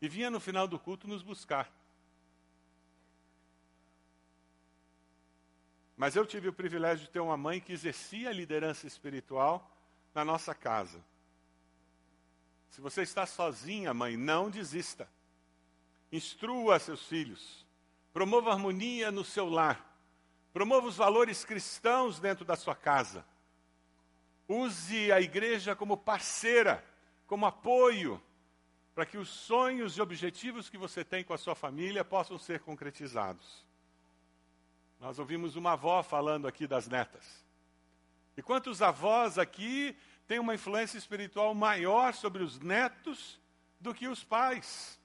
e 0.00 0.08
vinha 0.08 0.30
no 0.30 0.38
final 0.38 0.68
do 0.68 0.78
culto 0.78 1.08
nos 1.08 1.22
buscar. 1.22 1.72
Mas 5.96 6.14
eu 6.14 6.26
tive 6.26 6.48
o 6.48 6.52
privilégio 6.52 7.06
de 7.06 7.10
ter 7.10 7.20
uma 7.20 7.38
mãe 7.38 7.58
que 7.58 7.72
exercia 7.72 8.28
a 8.28 8.32
liderança 8.32 8.86
espiritual 8.86 9.74
na 10.14 10.22
nossa 10.22 10.54
casa. 10.54 11.02
Se 12.68 12.82
você 12.82 13.00
está 13.00 13.24
sozinha, 13.24 13.94
mãe, 13.94 14.18
não 14.18 14.50
desista. 14.50 15.08
Instrua 16.12 16.78
seus 16.78 17.06
filhos. 17.06 17.64
Promova 18.12 18.52
harmonia 18.52 19.10
no 19.10 19.24
seu 19.24 19.48
lar. 19.48 19.96
Promova 20.52 20.86
os 20.86 20.96
valores 20.96 21.46
cristãos 21.46 22.20
dentro 22.20 22.44
da 22.44 22.56
sua 22.56 22.74
casa. 22.74 23.24
Use 24.48 25.10
a 25.10 25.20
igreja 25.20 25.74
como 25.74 25.96
parceira, 25.96 26.84
como 27.26 27.46
apoio 27.46 28.22
para 28.94 29.04
que 29.04 29.18
os 29.18 29.28
sonhos 29.28 29.96
e 29.96 30.00
objetivos 30.00 30.70
que 30.70 30.78
você 30.78 31.04
tem 31.04 31.24
com 31.24 31.34
a 31.34 31.38
sua 31.38 31.54
família 31.54 32.04
possam 32.04 32.38
ser 32.38 32.60
concretizados. 32.60 33.66
Nós 35.00 35.18
ouvimos 35.18 35.56
uma 35.56 35.72
avó 35.72 36.02
falando 36.02 36.46
aqui 36.46 36.66
das 36.66 36.86
netas. 36.86 37.44
E 38.36 38.42
quantos 38.42 38.80
avós 38.80 39.36
aqui 39.36 39.96
têm 40.28 40.38
uma 40.38 40.54
influência 40.54 40.96
espiritual 40.96 41.54
maior 41.54 42.14
sobre 42.14 42.42
os 42.42 42.60
netos 42.60 43.40
do 43.80 43.92
que 43.92 44.06
os 44.06 44.22
pais? 44.22 44.98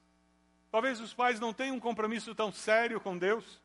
Talvez 0.71 0.99
os 0.99 1.13
pais 1.13 1.39
não 1.39 1.52
tenham 1.52 1.75
um 1.75 1.80
compromisso 1.80 2.36
tão 2.36 2.52
sério 2.52 3.02
com 3.02 3.17
Deus. 3.17 3.60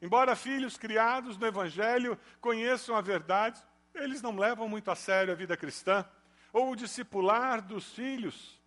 Embora 0.00 0.36
filhos 0.36 0.76
criados 0.76 1.36
no 1.36 1.46
Evangelho 1.46 2.18
conheçam 2.40 2.94
a 2.94 3.00
verdade, 3.00 3.60
eles 3.94 4.20
não 4.20 4.36
levam 4.36 4.68
muito 4.68 4.90
a 4.90 4.94
sério 4.94 5.32
a 5.32 5.36
vida 5.36 5.56
cristã. 5.56 6.04
Ou 6.52 6.72
o 6.72 6.76
discipular 6.76 7.62
dos 7.62 7.92
filhos 7.92 8.60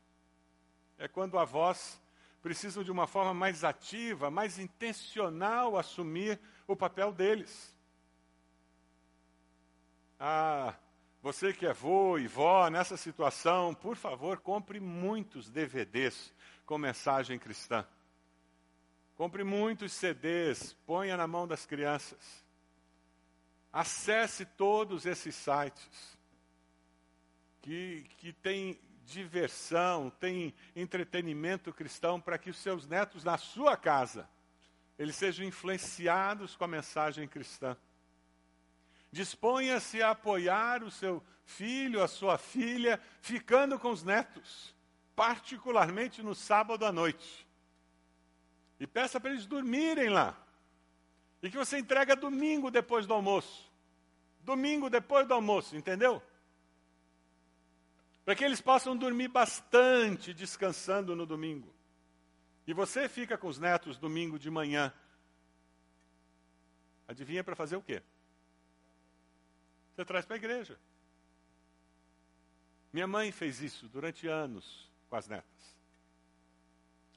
é 0.98 1.08
quando 1.08 1.38
avós 1.38 2.02
precisam 2.42 2.84
de 2.84 2.92
uma 2.92 3.08
forma 3.08 3.34
mais 3.34 3.64
ativa, 3.64 4.32
mais 4.32 4.58
intencional 4.58 5.78
assumir 5.78 6.40
o 6.68 6.76
papel 6.76 7.12
deles. 7.12 7.76
Ah, 10.20 10.74
você 11.22 11.54
que 11.54 11.66
é 11.66 11.74
vô 11.74 12.18
e 12.18 12.28
vó 12.28 12.70
nessa 12.70 12.98
situação, 12.98 13.74
por 13.74 13.96
favor, 13.96 14.40
compre 14.40 14.80
muitos 14.80 15.50
DVDs 15.50 16.34
com 16.66 16.78
mensagem 16.78 17.38
cristã. 17.38 17.86
Compre 19.16 19.44
muitos 19.44 19.94
CDs, 19.94 20.74
ponha 20.86 21.18
na 21.18 21.28
mão 21.28 21.48
das 21.48 21.66
crianças. 21.66 22.46
Acesse 23.72 24.46
todos 24.46 25.06
esses 25.06 25.36
sites 25.36 26.18
que, 27.62 28.06
que 28.18 28.34
têm 28.34 28.80
diversão, 29.06 30.10
tem 30.10 30.54
entretenimento 30.76 31.74
cristão 31.74 32.20
para 32.20 32.38
que 32.38 32.50
os 32.50 32.58
seus 32.58 32.88
netos 32.88 33.24
na 33.24 33.38
sua 33.38 33.78
casa 33.78 34.30
eles 34.98 35.16
sejam 35.16 35.46
influenciados 35.46 36.56
com 36.56 36.64
a 36.64 36.68
mensagem 36.68 37.28
cristã. 37.28 37.78
Disponha-se 39.12 40.02
a 40.02 40.12
apoiar 40.12 40.84
o 40.84 40.90
seu 40.92 41.24
filho, 41.46 42.04
a 42.04 42.08
sua 42.08 42.38
filha, 42.38 43.00
ficando 43.22 43.80
com 43.80 43.92
os 43.92 44.04
netos, 44.04 44.76
particularmente 45.16 46.22
no 46.24 46.34
sábado 46.34 46.86
à 46.86 46.92
noite. 46.92 47.48
E 48.80 48.88
peça 48.88 49.20
para 49.20 49.32
eles 49.32 49.46
dormirem 49.46 50.10
lá. 50.10 50.36
E 51.42 51.50
que 51.50 51.58
você 51.58 51.78
entrega 51.78 52.16
domingo 52.16 52.72
depois 52.72 53.06
do 53.06 53.14
almoço. 53.14 53.72
Domingo 54.42 54.90
depois 54.90 55.28
do 55.28 55.34
almoço, 55.34 55.76
entendeu? 55.76 56.22
Para 58.26 58.36
que 58.36 58.44
eles 58.44 58.60
possam 58.60 58.96
dormir 58.96 59.28
bastante 59.28 60.34
descansando 60.34 61.16
no 61.16 61.26
domingo. 61.26 61.74
E 62.66 62.74
você 62.74 63.08
fica 63.08 63.38
com 63.38 63.48
os 63.48 63.58
netos 63.58 63.98
domingo 63.98 64.38
de 64.38 64.50
manhã. 64.50 64.94
Adivinha 67.08 67.44
para 67.44 67.56
fazer 67.56 67.78
o 67.78 67.82
quê? 67.82 68.04
Você 69.96 70.04
traz 70.04 70.26
para 70.26 70.36
a 70.36 70.38
igreja. 70.38 70.78
Minha 72.92 73.08
mãe 73.08 73.32
fez 73.32 73.62
isso 73.62 73.88
durante 73.88 74.28
anos 74.28 74.92
com 75.10 75.16
as 75.16 75.28
netas. 75.28 75.78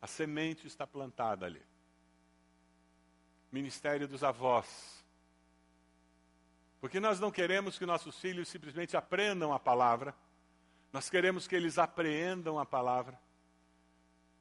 A 0.00 0.06
semente 0.06 0.66
está 0.66 0.87
plantada 0.87 1.46
ali. 1.46 1.62
Ministério 3.50 4.06
dos 4.06 4.22
avós. 4.22 5.04
Porque 6.80 6.98
nós 6.98 7.20
não 7.20 7.30
queremos 7.30 7.78
que 7.78 7.84
nossos 7.84 8.18
filhos 8.18 8.48
simplesmente 8.48 8.96
aprendam 8.96 9.52
a 9.52 9.58
palavra, 9.58 10.14
nós 10.92 11.10
queremos 11.10 11.46
que 11.46 11.54
eles 11.54 11.78
apreendam 11.78 12.58
a 12.58 12.66
palavra. 12.66 13.18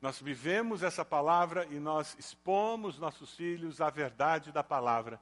Nós 0.01 0.21
vivemos 0.21 0.81
essa 0.81 1.03
palavra 1.03 1.67
e 1.69 1.79
nós 1.79 2.15
expomos 2.17 2.97
nossos 2.97 3.35
filhos 3.35 3.81
à 3.81 3.89
verdade 3.89 4.51
da 4.51 4.63
palavra. 4.63 5.19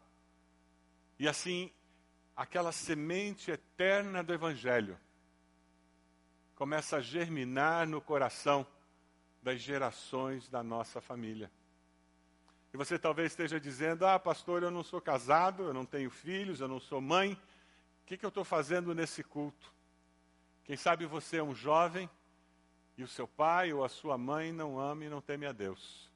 E 1.18 1.28
assim, 1.28 1.72
aquela 2.36 2.72
semente 2.72 3.50
eterna 3.50 4.24
do 4.24 4.34
Evangelho 4.34 4.98
começa 6.56 6.98
a 6.98 7.02
germinar 7.02 7.88
no 7.88 8.00
coração 8.00 8.66
das 9.42 9.60
gerações 9.60 10.48
da 10.48 10.64
nossa 10.64 11.02
família. 11.02 11.52
Você 12.78 13.00
talvez 13.00 13.32
esteja 13.32 13.60
dizendo: 13.60 14.06
Ah, 14.06 14.20
pastor, 14.20 14.62
eu 14.62 14.70
não 14.70 14.84
sou 14.84 15.02
casado, 15.02 15.64
eu 15.64 15.74
não 15.74 15.84
tenho 15.84 16.12
filhos, 16.12 16.62
eu 16.62 16.68
não 16.68 16.80
sou 16.80 17.02
mãe. 17.02 17.34
O 17.34 18.06
que, 18.06 18.16
que 18.16 18.24
eu 18.24 18.30
estou 18.30 18.46
fazendo 18.46 18.94
nesse 18.94 19.24
culto? 19.24 19.74
Quem 20.64 20.78
sabe 20.78 21.08
você 21.08 21.38
é 21.38 21.44
um 21.44 21.56
jovem 21.56 22.08
e 22.96 23.04
o 23.04 23.08
seu 23.08 23.28
pai 23.28 23.74
ou 23.74 23.84
a 23.84 23.90
sua 23.90 24.16
mãe 24.16 24.52
não 24.52 24.80
ama 24.80 25.04
e 25.04 25.10
não 25.10 25.20
teme 25.20 25.48
a 25.48 25.52
Deus. 25.52 26.08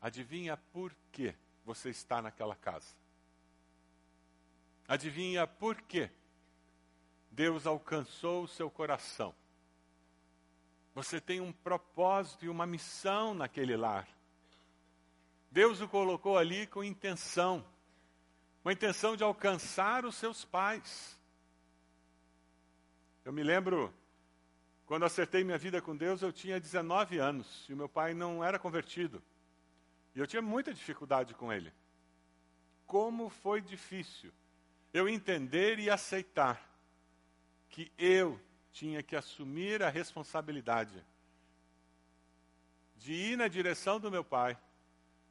Adivinha 0.00 0.56
por 0.72 0.96
que 1.12 1.34
você 1.62 1.90
está 1.90 2.22
naquela 2.22 2.56
casa? 2.56 2.96
Adivinha 4.86 5.46
por 5.46 5.76
que 5.82 6.08
Deus 7.30 7.66
alcançou 7.66 8.44
o 8.44 8.48
seu 8.48 8.70
coração? 8.70 9.34
Você 10.94 11.20
tem 11.20 11.38
um 11.38 11.52
propósito 11.52 12.46
e 12.46 12.48
uma 12.48 12.66
missão 12.66 13.34
naquele 13.34 13.76
lar. 13.76 14.08
Deus 15.50 15.80
o 15.80 15.88
colocou 15.88 16.36
ali 16.36 16.66
com 16.66 16.84
intenção, 16.84 17.64
com 18.62 18.68
a 18.68 18.72
intenção 18.72 19.16
de 19.16 19.24
alcançar 19.24 20.04
os 20.04 20.14
seus 20.14 20.44
pais. 20.44 21.18
Eu 23.24 23.32
me 23.32 23.42
lembro, 23.42 23.92
quando 24.86 25.04
acertei 25.04 25.42
minha 25.44 25.58
vida 25.58 25.80
com 25.80 25.96
Deus, 25.96 26.22
eu 26.22 26.32
tinha 26.32 26.60
19 26.60 27.18
anos 27.18 27.66
e 27.68 27.72
o 27.72 27.76
meu 27.76 27.88
pai 27.88 28.14
não 28.14 28.44
era 28.44 28.58
convertido. 28.58 29.22
E 30.14 30.18
eu 30.18 30.26
tinha 30.26 30.42
muita 30.42 30.72
dificuldade 30.72 31.34
com 31.34 31.52
ele. 31.52 31.72
Como 32.86 33.28
foi 33.28 33.60
difícil 33.60 34.32
eu 34.92 35.08
entender 35.08 35.78
e 35.78 35.90
aceitar 35.90 36.66
que 37.68 37.92
eu 37.98 38.40
tinha 38.72 39.02
que 39.02 39.14
assumir 39.14 39.82
a 39.82 39.90
responsabilidade 39.90 41.04
de 42.96 43.12
ir 43.12 43.36
na 43.36 43.48
direção 43.48 44.00
do 44.00 44.10
meu 44.10 44.24
pai 44.24 44.58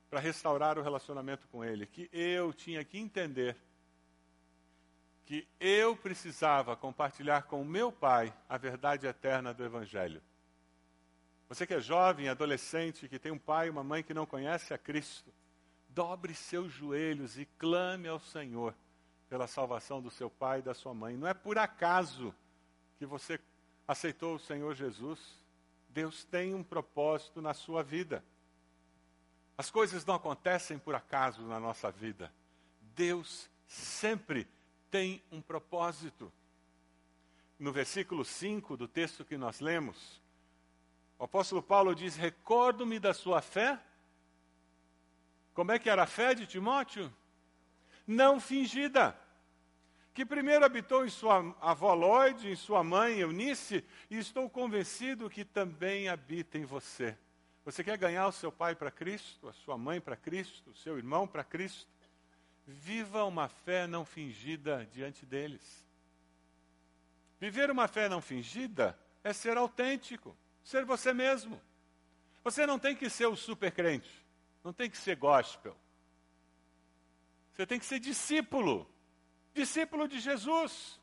para 0.10 0.20
restaurar 0.20 0.78
o 0.78 0.82
relacionamento 0.82 1.48
com 1.48 1.64
ele, 1.64 1.86
que 1.86 2.10
eu 2.12 2.54
tinha 2.54 2.84
que 2.84 2.98
entender 2.98 3.58
que 5.26 5.46
eu 5.60 5.96
precisava 5.96 6.78
compartilhar 6.78 7.44
com 7.44 7.62
o 7.62 7.66
meu 7.66 7.92
pai 7.92 8.34
a 8.48 8.58
verdade 8.58 9.06
eterna 9.06 9.54
do 9.54 9.64
Evangelho. 9.64 10.22
Você 11.50 11.68
que 11.68 11.74
é 11.74 11.82
jovem, 11.82 12.30
adolescente, 12.30 13.10
que 13.10 13.20
tem 13.20 13.32
um 13.32 13.38
pai 13.38 13.68
e 13.68 13.70
uma 13.70 13.84
mãe 13.84 14.02
que 14.02 14.14
não 14.14 14.26
conhece 14.26 14.74
a 14.74 14.78
Cristo, 14.78 15.34
dobre 15.90 16.34
seus 16.34 16.72
joelhos 16.72 17.38
e 17.38 17.46
clame 17.58 18.08
ao 18.08 18.20
Senhor 18.20 18.74
pela 19.30 19.48
salvação 19.48 20.02
do 20.02 20.10
seu 20.10 20.30
pai 20.30 20.60
e 20.60 20.62
da 20.62 20.74
sua 20.74 20.94
mãe. 20.94 21.18
Não 21.18 21.28
é 21.28 21.34
por 21.34 21.58
acaso 21.58 22.34
que 22.98 23.06
você 23.06 23.38
aceitou 23.86 24.36
o 24.36 24.40
Senhor 24.40 24.76
Jesus, 24.76 25.20
Deus 25.90 26.24
tem 26.24 26.54
um 26.54 26.64
propósito 26.64 27.42
na 27.42 27.54
sua 27.54 27.84
vida. 27.84 28.24
As 29.58 29.72
coisas 29.72 30.06
não 30.06 30.16
acontecem 30.16 30.78
por 30.78 30.94
acaso 30.94 31.42
na 31.42 31.60
nossa 31.60 31.92
vida. 31.92 32.32
Deus 32.96 33.50
sempre 33.66 34.48
tem 34.92 35.22
um 35.32 35.42
propósito. 35.42 36.32
No 37.58 37.72
versículo 37.72 38.24
5 38.24 38.78
do 38.78 38.88
texto 38.88 39.26
que 39.26 39.36
nós 39.36 39.60
lemos, 39.60 40.22
o 41.18 41.24
apóstolo 41.24 41.64
Paulo 41.64 41.96
diz: 41.96 42.16
Recordo-me 42.16 43.00
da 43.00 43.16
sua 43.16 43.42
fé. 43.42 43.82
Como 45.56 45.72
é 45.72 45.80
que 45.80 45.90
era 45.90 46.04
a 46.04 46.08
fé 46.08 46.36
de 46.36 46.46
Timóteo? 46.46 47.12
Não 48.06 48.40
fingida 48.40 49.20
que 50.14 50.26
primeiro 50.26 50.66
habitou 50.66 51.06
em 51.06 51.10
sua 51.10 51.56
avó 51.60 51.94
Lloyd, 51.94 52.50
em 52.50 52.56
sua 52.56 52.84
mãe 52.84 53.20
Eunice, 53.20 53.84
e 54.10 54.18
estou 54.18 54.50
convencido 54.50 55.30
que 55.30 55.44
também 55.44 56.10
habita 56.10 56.58
em 56.58 56.66
você. 56.66 57.18
Você 57.68 57.84
quer 57.84 57.98
ganhar 57.98 58.26
o 58.26 58.32
seu 58.32 58.50
pai 58.50 58.74
para 58.74 58.90
Cristo, 58.90 59.50
a 59.50 59.52
sua 59.52 59.78
mãe 59.78 60.00
para 60.00 60.16
Cristo, 60.16 60.70
o 60.70 60.76
seu 60.78 60.98
irmão 60.98 61.28
para 61.28 61.44
Cristo? 61.44 61.92
Viva 62.66 63.26
uma 63.26 63.50
fé 63.50 63.86
não 63.86 64.06
fingida 64.06 64.88
diante 64.94 65.26
deles. 65.26 65.86
Viver 67.42 67.70
uma 67.70 67.90
fé 67.90 68.08
não 68.08 68.22
fingida 68.22 68.98
é 69.22 69.34
ser 69.34 69.58
autêntico, 69.58 70.34
ser 70.64 70.86
você 70.86 71.12
mesmo. 71.12 71.62
Você 72.42 72.66
não 72.66 72.80
tem 72.80 72.96
que 72.96 73.10
ser 73.10 73.26
o 73.26 73.36
super 73.36 73.70
crente, 73.74 74.26
não 74.64 74.72
tem 74.72 74.90
que 74.90 74.98
ser 74.98 75.18
gospel. 75.18 75.76
Você 77.52 77.66
tem 77.66 77.78
que 77.78 77.86
ser 77.86 78.00
discípulo 78.00 78.90
discípulo 79.54 80.08
de 80.08 80.22
Jesus, 80.22 80.98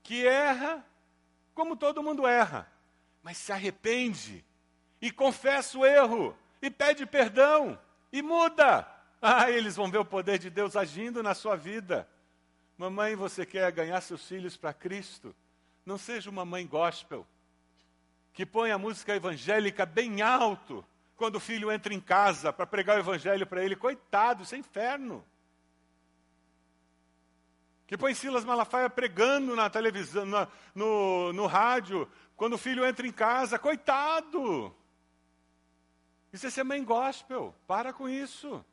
que 0.00 0.24
erra 0.24 0.86
como 1.56 1.76
todo 1.76 2.04
mundo 2.04 2.24
erra, 2.24 2.70
mas 3.20 3.36
se 3.36 3.50
arrepende 3.50 4.44
e 5.02 5.10
confessa 5.10 5.76
o 5.76 5.84
erro 5.84 6.34
e 6.62 6.70
pede 6.70 7.04
perdão 7.04 7.78
e 8.12 8.22
muda. 8.22 8.88
Ah, 9.24 9.48
eles 9.48 9.76
vão 9.76 9.88
ver 9.88 9.98
o 9.98 10.04
poder 10.04 10.36
de 10.36 10.50
Deus 10.50 10.74
agindo 10.74 11.22
na 11.22 11.32
sua 11.32 11.54
vida. 11.54 12.08
Mamãe, 12.76 13.14
você 13.14 13.46
quer 13.46 13.70
ganhar 13.70 14.00
seus 14.00 14.26
filhos 14.26 14.56
para 14.56 14.74
Cristo? 14.74 15.32
Não 15.86 15.96
seja 15.96 16.28
uma 16.28 16.44
mãe 16.44 16.66
gospel 16.66 17.24
que 18.32 18.44
põe 18.44 18.72
a 18.72 18.78
música 18.78 19.14
evangélica 19.14 19.86
bem 19.86 20.22
alto 20.22 20.84
quando 21.14 21.36
o 21.36 21.40
filho 21.40 21.70
entra 21.70 21.94
em 21.94 22.00
casa 22.00 22.52
para 22.52 22.66
pregar 22.66 22.96
o 22.96 22.98
evangelho 22.98 23.46
para 23.46 23.64
ele. 23.64 23.76
Coitado, 23.76 24.42
isso 24.42 24.56
é 24.56 24.58
inferno 24.58 25.24
que 27.92 27.98
põe 27.98 28.14
Silas 28.14 28.42
Malafaia 28.42 28.88
pregando 28.88 29.54
na 29.54 29.68
televisão, 29.68 30.24
na, 30.24 30.48
no, 30.74 31.30
no 31.34 31.44
rádio, 31.44 32.08
quando 32.38 32.54
o 32.54 32.58
filho 32.58 32.86
entra 32.86 33.06
em 33.06 33.12
casa, 33.12 33.58
coitado! 33.58 34.74
Isso 36.32 36.46
é 36.46 36.50
ser 36.50 36.64
mãe 36.64 36.82
gospel, 36.82 37.54
para 37.66 37.92
com 37.92 38.08
isso. 38.08 38.64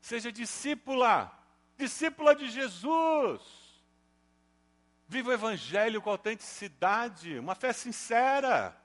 Seja 0.00 0.32
discípula, 0.32 1.32
discípula 1.76 2.34
de 2.34 2.48
Jesus. 2.50 3.40
Viva 5.06 5.30
o 5.30 5.32
Evangelho 5.32 6.02
com 6.02 6.10
autenticidade, 6.10 7.38
uma 7.38 7.54
fé 7.54 7.72
sincera. 7.72 8.76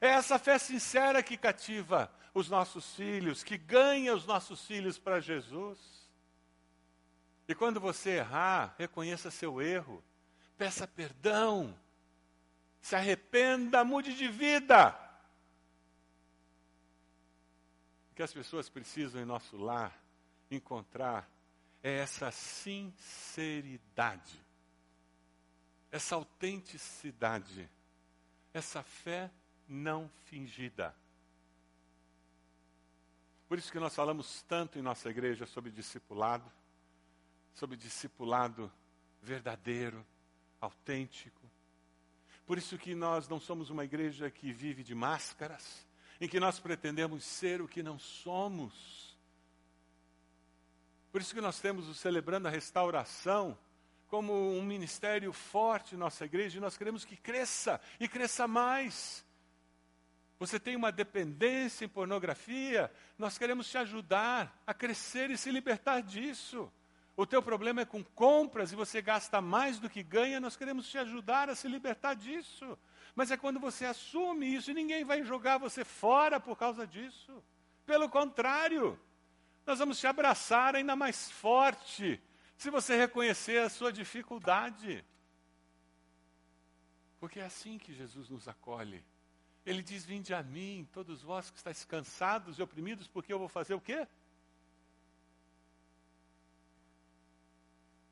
É 0.00 0.08
essa 0.08 0.38
fé 0.38 0.58
sincera 0.58 1.22
que 1.22 1.36
cativa 1.36 2.12
os 2.34 2.48
nossos 2.50 2.94
filhos, 2.94 3.42
que 3.42 3.56
ganha 3.56 4.14
os 4.14 4.26
nossos 4.26 4.64
filhos 4.66 4.98
para 4.98 5.20
Jesus. 5.20 5.78
E 7.48 7.54
quando 7.54 7.80
você 7.80 8.10
errar, 8.10 8.74
reconheça 8.78 9.30
seu 9.30 9.62
erro, 9.62 10.04
peça 10.58 10.86
perdão, 10.86 11.74
se 12.80 12.94
arrependa, 12.94 13.84
mude 13.84 14.14
de 14.14 14.28
vida. 14.28 14.94
O 18.05 18.05
que 18.16 18.22
as 18.22 18.32
pessoas 18.32 18.68
precisam 18.68 19.20
em 19.20 19.26
nosso 19.26 19.58
lar 19.58 19.94
encontrar 20.50 21.30
é 21.82 21.98
essa 21.98 22.32
sinceridade. 22.32 24.44
essa 25.90 26.14
autenticidade, 26.14 27.68
essa 28.52 28.82
fé 28.82 29.30
não 29.68 30.10
fingida. 30.24 30.94
Por 33.48 33.58
isso 33.58 33.70
que 33.70 33.78
nós 33.78 33.94
falamos 33.94 34.42
tanto 34.42 34.78
em 34.78 34.82
nossa 34.82 35.08
igreja 35.08 35.46
sobre 35.46 35.70
discipulado, 35.70 36.50
sobre 37.54 37.76
discipulado 37.76 38.70
verdadeiro, 39.22 40.04
autêntico. 40.60 41.40
Por 42.44 42.58
isso 42.58 42.76
que 42.76 42.94
nós 42.94 43.28
não 43.28 43.40
somos 43.40 43.70
uma 43.70 43.84
igreja 43.84 44.30
que 44.30 44.52
vive 44.52 44.82
de 44.82 44.94
máscaras, 44.94 45.86
em 46.20 46.28
que 46.28 46.40
nós 46.40 46.58
pretendemos 46.58 47.24
ser 47.24 47.60
o 47.60 47.68
que 47.68 47.82
não 47.82 47.98
somos. 47.98 49.16
Por 51.12 51.20
isso 51.20 51.34
que 51.34 51.40
nós 51.40 51.60
temos 51.60 51.88
o 51.88 51.94
Celebrando 51.94 52.48
a 52.48 52.50
Restauração 52.50 53.56
como 54.08 54.52
um 54.56 54.62
ministério 54.62 55.32
forte 55.32 55.94
em 55.94 55.98
nossa 55.98 56.24
igreja 56.24 56.58
e 56.58 56.60
nós 56.60 56.76
queremos 56.76 57.04
que 57.04 57.16
cresça 57.16 57.80
e 57.98 58.06
cresça 58.06 58.46
mais. 58.46 59.24
Você 60.38 60.60
tem 60.60 60.76
uma 60.76 60.92
dependência 60.92 61.84
em 61.84 61.88
pornografia, 61.88 62.92
nós 63.18 63.38
queremos 63.38 63.68
te 63.70 63.78
ajudar 63.78 64.62
a 64.66 64.74
crescer 64.74 65.30
e 65.30 65.38
se 65.38 65.50
libertar 65.50 66.02
disso. 66.02 66.70
O 67.16 67.26
teu 67.26 67.42
problema 67.42 67.80
é 67.80 67.86
com 67.86 68.04
compras 68.04 68.70
e 68.70 68.76
você 68.76 69.00
gasta 69.00 69.40
mais 69.40 69.78
do 69.78 69.88
que 69.88 70.02
ganha, 70.02 70.38
nós 70.38 70.54
queremos 70.54 70.86
te 70.86 70.98
ajudar 70.98 71.48
a 71.48 71.54
se 71.54 71.66
libertar 71.66 72.14
disso. 72.14 72.78
Mas 73.16 73.30
é 73.30 73.36
quando 73.36 73.58
você 73.58 73.86
assume 73.86 74.54
isso 74.54 74.70
e 74.70 74.74
ninguém 74.74 75.02
vai 75.02 75.24
jogar 75.24 75.56
você 75.56 75.82
fora 75.82 76.38
por 76.38 76.54
causa 76.54 76.86
disso. 76.86 77.42
Pelo 77.86 78.10
contrário, 78.10 79.00
nós 79.64 79.78
vamos 79.78 79.98
te 79.98 80.06
abraçar 80.06 80.76
ainda 80.76 80.94
mais 80.94 81.30
forte 81.30 82.20
se 82.58 82.68
você 82.68 82.94
reconhecer 82.94 83.62
a 83.62 83.70
sua 83.70 83.90
dificuldade. 83.90 85.02
Porque 87.18 87.40
é 87.40 87.46
assim 87.46 87.78
que 87.78 87.94
Jesus 87.94 88.28
nos 88.28 88.46
acolhe. 88.48 89.02
Ele 89.64 89.82
diz: 89.82 90.04
Vinde 90.04 90.34
a 90.34 90.42
mim, 90.42 90.86
todos 90.92 91.22
vós 91.22 91.50
que 91.50 91.56
estáis 91.56 91.86
cansados 91.86 92.58
e 92.58 92.62
oprimidos, 92.62 93.08
porque 93.08 93.32
eu 93.32 93.38
vou 93.38 93.48
fazer 93.48 93.72
o 93.72 93.80
quê? 93.80 94.06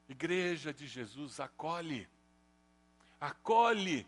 Igreja 0.08 0.72
de 0.72 0.86
Jesus 0.86 1.40
acolhe, 1.40 2.08
acolhe 3.20 4.06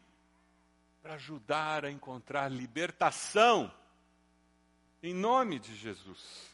para 1.07 1.15
ajudar 1.15 1.85
a 1.85 1.91
encontrar 1.93 2.51
libertação, 2.51 3.73
em 5.01 5.15
nome 5.15 5.61
de 5.61 5.73
Jesus. 5.73 6.51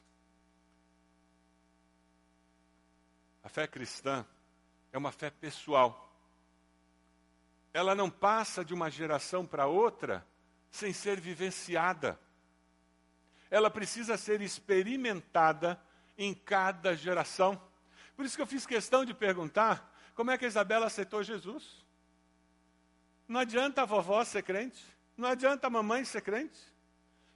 A 3.42 3.48
fé 3.48 3.66
cristã 3.66 4.26
é 4.92 4.98
uma 4.98 5.10
fé 5.10 5.30
pessoal. 5.30 6.14
Ela 7.72 7.94
não 7.94 8.10
passa 8.10 8.62
de 8.62 8.74
uma 8.74 8.90
geração 8.90 9.46
para 9.46 9.66
outra 9.66 10.22
sem 10.70 10.92
ser 10.92 11.18
vivenciada. 11.18 12.20
Ela 13.50 13.70
precisa 13.70 14.18
ser 14.18 14.42
experimentada 14.42 15.82
em 16.18 16.34
cada 16.34 16.94
geração. 16.94 17.58
Por 18.14 18.26
isso 18.26 18.36
que 18.36 18.42
eu 18.42 18.46
fiz 18.46 18.66
questão 18.66 19.02
de 19.02 19.14
perguntar 19.14 19.90
como 20.14 20.30
é 20.30 20.36
que 20.36 20.44
a 20.44 20.48
Isabela 20.48 20.88
aceitou 20.88 21.22
Jesus. 21.22 21.82
Não 23.33 23.40
adianta 23.40 23.83
a 23.83 23.85
vovó 23.85 24.23
ser 24.25 24.42
crente, 24.42 24.85
não 25.16 25.29
adianta 25.29 25.66
a 25.66 25.71
mamãe 25.71 26.05
ser 26.05 26.21
crente. 26.21 26.61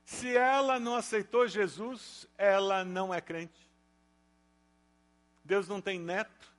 Se 0.04 0.36
ela 0.36 0.78
não 0.78 0.94
aceitou 0.94 1.48
Jesus, 1.48 2.28
ela 2.38 2.84
não 2.84 3.12
é 3.12 3.20
crente. 3.20 3.58
Deus 5.44 5.66
não 5.68 5.80
tem 5.80 5.98
neto, 5.98 6.52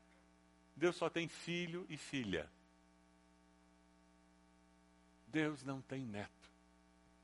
Deus 0.75 0.95
só 0.95 1.09
tem 1.09 1.27
filho 1.27 1.85
e 1.87 1.95
filha. 1.97 2.49
Deus 5.27 5.63
não 5.63 5.81
tem 5.81 6.03
neto 6.03 6.37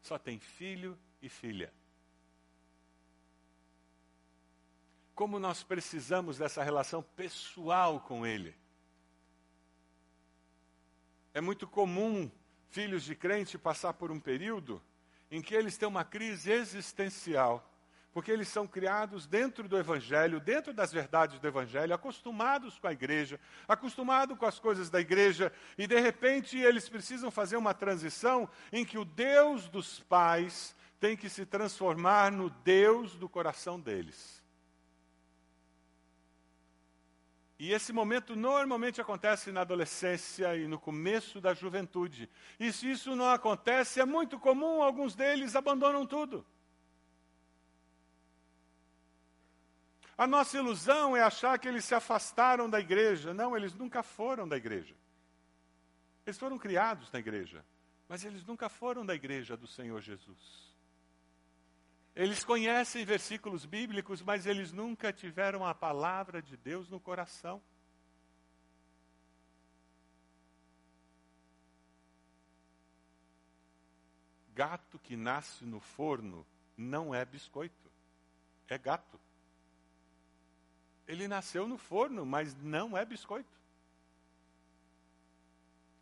só 0.03 0.19
tem 0.19 0.37
filho 0.37 0.99
e 1.21 1.29
filha. 1.29 1.73
Como 5.15 5.39
nós 5.39 5.63
precisamos 5.63 6.37
dessa 6.37 6.61
relação 6.61 7.01
pessoal 7.01 8.01
com 8.01 8.27
Ele. 8.27 8.53
É 11.33 11.41
muito 11.41 11.67
comum 11.67 12.31
filhos 12.69 13.03
de 13.03 13.15
crente 13.15 13.57
passar 13.57 13.93
por 13.93 14.11
um 14.11 14.19
período 14.19 14.81
em 15.31 15.41
que 15.41 15.55
eles 15.55 15.77
têm 15.77 15.87
uma 15.87 16.03
crise 16.03 16.51
existencial 16.51 17.69
porque 18.13 18.31
eles 18.31 18.47
são 18.47 18.67
criados 18.67 19.25
dentro 19.25 19.67
do 19.67 19.75
Evangelho, 19.75 20.39
dentro 20.39 20.71
das 20.71 20.93
verdades 20.93 21.39
do 21.39 21.47
Evangelho, 21.47 21.95
acostumados 21.95 22.77
com 22.77 22.87
a 22.87 22.93
igreja, 22.93 23.39
acostumados 23.67 24.37
com 24.37 24.45
as 24.45 24.59
coisas 24.59 24.89
da 24.89 25.01
igreja, 25.01 25.51
e 25.77 25.87
de 25.87 25.99
repente 25.99 26.57
eles 26.57 26.87
precisam 26.87 27.31
fazer 27.31 27.57
uma 27.57 27.73
transição 27.73 28.47
em 28.71 28.85
que 28.85 28.99
o 28.99 29.03
Deus 29.03 29.67
dos 29.67 29.99
pais 30.01 30.75
tem 30.99 31.17
que 31.17 31.27
se 31.27 31.43
transformar 31.43 32.31
no 32.31 32.51
Deus 32.51 33.15
do 33.15 33.27
coração 33.27 33.79
deles. 33.79 34.42
E 37.63 37.71
esse 37.71 37.93
momento 37.93 38.35
normalmente 38.35 38.99
acontece 38.99 39.49
na 39.49 39.61
adolescência 39.61 40.53
e 40.57 40.67
no 40.67 40.77
começo 40.77 41.39
da 41.39 41.53
juventude. 41.53 42.29
E 42.59 42.73
se 42.73 42.91
isso 42.91 43.15
não 43.15 43.29
acontece, 43.29 44.01
é 44.01 44.05
muito 44.05 44.37
comum 44.37 44.83
alguns 44.83 45.15
deles 45.15 45.55
abandonam 45.55 46.05
tudo. 46.05 46.45
A 50.17 50.27
nossa 50.27 50.57
ilusão 50.57 51.15
é 51.15 51.21
achar 51.21 51.57
que 51.57 51.69
eles 51.69 51.85
se 51.85 51.95
afastaram 51.95 52.69
da 52.69 52.81
igreja. 52.81 53.33
Não, 53.33 53.55
eles 53.55 53.73
nunca 53.73 54.03
foram 54.03 54.45
da 54.45 54.57
igreja. 54.57 54.93
Eles 56.25 56.37
foram 56.37 56.59
criados 56.59 57.09
na 57.13 57.19
igreja, 57.19 57.63
mas 58.09 58.25
eles 58.25 58.43
nunca 58.43 58.67
foram 58.67 59.05
da 59.05 59.15
igreja 59.15 59.55
do 59.55 59.67
Senhor 59.67 60.01
Jesus. 60.01 60.72
Eles 62.15 62.43
conhecem 62.43 63.03
versículos 63.03 63.65
bíblicos, 63.65 64.21
mas 64.21 64.45
eles 64.45 64.71
nunca 64.71 65.11
tiveram 65.11 65.65
a 65.65 65.73
palavra 65.73 66.41
de 66.41 66.55
Deus 66.55 66.87
no 66.89 66.99
coração. 66.99 67.61
Gato 74.53 74.99
que 74.99 75.15
nasce 75.15 75.65
no 75.65 75.79
forno 75.79 76.45
não 76.77 77.15
é 77.15 77.25
biscoito, 77.25 77.91
é 78.67 78.77
gato. 78.77 79.19
Ele 81.07 81.27
nasceu 81.27 81.67
no 81.67 81.79
forno, 81.79 82.23
mas 82.23 82.55
não 82.55 82.95
é 82.95 83.03
biscoito. 83.03 83.59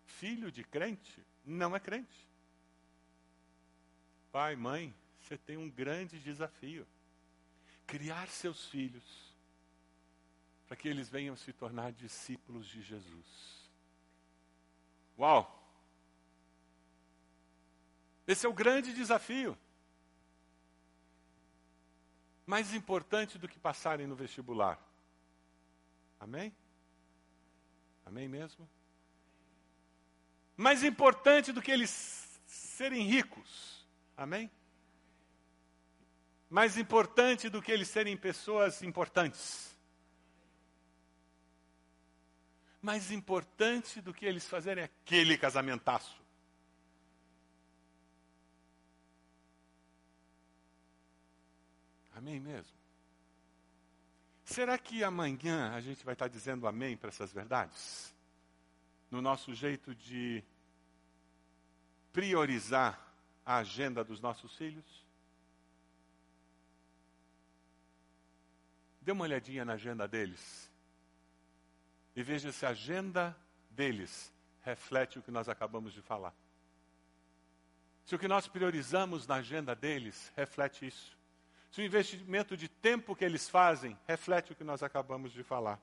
Filho 0.06 0.52
de 0.52 0.64
crente 0.66 1.26
não 1.46 1.74
é 1.74 1.80
crente. 1.80 2.28
Pai, 4.32 4.58
mãe, 4.58 4.94
você 5.22 5.38
tem 5.38 5.58
um 5.58 5.70
grande 5.70 6.20
desafio: 6.20 6.88
criar 7.88 8.28
seus 8.28 8.68
filhos 8.68 9.32
para 10.68 10.78
que 10.78 10.88
eles 10.88 11.10
venham 11.10 11.36
se 11.36 11.52
tornar 11.52 11.92
discípulos 11.92 12.68
de 12.68 12.82
Jesus. 12.82 13.70
Uau! 15.18 15.58
Esse 18.28 18.46
é 18.46 18.50
o 18.50 18.54
grande 18.54 18.94
desafio. 18.94 19.58
Mais 22.46 22.74
importante 22.74 23.38
do 23.38 23.48
que 23.48 23.60
passarem 23.60 24.08
no 24.08 24.16
vestibular 24.16 24.80
Amém? 26.22 26.56
Amém 28.06 28.28
mesmo? 28.28 28.70
Mais 30.56 30.84
importante 30.84 31.52
do 31.52 31.60
que 31.60 31.72
eles 31.72 32.40
serem 32.46 33.08
ricos. 33.08 33.88
Amém? 34.16 34.52
Mais 36.52 36.76
importante 36.76 37.48
do 37.48 37.62
que 37.62 37.72
eles 37.72 37.88
serem 37.88 38.18
pessoas 38.18 38.84
importantes. 38.84 39.74
Mais 42.82 43.10
importante 43.10 44.02
do 44.02 44.14
que 44.14 44.26
eles 44.26 44.46
fazerem 44.50 44.84
aquele 44.84 45.38
casamentaço. 45.38 46.22
Amém 52.14 52.38
mesmo? 52.38 52.76
Será 54.44 54.78
que 54.78 55.06
amanhã 55.06 55.72
a 55.74 55.80
gente 55.80 56.04
vai 56.04 56.16
estar 56.16 56.28
dizendo 56.28 56.68
amém 56.68 56.98
para 56.98 57.08
essas 57.08 57.32
verdades? 57.32 58.14
No 59.10 59.22
nosso 59.22 59.54
jeito 59.54 59.96
de 59.96 60.44
priorizar 62.12 63.00
a 63.46 63.60
agenda 63.60 64.04
dos 64.04 64.20
nossos 64.20 64.54
filhos? 64.58 65.01
Dê 69.02 69.12
uma 69.12 69.24
olhadinha 69.24 69.66
na 69.66 69.74
agenda 69.74 70.08
deles 70.08 70.70
e 72.16 72.22
veja 72.22 72.52
se 72.52 72.66
a 72.66 72.70
agenda 72.70 73.36
deles 73.70 74.32
reflete 74.62 75.18
o 75.18 75.22
que 75.22 75.32
nós 75.32 75.50
acabamos 75.50 75.94
de 75.94 76.02
falar. 76.02 76.34
Se 78.06 78.16
o 78.16 78.20
que 78.20 78.28
nós 78.28 78.48
priorizamos 78.48 79.26
na 79.26 79.36
agenda 79.36 79.76
deles 79.76 80.32
reflete 80.36 80.86
isso 80.86 81.20
se 81.72 81.80
o 81.80 81.86
investimento 81.86 82.58
de 82.58 82.68
tempo 82.68 83.16
que 83.16 83.24
eles 83.24 83.48
fazem 83.48 83.98
reflete 84.06 84.52
o 84.52 84.56
que 84.56 84.64
nós 84.64 84.84
acabamos 84.84 85.32
de 85.32 85.42
falar. 85.42 85.80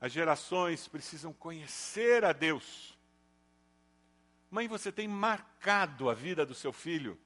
As 0.00 0.10
gerações 0.10 0.88
precisam 0.88 1.32
conhecer 1.32 2.24
a 2.24 2.32
Deus 2.32 2.98
Mãe, 4.52 4.68
você 4.68 4.92
tem 4.92 5.08
marcado 5.08 6.10
a 6.10 6.14
vida 6.14 6.44
do 6.44 6.54
seu 6.54 6.74
filho 6.74 7.18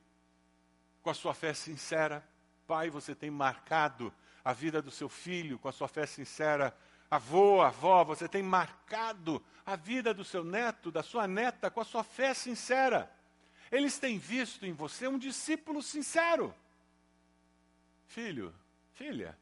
com 1.03 1.11
a 1.11 1.15
sua 1.15 1.35
fé 1.35 1.53
sincera. 1.53 2.25
Pai, 2.69 2.89
você 2.89 3.17
tem 3.17 3.33
marcado 3.33 4.15
a 4.47 4.53
vida 4.53 4.81
do 4.81 4.93
seu 4.93 5.09
filho 5.09 5.59
com 5.59 5.67
a 5.67 5.73
sua 5.73 5.89
fé 5.89 6.07
sincera. 6.07 6.73
Avô, 7.11 7.61
avó, 7.63 8.05
você 8.05 8.29
tem 8.29 8.45
marcado 8.45 9.45
a 9.67 9.75
vida 9.75 10.15
do 10.15 10.23
seu 10.23 10.45
neto, 10.45 10.93
da 10.93 11.03
sua 11.03 11.27
neta, 11.27 11.69
com 11.69 11.81
a 11.81 11.85
sua 11.85 12.05
fé 12.05 12.33
sincera. 12.33 13.13
Eles 13.73 13.99
têm 13.99 14.19
visto 14.19 14.65
em 14.65 14.73
você 14.73 15.09
um 15.09 15.19
discípulo 15.19 15.83
sincero. 15.83 16.55
Filho, 18.07 18.55
filha, 18.95 19.37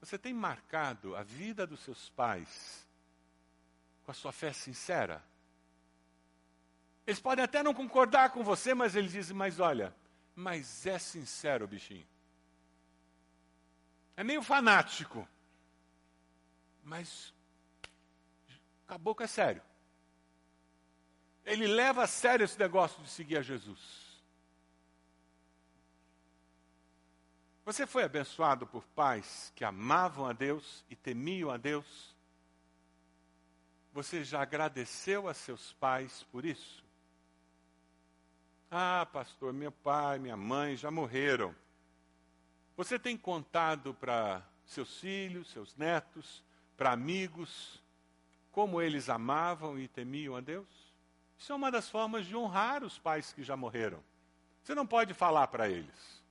você 0.00 0.16
tem 0.16 0.32
marcado 0.32 1.16
a 1.16 1.24
vida 1.24 1.66
dos 1.66 1.80
seus 1.80 2.08
pais 2.10 2.86
com 4.04 4.12
a 4.12 4.14
sua 4.14 4.30
fé 4.30 4.52
sincera? 4.52 5.24
Eles 7.04 7.18
podem 7.18 7.44
até 7.44 7.64
não 7.64 7.74
concordar 7.74 8.30
com 8.30 8.44
você, 8.44 8.74
mas 8.74 8.94
eles 8.94 9.10
dizem: 9.10 9.36
Mas 9.36 9.58
olha, 9.58 9.92
mas 10.36 10.86
é 10.86 11.00
sincero, 11.00 11.66
bichinho. 11.66 12.06
É 14.16 14.24
meio 14.24 14.42
fanático, 14.42 15.26
mas 16.82 17.32
que 19.16 19.22
é 19.22 19.26
sério. 19.26 19.62
Ele 21.44 21.66
leva 21.66 22.04
a 22.04 22.06
sério 22.06 22.44
esse 22.44 22.58
negócio 22.58 23.02
de 23.02 23.08
seguir 23.08 23.38
a 23.38 23.42
Jesus. 23.42 24.10
Você 27.64 27.86
foi 27.86 28.02
abençoado 28.02 28.66
por 28.66 28.84
pais 28.88 29.52
que 29.54 29.64
amavam 29.64 30.26
a 30.26 30.32
Deus 30.32 30.84
e 30.90 30.96
temiam 30.96 31.50
a 31.50 31.56
Deus? 31.56 32.16
Você 33.92 34.24
já 34.24 34.42
agradeceu 34.42 35.28
a 35.28 35.34
seus 35.34 35.72
pais 35.74 36.24
por 36.32 36.44
isso? 36.44 36.84
Ah, 38.70 39.06
pastor, 39.12 39.52
meu 39.52 39.72
pai, 39.72 40.18
minha 40.18 40.36
mãe 40.36 40.76
já 40.76 40.90
morreram. 40.90 41.54
Você 42.80 42.98
tem 42.98 43.14
contado 43.14 43.92
para 43.92 44.42
seus 44.64 45.00
filhos, 45.00 45.50
seus 45.50 45.76
netos, 45.76 46.42
para 46.78 46.92
amigos, 46.92 47.78
como 48.52 48.80
eles 48.80 49.10
amavam 49.10 49.78
e 49.78 49.86
temiam 49.86 50.34
a 50.34 50.40
Deus? 50.40 50.66
Isso 51.36 51.52
é 51.52 51.54
uma 51.54 51.70
das 51.70 51.90
formas 51.90 52.24
de 52.24 52.34
honrar 52.34 52.82
os 52.82 52.98
pais 52.98 53.34
que 53.34 53.42
já 53.42 53.54
morreram. 53.54 54.02
Você 54.62 54.74
não 54.74 54.86
pode 54.86 55.12
falar 55.12 55.48
para 55.48 55.68
eles 55.68 56.24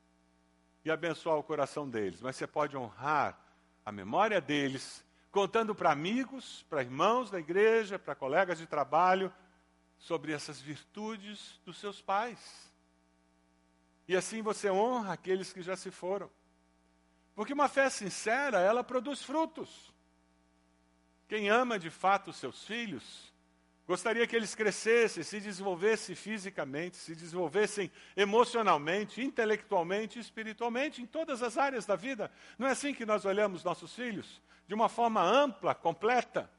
e 0.83 0.89
abençoar 0.89 1.37
o 1.37 1.43
coração 1.43 1.87
deles, 1.87 2.19
mas 2.19 2.35
você 2.35 2.47
pode 2.47 2.75
honrar 2.75 3.39
a 3.85 3.91
memória 3.91 4.41
deles, 4.41 5.05
contando 5.29 5.75
para 5.75 5.91
amigos, 5.91 6.65
para 6.67 6.81
irmãos 6.81 7.29
da 7.29 7.39
igreja, 7.39 7.99
para 7.99 8.15
colegas 8.15 8.57
de 8.57 8.65
trabalho, 8.65 9.31
sobre 9.99 10.33
essas 10.33 10.59
virtudes 10.59 11.61
dos 11.63 11.77
seus 11.77 12.01
pais. 12.01 12.73
E 14.07 14.15
assim 14.15 14.41
você 14.41 14.71
honra 14.71 15.13
aqueles 15.13 15.53
que 15.53 15.61
já 15.61 15.77
se 15.77 15.91
foram. 15.91 16.38
Porque 17.39 17.53
uma 17.53 17.69
fé 17.69 17.89
sincera, 17.89 18.59
ela 18.59 18.83
produz 18.83 19.23
frutos. 19.23 19.93
Quem 21.25 21.47
ama 21.47 21.79
de 21.79 21.89
fato 21.89 22.31
os 22.31 22.35
seus 22.35 22.65
filhos, 22.65 23.33
gostaria 23.87 24.27
que 24.27 24.35
eles 24.35 24.53
crescessem, 24.53 25.23
se 25.23 25.39
desenvolvessem 25.39 26.17
fisicamente, 26.17 26.97
se 26.97 27.15
desenvolvessem 27.15 27.89
emocionalmente, 28.17 29.21
intelectualmente, 29.21 30.19
espiritualmente, 30.19 31.01
em 31.01 31.05
todas 31.05 31.41
as 31.41 31.57
áreas 31.57 31.85
da 31.85 31.95
vida. 31.95 32.29
Não 32.57 32.67
é 32.67 32.71
assim 32.71 32.93
que 32.93 33.05
nós 33.05 33.23
olhamos 33.23 33.63
nossos 33.63 33.95
filhos? 33.95 34.41
De 34.67 34.73
uma 34.73 34.89
forma 34.89 35.23
ampla, 35.23 35.73
completa. 35.73 36.51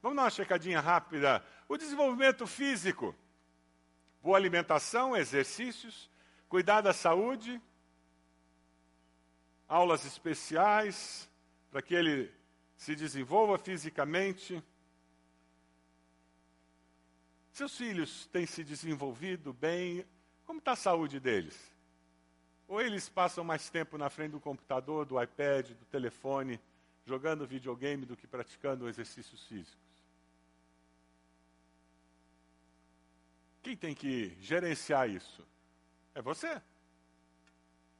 Vamos 0.00 0.14
dar 0.14 0.22
uma 0.22 0.30
checadinha 0.30 0.78
rápida. 0.78 1.44
O 1.68 1.76
desenvolvimento 1.76 2.46
físico, 2.46 3.12
boa 4.22 4.36
alimentação, 4.36 5.16
exercícios, 5.16 6.08
cuidar 6.54 6.82
da 6.82 6.92
saúde, 6.92 7.60
aulas 9.66 10.04
especiais 10.04 11.28
para 11.68 11.82
que 11.82 11.92
ele 11.92 12.32
se 12.76 12.94
desenvolva 12.94 13.58
fisicamente. 13.58 14.62
Seus 17.50 17.76
filhos 17.76 18.26
têm 18.26 18.46
se 18.46 18.62
desenvolvido 18.62 19.52
bem? 19.52 20.06
Como 20.46 20.60
está 20.60 20.70
a 20.70 20.76
saúde 20.76 21.18
deles? 21.18 21.58
Ou 22.68 22.80
eles 22.80 23.08
passam 23.08 23.42
mais 23.42 23.68
tempo 23.68 23.98
na 23.98 24.08
frente 24.08 24.30
do 24.30 24.38
computador, 24.38 25.04
do 25.04 25.20
iPad, 25.20 25.70
do 25.70 25.84
telefone, 25.86 26.60
jogando 27.04 27.48
videogame 27.48 28.06
do 28.06 28.16
que 28.16 28.28
praticando 28.28 28.88
exercícios 28.88 29.44
físicos? 29.48 30.04
Quem 33.60 33.76
tem 33.76 33.92
que 33.92 34.36
gerenciar 34.40 35.10
isso? 35.10 35.44
É 36.14 36.22
você. 36.22 36.60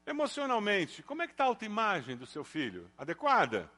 Emocionalmente, 0.07 1.03
como 1.03 1.22
é 1.22 1.27
que 1.27 1.33
está 1.33 1.44
a 1.44 1.48
autoimagem 1.48 2.16
do 2.16 2.27
seu 2.27 2.44
filho? 2.44 2.90
Adequada? 2.96 3.70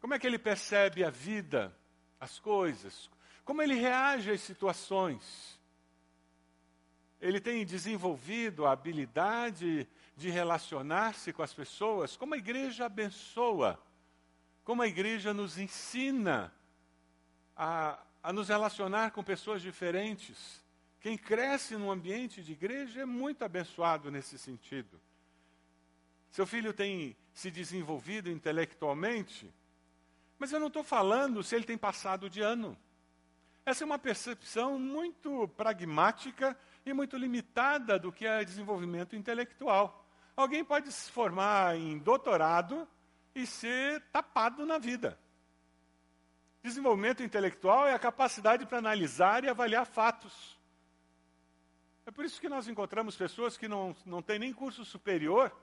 Como 0.00 0.14
é 0.14 0.18
que 0.18 0.26
ele 0.26 0.38
percebe 0.38 1.04
a 1.04 1.10
vida, 1.10 1.74
as 2.20 2.38
coisas? 2.38 3.10
Como 3.44 3.62
ele 3.62 3.74
reage 3.74 4.30
às 4.30 4.40
situações? 4.40 5.58
Ele 7.20 7.40
tem 7.40 7.64
desenvolvido 7.64 8.66
a 8.66 8.72
habilidade 8.72 9.88
de 10.16 10.28
relacionar-se 10.28 11.32
com 11.32 11.42
as 11.42 11.54
pessoas? 11.54 12.16
Como 12.16 12.34
a 12.34 12.38
igreja 12.38 12.86
abençoa? 12.86 13.80
Como 14.64 14.82
a 14.82 14.86
igreja 14.86 15.32
nos 15.32 15.58
ensina 15.58 16.52
a 17.56 17.98
a 18.22 18.32
nos 18.32 18.48
relacionar 18.48 19.10
com 19.10 19.22
pessoas 19.22 19.60
diferentes. 19.60 20.61
Quem 21.02 21.18
cresce 21.18 21.76
num 21.76 21.90
ambiente 21.90 22.44
de 22.44 22.52
igreja 22.52 23.00
é 23.00 23.04
muito 23.04 23.44
abençoado 23.44 24.08
nesse 24.08 24.38
sentido. 24.38 25.00
Seu 26.30 26.46
filho 26.46 26.72
tem 26.72 27.16
se 27.34 27.50
desenvolvido 27.50 28.30
intelectualmente, 28.30 29.52
mas 30.38 30.52
eu 30.52 30.60
não 30.60 30.68
estou 30.68 30.84
falando 30.84 31.42
se 31.42 31.56
ele 31.56 31.64
tem 31.64 31.76
passado 31.76 32.30
de 32.30 32.40
ano. 32.40 32.78
Essa 33.66 33.82
é 33.82 33.84
uma 33.84 33.98
percepção 33.98 34.78
muito 34.78 35.48
pragmática 35.56 36.56
e 36.86 36.92
muito 36.92 37.16
limitada 37.16 37.98
do 37.98 38.12
que 38.12 38.24
é 38.24 38.44
desenvolvimento 38.44 39.16
intelectual. 39.16 40.06
Alguém 40.36 40.64
pode 40.64 40.92
se 40.92 41.10
formar 41.10 41.76
em 41.76 41.98
doutorado 41.98 42.88
e 43.34 43.44
ser 43.44 44.00
tapado 44.12 44.64
na 44.64 44.78
vida. 44.78 45.18
Desenvolvimento 46.62 47.24
intelectual 47.24 47.88
é 47.88 47.92
a 47.92 47.98
capacidade 47.98 48.66
para 48.66 48.78
analisar 48.78 49.42
e 49.42 49.48
avaliar 49.48 49.84
fatos. 49.84 50.61
É 52.04 52.10
por 52.10 52.24
isso 52.24 52.40
que 52.40 52.48
nós 52.48 52.66
encontramos 52.66 53.16
pessoas 53.16 53.56
que 53.56 53.68
não, 53.68 53.94
não 54.04 54.20
têm 54.20 54.38
nem 54.38 54.52
curso 54.52 54.84
superior 54.84 55.54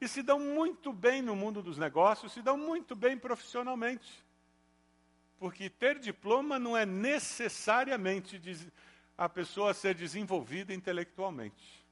e 0.00 0.06
se 0.08 0.22
dão 0.22 0.38
muito 0.38 0.92
bem 0.92 1.22
no 1.22 1.34
mundo 1.34 1.62
dos 1.62 1.78
negócios, 1.78 2.32
se 2.32 2.42
dão 2.42 2.56
muito 2.56 2.94
bem 2.94 3.18
profissionalmente. 3.18 4.24
Porque 5.38 5.68
ter 5.68 5.98
diploma 5.98 6.58
não 6.58 6.76
é 6.76 6.86
necessariamente 6.86 8.40
a 9.18 9.28
pessoa 9.28 9.74
ser 9.74 9.94
desenvolvida 9.94 10.72
intelectualmente. 10.72 11.84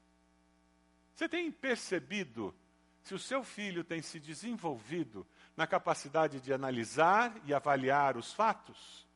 Você 1.13 1.27
tem 1.27 1.51
percebido 1.51 2.55
se 3.03 3.13
o 3.13 3.19
seu 3.19 3.43
filho 3.43 3.83
tem 3.83 4.01
se 4.01 4.19
desenvolvido 4.19 5.27
na 5.55 5.67
capacidade 5.67 6.39
de 6.39 6.53
analisar 6.53 7.33
e 7.45 7.53
avaliar 7.53 8.15
os 8.15 8.33
fatos? 8.33 9.07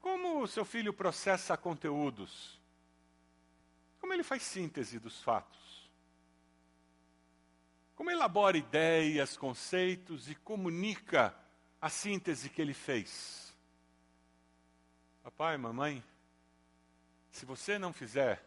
Como 0.00 0.42
o 0.42 0.46
seu 0.46 0.64
filho 0.64 0.92
processa 0.92 1.56
conteúdos? 1.56 2.57
Como 3.98 4.12
ele 4.12 4.22
faz 4.22 4.42
síntese 4.42 4.98
dos 4.98 5.22
fatos? 5.22 5.90
Como 7.94 8.10
elabora 8.10 8.56
ideias, 8.56 9.36
conceitos 9.36 10.30
e 10.30 10.34
comunica 10.34 11.34
a 11.80 11.90
síntese 11.90 12.48
que 12.48 12.62
ele 12.62 12.74
fez? 12.74 13.54
Papai, 15.22 15.56
mamãe, 15.56 16.02
se 17.30 17.44
você 17.44 17.78
não 17.78 17.92
fizer 17.92 18.42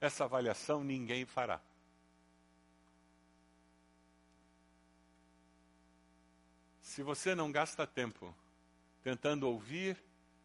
essa 0.00 0.24
avaliação, 0.24 0.84
ninguém 0.84 1.24
fará. 1.24 1.60
Se 6.80 7.02
você 7.02 7.34
não 7.34 7.52
gasta 7.52 7.86
tempo 7.86 8.34
tentando 9.02 9.48
ouvir 9.48 9.96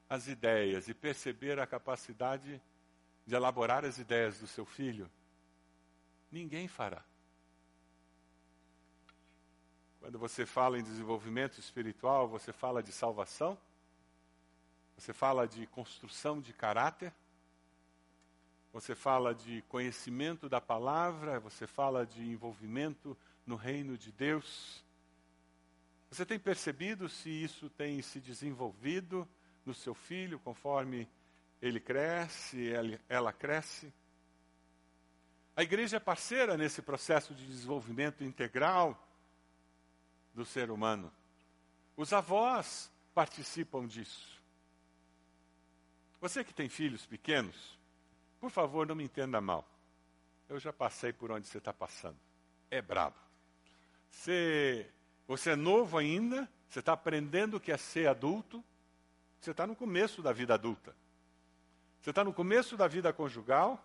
as 0.08 0.28
ideias 0.28 0.88
e 0.88 0.93
perceber 0.93 1.60
a 1.60 1.66
capacidade 1.66 2.62
de 3.26 3.36
elaborar 3.36 3.86
as 3.86 3.97
ideias 3.97 4.39
do 4.39 4.47
seu 4.47 4.65
filho, 4.65 5.09
ninguém 6.32 6.67
fará. 6.67 7.03
Quando 9.99 10.19
você 10.19 10.45
fala 10.45 10.78
em 10.78 10.84
desenvolvimento 10.84 11.59
espiritual, 11.59 12.28
você 12.28 12.51
fala 12.51 12.84
de 12.84 12.91
salvação, 12.91 13.57
você 14.97 15.13
fala 15.13 15.47
de 15.47 15.65
construção 15.67 16.41
de 16.41 16.51
caráter, 16.51 17.13
você 18.74 18.95
fala 18.95 19.34
de 19.34 19.61
conhecimento 19.69 20.49
da 20.49 20.59
palavra, 20.59 21.39
você 21.39 21.65
fala 21.65 22.05
de 22.05 22.21
envolvimento 22.21 23.15
no 23.45 23.55
reino 23.55 23.97
de 23.97 24.11
Deus. 24.11 24.84
Você 26.09 26.26
tem 26.26 26.39
percebido 26.39 27.07
se 27.07 27.30
isso 27.30 27.69
tem 27.69 28.01
se 28.01 28.19
desenvolvido 28.19 29.28
no 29.65 29.74
seu 29.74 29.93
filho 29.93 30.39
conforme 30.39 31.07
ele 31.64 31.80
cresce, 31.80 32.72
ela 33.07 33.32
cresce? 33.32 33.91
A 35.55 35.64
igreja 35.64 35.95
é 35.95 35.99
parceira 35.99 36.57
nesse 36.57 36.82
processo 36.82 37.34
de 37.34 37.45
desenvolvimento 37.45 38.22
integral 38.22 39.01
do 40.34 40.43
ser 40.43 40.70
humano. 40.70 41.09
Os 41.95 42.11
avós 42.11 42.91
participam 43.14 43.88
disso. 43.88 44.41
Você 46.20 46.43
que 46.43 46.53
tem 46.53 46.68
filhos 46.68 47.05
pequenos, 47.05 47.80
por 48.41 48.49
favor, 48.49 48.86
não 48.86 48.95
me 48.95 49.05
entenda 49.05 49.39
mal. 49.39 49.66
Eu 50.49 50.59
já 50.59 50.74
passei 50.74 51.14
por 51.14 51.32
onde 51.32 51.47
você 51.47 51.59
está 51.59 51.72
passando. 51.72 52.20
É 52.70 52.82
brabo. 52.82 53.16
Você, 54.09 54.91
você 55.26 55.51
é 55.51 55.55
novo 55.55 55.97
ainda, 55.97 56.49
você 56.68 56.80
está 56.80 56.91
aprendendo 56.91 57.55
o 57.55 57.59
que 57.59 57.72
é 57.72 57.78
ser 57.78 58.09
adulto, 58.09 58.61
você 59.39 59.51
está 59.51 59.66
no 59.66 59.78
começo 59.78 60.22
da 60.22 60.34
vida 60.34 60.53
adulta. 60.55 60.93
Você 62.04 62.10
está 62.10 62.22
no 62.22 62.34
começo 62.34 62.76
da 62.76 62.86
vida 62.86 63.14
conjugal, 63.14 63.82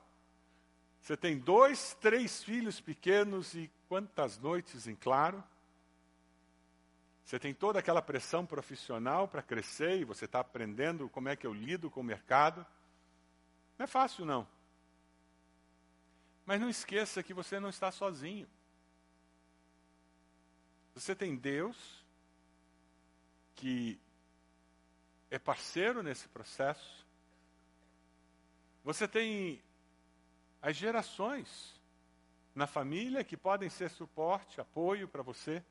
você 1.01 1.16
tem 1.16 1.39
dois, 1.39 1.95
três 2.01 2.43
filhos 2.43 2.81
pequenos 2.81 3.55
e 3.55 3.71
quantas 3.89 4.37
noites 4.41 4.89
em 4.89 4.97
claro. 4.97 5.41
Você 7.25 7.39
tem 7.39 7.55
toda 7.55 7.79
aquela 7.79 8.03
pressão 8.03 8.45
profissional 8.45 9.29
para 9.29 9.41
crescer 9.41 10.01
e 10.01 10.05
você 10.05 10.25
está 10.25 10.41
aprendendo 10.41 11.09
como 11.09 11.29
é 11.29 11.37
que 11.37 11.47
eu 11.47 11.55
lido 11.55 11.89
com 11.89 12.01
o 12.01 12.03
mercado. 12.03 12.66
Não 13.79 13.85
é 13.85 13.87
fácil, 13.87 14.25
não. 14.25 14.49
Mas 16.45 16.61
não 16.61 16.69
esqueça 16.69 17.23
que 17.23 17.33
você 17.33 17.61
não 17.61 17.69
está 17.69 17.93
sozinho. 17.93 18.49
Você 20.93 21.14
tem 21.14 21.37
Deus 21.37 22.05
que 23.55 23.97
é 25.31 25.39
parceiro 25.39 26.03
nesse 26.03 26.27
processo. 26.27 27.07
Você 28.89 29.07
tem 29.07 29.62
as 30.62 30.74
gerações 30.74 31.78
na 32.55 32.66
família 32.66 33.22
que 33.22 33.36
podem 33.36 33.68
ser 33.68 33.91
suporte, 33.91 34.62
apoio 34.62 35.07
para 35.07 35.20
você. 35.22 35.62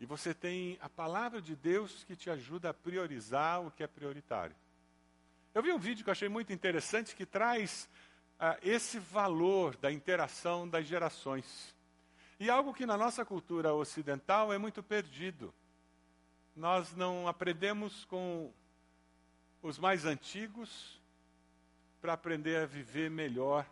E 0.00 0.04
você 0.04 0.34
tem 0.34 0.76
a 0.80 0.88
palavra 0.88 1.40
de 1.40 1.54
Deus 1.54 2.02
que 2.02 2.16
te 2.16 2.28
ajuda 2.28 2.70
a 2.70 2.74
priorizar 2.74 3.64
o 3.64 3.70
que 3.70 3.84
é 3.84 3.86
prioritário. 3.86 4.56
Eu 5.54 5.62
vi 5.62 5.70
um 5.70 5.78
vídeo 5.78 6.02
que 6.02 6.10
eu 6.10 6.12
achei 6.12 6.28
muito 6.28 6.52
interessante 6.52 7.14
que 7.14 7.24
traz 7.24 7.88
uh, 8.40 8.58
esse 8.60 8.98
valor 8.98 9.76
da 9.76 9.92
interação 9.92 10.68
das 10.68 10.86
gerações. 10.88 11.72
E 12.40 12.50
algo 12.50 12.74
que 12.74 12.84
na 12.84 12.96
nossa 12.96 13.24
cultura 13.24 13.72
ocidental 13.72 14.52
é 14.52 14.58
muito 14.58 14.82
perdido. 14.82 15.54
Nós 16.56 16.96
não 16.96 17.28
aprendemos 17.28 18.04
com 18.06 18.52
os 19.66 19.78
mais 19.80 20.04
antigos 20.04 21.00
para 22.00 22.12
aprender 22.12 22.56
a 22.62 22.66
viver 22.66 23.10
melhor 23.10 23.68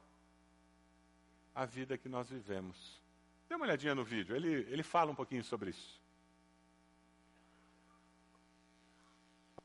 a 1.54 1.64
vida 1.64 1.96
que 1.96 2.08
nós 2.08 2.28
vivemos. 2.28 3.00
Dê 3.48 3.54
uma 3.54 3.64
olhadinha 3.64 3.94
no 3.94 4.04
vídeo, 4.04 4.34
ele, 4.34 4.66
ele 4.72 4.82
fala 4.82 5.12
um 5.12 5.14
pouquinho 5.14 5.44
sobre 5.44 5.70
isso. 5.70 6.02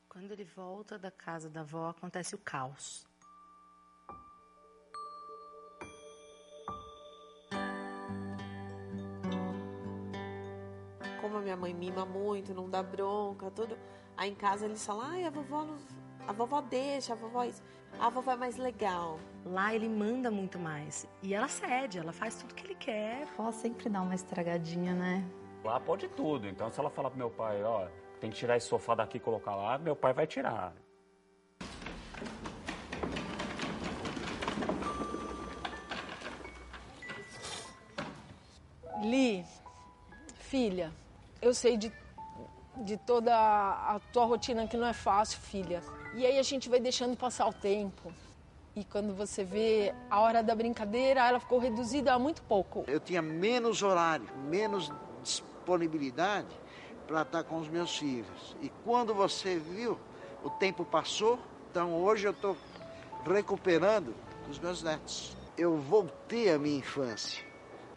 Quando 0.08 0.30
ele 0.30 0.44
volta 0.44 0.96
da 0.96 1.10
casa 1.10 1.50
da 1.50 1.62
avó, 1.62 1.88
acontece 1.88 2.36
o 2.36 2.38
caos. 2.38 3.04
Como 11.20 11.36
a 11.36 11.40
minha 11.40 11.56
mãe 11.56 11.74
mima 11.74 12.06
muito, 12.06 12.54
não 12.54 12.70
dá 12.70 12.82
bronca, 12.82 13.50
tudo. 13.50 13.76
Aí 14.16 14.30
em 14.30 14.34
casa 14.34 14.66
eles 14.66 14.84
falam, 14.86 15.02
ai, 15.02 15.24
a 15.24 15.30
vovó 15.30 15.64
não... 15.64 15.76
A 16.26 16.32
vovó 16.32 16.60
deixa, 16.60 17.12
a 17.12 17.16
vovó 17.16 17.44
isso. 17.44 17.62
A 17.98 18.08
vovó 18.08 18.32
é 18.32 18.36
mais 18.36 18.56
legal. 18.56 19.18
Lá 19.44 19.74
ele 19.74 19.88
manda 19.88 20.30
muito 20.30 20.58
mais. 20.58 21.08
E 21.22 21.34
ela 21.34 21.48
cede, 21.48 21.98
ela 21.98 22.12
faz 22.12 22.36
tudo 22.36 22.54
que 22.54 22.66
ele 22.66 22.74
quer. 22.74 23.22
A 23.22 23.36
vovó 23.36 23.52
sempre 23.52 23.88
dá 23.88 24.00
uma 24.00 24.14
estragadinha, 24.14 24.94
né? 24.94 25.24
Lá 25.64 25.78
pode 25.80 26.08
tudo. 26.08 26.48
Então 26.48 26.70
se 26.70 26.78
ela 26.78 26.90
falar 26.90 27.10
pro 27.10 27.18
meu 27.18 27.30
pai, 27.30 27.62
ó, 27.62 27.86
tem 28.20 28.30
que 28.30 28.36
tirar 28.36 28.56
esse 28.56 28.66
sofá 28.66 28.94
daqui 28.94 29.16
e 29.16 29.20
colocar 29.20 29.54
lá, 29.54 29.78
meu 29.78 29.96
pai 29.96 30.12
vai 30.12 30.26
tirar. 30.26 30.72
Li, 39.02 39.44
filha, 40.34 40.92
eu 41.40 41.54
sei 41.54 41.78
de, 41.78 41.90
de 42.76 42.98
toda 42.98 43.34
a 43.34 43.98
tua 44.12 44.26
rotina 44.26 44.68
que 44.68 44.76
não 44.76 44.86
é 44.86 44.92
fácil, 44.92 45.40
filha. 45.40 45.82
E 46.14 46.26
aí 46.26 46.38
a 46.38 46.42
gente 46.42 46.68
vai 46.68 46.80
deixando 46.80 47.16
passar 47.16 47.46
o 47.46 47.52
tempo. 47.52 48.12
E 48.74 48.84
quando 48.84 49.14
você 49.14 49.44
vê 49.44 49.94
a 50.08 50.20
hora 50.20 50.42
da 50.42 50.54
brincadeira, 50.54 51.26
ela 51.26 51.40
ficou 51.40 51.58
reduzida 51.58 52.12
a 52.12 52.18
muito 52.18 52.42
pouco. 52.42 52.84
Eu 52.86 53.00
tinha 53.00 53.22
menos 53.22 53.82
horário, 53.82 54.28
menos 54.48 54.90
disponibilidade 55.22 56.48
para 57.06 57.22
estar 57.22 57.44
com 57.44 57.58
os 57.58 57.68
meus 57.68 57.96
filhos. 57.96 58.56
E 58.60 58.68
quando 58.84 59.14
você 59.14 59.58
viu, 59.58 59.98
o 60.42 60.50
tempo 60.50 60.84
passou, 60.84 61.38
então 61.70 61.94
hoje 61.94 62.26
eu 62.26 62.32
estou 62.32 62.56
recuperando 63.24 64.14
os 64.48 64.58
meus 64.58 64.82
netos. 64.82 65.36
Eu 65.56 65.76
voltei 65.76 66.50
à 66.50 66.58
minha 66.58 66.78
infância. 66.78 67.44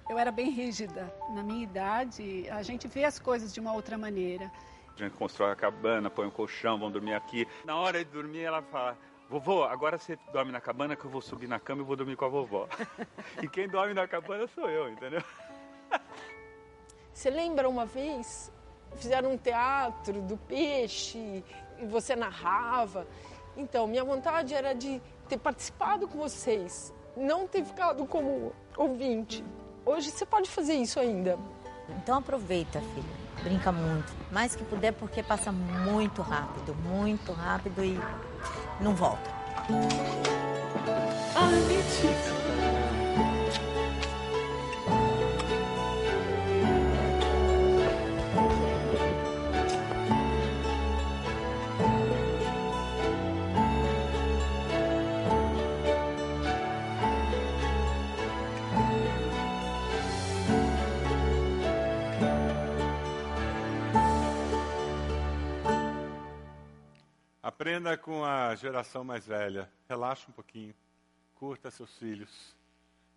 Eu 0.09 0.20
era 0.20 0.32
bem 0.32 0.49
rígida. 0.49 1.14
Na 1.34 1.41
minha 1.41 1.64
idade, 1.64 2.49
a 2.49 2.61
gente 2.61 2.88
vê 2.88 3.05
as 3.05 3.18
coisas 3.18 3.53
de 3.53 3.59
uma 3.59 3.74
outra 3.74 3.97
maneira. 3.97 4.51
A 4.96 5.00
gente 5.04 5.14
constrói 5.14 5.52
a 5.52 5.56
cabana, 5.56 6.10
põe 6.10 6.28
um 6.28 6.32
colchão, 6.32 6.78
vão 6.78 6.91
dormir 6.91 7.14
aqui. 7.14 7.48
Na 7.66 7.76
hora 7.78 8.04
de 8.04 8.12
dormir, 8.12 8.41
ela 8.41 8.62
fala: 8.62 8.98
Vovô, 9.30 9.64
agora 9.64 9.98
você 9.98 10.18
dorme 10.32 10.52
na 10.52 10.62
cabana 10.62 10.96
que 10.96 11.06
eu 11.06 11.12
vou 11.12 11.22
subir 11.22 11.48
na 11.48 11.60
cama 11.60 11.82
e 11.82 11.86
vou 11.86 11.96
dormir 11.96 12.16
com 12.16 12.26
a 12.26 12.30
vovó. 12.30 12.68
e 13.41 13.48
quem 13.48 13.68
dorme 13.68 13.94
na 13.94 14.08
cabana 14.08 14.48
sou 14.48 14.70
eu, 14.70 14.89
entendeu? 14.89 15.24
Você 17.14 17.30
lembra 17.30 17.70
uma 17.70 17.86
vez 17.86 18.52
fizeram 18.96 19.32
um 19.32 19.38
teatro 19.38 20.22
do 20.22 20.38
peixe 20.38 21.44
e 21.80 21.86
você 21.86 22.16
narrava. 22.16 23.08
Então, 23.56 23.88
minha 23.88 24.04
vontade 24.04 24.54
era 24.54 24.74
de 24.74 25.02
ter 25.28 25.38
participado 25.38 26.08
com 26.08 26.18
vocês, 26.18 26.94
não 27.16 27.48
ter 27.48 27.64
ficado 27.64 28.06
como 28.06 28.54
ouvinte. 28.78 29.44
Hoje 29.86 30.10
você 30.10 30.26
pode 30.26 30.50
fazer 30.50 30.74
isso 30.76 31.00
ainda. 31.00 31.38
Então 31.98 32.18
aproveita, 32.18 32.80
filho. 32.80 33.22
Brinca 33.44 33.72
muito. 33.72 34.14
Mais 34.32 34.56
que 34.56 34.64
puder, 34.64 34.94
porque 34.94 35.22
passa 35.22 35.52
muito 35.52 36.22
rápido, 36.22 36.76
muito 36.76 37.34
rápido 37.34 37.84
e 37.84 38.00
não 38.80 38.96
volta. 38.96 39.30
Ai. 41.36 42.43
Aprenda 67.64 67.97
com 67.97 68.26
a 68.26 68.53
geração 68.55 69.05
mais 69.05 69.26
velha. 69.26 69.72
Relaxa 69.88 70.30
um 70.30 70.34
pouquinho. 70.34 70.76
Curta 71.34 71.72
seus 71.72 71.97
filhos. 71.97 72.53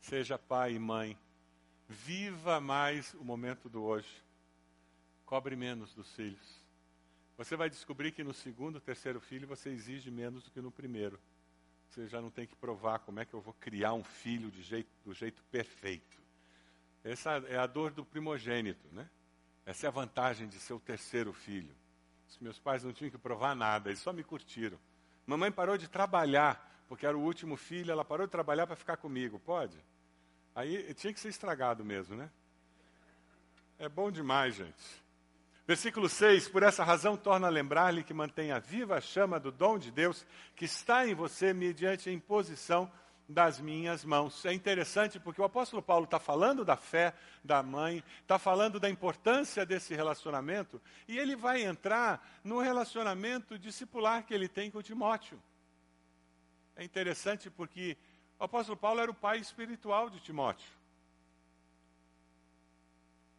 Seja 0.01 0.39
pai 0.39 0.75
e 0.75 0.79
mãe. 0.79 1.19
Viva 1.89 2.61
mais 2.61 3.13
o 3.15 3.25
momento 3.25 3.69
do 3.69 3.83
hoje. 3.83 4.23
Cobre 5.25 5.57
menos 5.57 5.93
dos 5.95 6.15
filhos. 6.15 6.65
Você 7.37 7.57
vai 7.57 7.69
descobrir 7.69 8.13
que 8.13 8.23
no 8.23 8.33
segundo, 8.33 8.81
terceiro 8.81 9.21
filho 9.21 9.49
você 9.49 9.71
exige 9.71 10.13
menos 10.13 10.45
do 10.45 10.53
que 10.53 10.61
no 10.61 10.71
primeiro. 10.71 11.19
Você 11.89 12.07
já 12.07 12.23
não 12.23 12.31
tem 12.31 12.47
que 12.47 12.55
provar 12.55 13.01
como 13.01 13.19
é 13.19 13.25
que 13.25 13.35
eu 13.35 13.41
vou 13.41 13.55
criar 13.55 13.95
um 13.95 14.05
filho 14.05 14.49
jeito, 14.63 14.93
do 15.05 15.13
jeito 15.13 15.43
perfeito. 15.51 16.23
Essa 17.03 17.33
é 17.49 17.59
a 17.59 17.67
dor 17.67 17.91
do 17.91 18.05
primogênito, 18.05 18.87
né? 18.93 19.11
Essa 19.65 19.87
é 19.87 19.89
a 19.89 19.91
vantagem 19.91 20.47
de 20.47 20.61
ser 20.61 20.75
o 20.75 20.79
terceiro 20.79 21.33
filho. 21.33 21.75
Os 22.29 22.39
meus 22.39 22.59
pais 22.59 22.85
não 22.85 22.93
tinham 22.93 23.11
que 23.11 23.19
provar 23.19 23.55
nada, 23.55 23.89
eles 23.89 24.01
só 24.01 24.13
me 24.13 24.23
curtiram. 24.23 24.79
Mamãe 25.27 25.51
parou 25.51 25.77
de 25.77 25.89
trabalhar, 25.89 26.85
porque 26.89 27.07
era 27.07 27.17
o 27.17 27.21
último 27.21 27.57
filho, 27.57 27.91
ela 27.91 28.05
parou 28.05 28.27
de 28.27 28.31
trabalhar 28.31 28.67
para 28.67 28.77
ficar 28.77 28.97
comigo. 28.97 29.39
Pode? 29.39 29.77
Aí 30.55 30.93
tinha 30.95 31.13
que 31.13 31.21
ser 31.21 31.29
estragado 31.29 31.85
mesmo, 31.85 32.17
né? 32.17 32.31
É 33.79 33.89
bom 33.89 34.11
demais, 34.11 34.55
gente. 34.55 35.05
Versículo 35.67 36.09
6: 36.09 36.49
Por 36.49 36.63
essa 36.63 36.85
razão, 36.85 37.17
torna 37.17 37.49
a 37.49 37.51
lembrar-lhe 37.51 38.05
que 38.05 38.15
mantenha 38.15 38.61
viva 38.61 38.97
a 38.97 39.01
chama 39.01 39.41
do 39.41 39.51
dom 39.51 39.79
de 39.79 39.91
Deus 39.91 40.25
que 40.55 40.65
está 40.65 41.07
em 41.07 41.15
você 41.15 41.53
mediante 41.53 42.09
a 42.09 42.13
imposição 42.13 42.91
das 43.29 43.61
minhas 43.61 44.05
mãos. 44.05 44.45
É 44.45 44.53
interessante 44.53 45.19
porque 45.19 45.41
o 45.41 45.45
apóstolo 45.45 45.83
Paulo 45.83 46.05
está 46.05 46.19
falando 46.19 46.65
da 46.65 46.77
fé 46.77 47.15
da 47.43 47.63
mãe, 47.63 48.03
está 48.23 48.39
falando 48.39 48.79
da 48.79 48.89
importância 48.89 49.67
desse 49.67 49.95
relacionamento, 49.95 50.81
e 51.09 51.19
ele 51.19 51.35
vai 51.35 51.63
entrar 51.63 52.41
no 52.45 52.61
relacionamento 52.61 53.59
discipular 53.59 54.25
que 54.25 54.35
ele 54.35 54.49
tem 54.49 54.71
com 54.71 54.83
Timóteo. 54.83 55.43
É 56.77 56.85
interessante 56.85 57.51
porque 57.51 57.97
o 58.39 58.45
apóstolo 58.45 58.77
Paulo 58.77 59.01
era 59.01 59.11
o 59.11 59.15
pai 59.15 59.39
espiritual 59.39 60.11
de 60.11 60.21
Timóteo. 60.21 60.69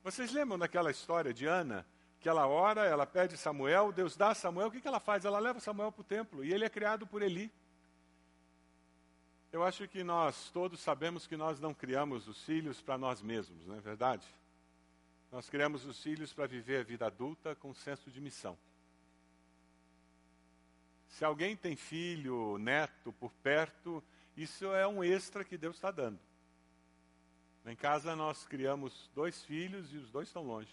Vocês 0.03 0.31
lembram 0.31 0.57
daquela 0.57 0.89
história 0.89 1.33
de 1.33 1.45
Ana? 1.45 1.85
Que 2.19 2.27
ela 2.27 2.47
ora, 2.47 2.85
ela 2.85 3.05
pede 3.05 3.37
Samuel, 3.37 3.91
Deus 3.91 4.17
dá 4.17 4.33
Samuel, 4.33 4.69
o 4.69 4.71
que, 4.71 4.81
que 4.81 4.87
ela 4.87 4.99
faz? 4.99 5.23
Ela 5.23 5.37
leva 5.37 5.59
Samuel 5.59 5.91
para 5.91 6.01
o 6.01 6.03
templo 6.03 6.43
e 6.43 6.51
ele 6.51 6.65
é 6.65 6.69
criado 6.69 7.05
por 7.05 7.21
Eli. 7.21 7.51
Eu 9.51 9.63
acho 9.63 9.87
que 9.87 10.03
nós 10.03 10.49
todos 10.49 10.79
sabemos 10.79 11.25
que 11.25 11.37
nós 11.37 11.59
não 11.59 11.73
criamos 11.73 12.27
os 12.27 12.43
filhos 12.43 12.81
para 12.81 12.97
nós 12.97 13.21
mesmos, 13.21 13.65
não 13.65 13.75
é 13.75 13.79
verdade? 13.79 14.27
Nós 15.31 15.49
criamos 15.49 15.85
os 15.85 16.01
filhos 16.01 16.33
para 16.33 16.47
viver 16.47 16.81
a 16.81 16.83
vida 16.83 17.05
adulta 17.05 17.55
com 17.55 17.73
senso 17.73 18.11
de 18.11 18.19
missão. 18.19 18.57
Se 21.07 21.23
alguém 21.23 21.55
tem 21.55 21.75
filho, 21.75 22.57
neto 22.57 23.11
por 23.13 23.31
perto, 23.43 24.03
isso 24.35 24.65
é 24.73 24.85
um 24.85 25.03
extra 25.03 25.43
que 25.43 25.57
Deus 25.57 25.75
está 25.75 25.91
dando. 25.91 26.19
Em 27.65 27.75
casa 27.75 28.15
nós 28.15 28.45
criamos 28.45 29.09
dois 29.13 29.43
filhos 29.43 29.93
e 29.93 29.97
os 29.97 30.09
dois 30.11 30.27
estão 30.27 30.43
longe. 30.43 30.71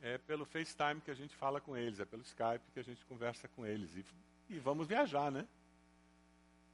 É 0.00 0.18
pelo 0.18 0.44
FaceTime 0.44 1.00
que 1.00 1.10
a 1.10 1.14
gente 1.14 1.34
fala 1.36 1.60
com 1.60 1.76
eles, 1.76 2.00
é 2.00 2.04
pelo 2.04 2.22
Skype 2.22 2.72
que 2.72 2.80
a 2.80 2.84
gente 2.84 3.04
conversa 3.06 3.48
com 3.48 3.66
eles. 3.66 3.96
E, 3.96 4.04
e 4.50 4.58
vamos 4.58 4.86
viajar, 4.86 5.30
né? 5.30 5.46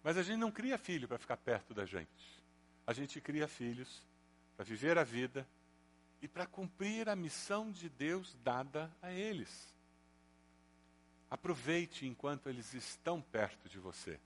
Mas 0.05 0.18
a 0.18 0.22
gente 0.22 0.36
não 0.36 0.52
cria 0.52 0.76
filho 0.76 1.09
para 1.09 1.18
ficar 1.18 1.38
perto 1.38 1.72
da 1.72 1.86
gente. 1.86 2.42
A 2.86 2.92
gente 2.92 3.22
cria 3.22 3.48
filhos 3.48 4.07
para 4.55 4.62
viver 4.62 4.98
a 4.98 5.02
vida 5.02 5.48
e 6.20 6.28
para 6.28 6.46
cumprir 6.46 7.09
a 7.09 7.16
missão 7.16 7.72
de 7.72 7.88
Deus 7.88 8.36
dada 8.44 8.94
a 9.00 9.11
eles. 9.11 9.74
Aproveite 11.30 12.07
enquanto 12.07 12.50
eles 12.50 12.74
estão 12.74 13.22
perto 13.22 13.66
de 13.66 13.78
você. 13.78 14.20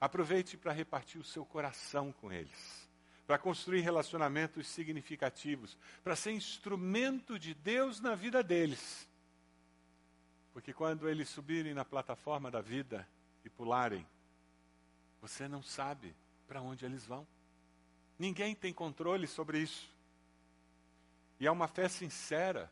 Aproveite 0.00 0.56
para 0.56 0.72
repartir 0.72 1.20
o 1.20 1.24
seu 1.24 1.46
coração 1.46 2.12
com 2.12 2.32
eles, 2.32 2.88
para 3.24 3.38
construir 3.38 3.80
relacionamentos 3.80 4.66
significativos, 4.66 5.78
para 6.02 6.16
ser 6.16 6.32
instrumento 6.32 7.38
de 7.38 7.54
Deus 7.54 8.00
na 8.00 8.16
vida 8.16 8.42
deles. 8.42 9.08
Porque 10.52 10.72
quando 10.72 11.08
eles 11.08 11.28
subirem 11.28 11.72
na 11.72 11.84
plataforma 11.84 12.50
da 12.50 12.60
vida 12.60 13.08
e 13.44 13.48
pularem, 13.48 14.04
você 15.24 15.48
não 15.48 15.62
sabe 15.62 16.14
para 16.46 16.60
onde 16.60 16.84
eles 16.84 17.06
vão. 17.06 17.26
Ninguém 18.18 18.54
tem 18.54 18.74
controle 18.74 19.26
sobre 19.26 19.58
isso. 19.58 19.90
E 21.40 21.46
é 21.46 21.50
uma 21.50 21.66
fé 21.66 21.88
sincera 21.88 22.70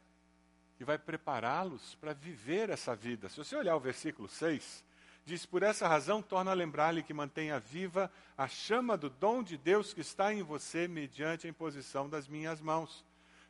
que 0.77 0.85
vai 0.85 0.99
prepará-los 0.99 1.95
para 1.95 2.13
viver 2.13 2.69
essa 2.69 2.95
vida. 2.95 3.31
Se 3.31 3.39
você 3.39 3.57
olhar 3.57 3.75
o 3.75 3.81
versículo 3.81 4.29
6, 4.29 4.85
diz: 5.25 5.47
Por 5.47 5.63
essa 5.63 5.89
razão, 5.89 6.21
torna 6.21 6.51
a 6.51 6.55
lembrar-lhe 6.55 7.03
que 7.03 7.15
mantenha 7.15 7.59
viva 7.59 8.13
a 8.37 8.47
chama 8.47 8.99
do 8.99 9.09
dom 9.09 9.43
de 9.43 9.57
Deus 9.57 9.95
que 9.95 10.03
está 10.03 10.31
em 10.35 10.43
você 10.43 10.87
mediante 10.87 11.47
a 11.47 11.51
imposição 11.51 12.07
das 12.07 12.29
minhas 12.29 12.61
mãos. 12.61 13.03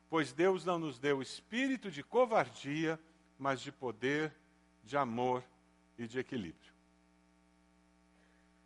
Pois 0.09 0.31
Deus 0.31 0.63
não 0.63 0.79
nos 0.79 0.97
deu 0.97 1.21
espírito 1.21 1.91
de 1.91 2.03
covardia, 2.03 2.97
mas 3.37 3.59
de 3.59 3.71
poder, 3.71 4.33
de 4.81 4.95
amor 4.95 5.43
e 5.97 6.07
de 6.07 6.19
equilíbrio. 6.19 6.72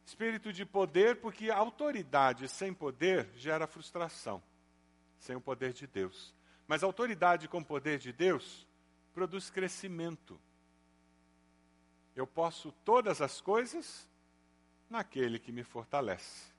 Espírito 0.08 0.54
de 0.54 0.66
poder, 0.66 1.18
porque 1.18 1.52
autoridade 1.52 2.48
sem 2.48 2.74
poder 2.74 3.30
gera 3.36 3.68
frustração, 3.68 4.42
sem 5.20 5.36
o 5.36 5.42
poder 5.42 5.74
de 5.74 5.86
Deus. 5.86 6.34
Mas 6.66 6.82
autoridade 6.82 7.50
com 7.50 7.62
poder 7.62 8.00
de 8.00 8.14
Deus 8.14 8.66
produz 9.14 9.50
crescimento. 9.50 10.40
Eu 12.16 12.26
posso 12.26 12.72
todas 12.86 13.22
as 13.22 13.42
coisas 13.42 14.10
naquele 14.90 15.38
que 15.38 15.52
me 15.52 15.62
fortalece. 15.62 16.54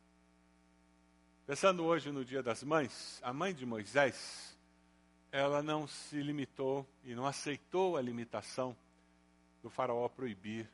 Pensando 1.47 1.87
hoje 1.87 2.13
no 2.13 2.27
Dia 2.27 2.43
das 2.43 2.63
Mães, 2.63 3.19
a 3.23 3.33
mãe 3.33 3.55
de 3.55 3.65
Moisés, 3.65 4.59
ela 5.33 5.63
não 5.63 5.87
se 5.87 6.21
limitou 6.21 6.87
e 7.03 7.15
não 7.15 7.25
aceitou 7.25 7.97
a 7.97 8.03
limitação 8.03 8.77
do 9.63 9.71
faraó 9.71 10.07
proibir 10.07 10.69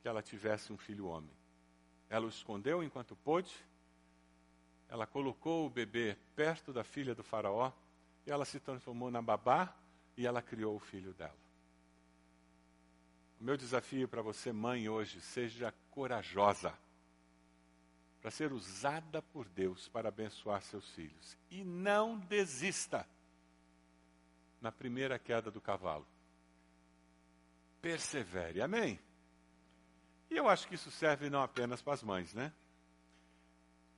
que 0.00 0.08
ela 0.08 0.22
tivesse 0.22 0.72
um 0.72 0.78
filho 0.78 1.08
homem. 1.08 1.35
Ela 2.08 2.26
o 2.26 2.28
escondeu 2.28 2.82
enquanto 2.82 3.16
pôde. 3.16 3.54
Ela 4.88 5.06
colocou 5.06 5.66
o 5.66 5.70
bebê 5.70 6.16
perto 6.34 6.72
da 6.72 6.84
filha 6.84 7.14
do 7.14 7.24
faraó 7.24 7.72
e 8.26 8.30
ela 8.30 8.44
se 8.44 8.60
transformou 8.60 9.10
na 9.10 9.20
babá 9.20 9.74
e 10.16 10.26
ela 10.26 10.40
criou 10.40 10.76
o 10.76 10.80
filho 10.80 11.12
dela. 11.14 11.36
O 13.40 13.44
meu 13.44 13.56
desafio 13.56 14.08
para 14.08 14.22
você, 14.22 14.52
mãe, 14.52 14.88
hoje, 14.88 15.20
seja 15.20 15.74
corajosa 15.90 16.72
para 18.20 18.30
ser 18.30 18.52
usada 18.52 19.22
por 19.22 19.48
Deus 19.48 19.88
para 19.88 20.08
abençoar 20.08 20.62
seus 20.62 20.90
filhos. 20.90 21.36
E 21.50 21.62
não 21.62 22.18
desista 22.18 23.06
na 24.60 24.72
primeira 24.72 25.18
queda 25.18 25.50
do 25.50 25.60
cavalo. 25.60 26.06
Persevere, 27.80 28.60
amém? 28.60 28.98
E 30.30 30.36
eu 30.36 30.48
acho 30.48 30.66
que 30.66 30.74
isso 30.74 30.90
serve 30.90 31.30
não 31.30 31.42
apenas 31.42 31.80
para 31.80 31.94
as 31.94 32.02
mães, 32.02 32.34
né? 32.34 32.52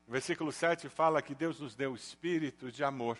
O 0.06 0.10
versículo 0.10 0.50
7 0.50 0.88
fala 0.88 1.22
que 1.22 1.34
Deus 1.34 1.60
nos 1.60 1.74
deu 1.74 1.92
o 1.92 1.96
espírito 1.96 2.72
de 2.72 2.82
amor. 2.82 3.18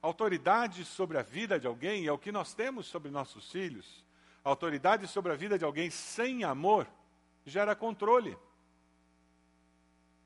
Autoridade 0.00 0.84
sobre 0.84 1.18
a 1.18 1.22
vida 1.22 1.58
de 1.58 1.66
alguém 1.66 2.06
é 2.06 2.12
o 2.12 2.18
que 2.18 2.32
nós 2.32 2.54
temos 2.54 2.86
sobre 2.86 3.10
nossos 3.10 3.50
filhos. 3.50 4.04
Autoridade 4.44 5.06
sobre 5.06 5.32
a 5.32 5.36
vida 5.36 5.58
de 5.58 5.64
alguém 5.64 5.90
sem 5.90 6.44
amor 6.44 6.88
gera 7.44 7.74
controle. 7.74 8.36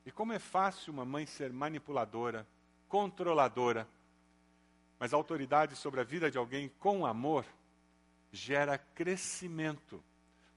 E 0.04 0.10
como 0.10 0.32
é 0.32 0.38
fácil 0.38 0.92
uma 0.92 1.04
mãe 1.04 1.26
ser 1.26 1.52
manipuladora, 1.52 2.46
controladora, 2.88 3.88
mas 4.98 5.12
autoridade 5.12 5.76
sobre 5.76 6.00
a 6.00 6.04
vida 6.04 6.30
de 6.30 6.38
alguém 6.38 6.68
com 6.78 7.06
amor 7.06 7.44
gera 8.30 8.78
crescimento 8.78 10.02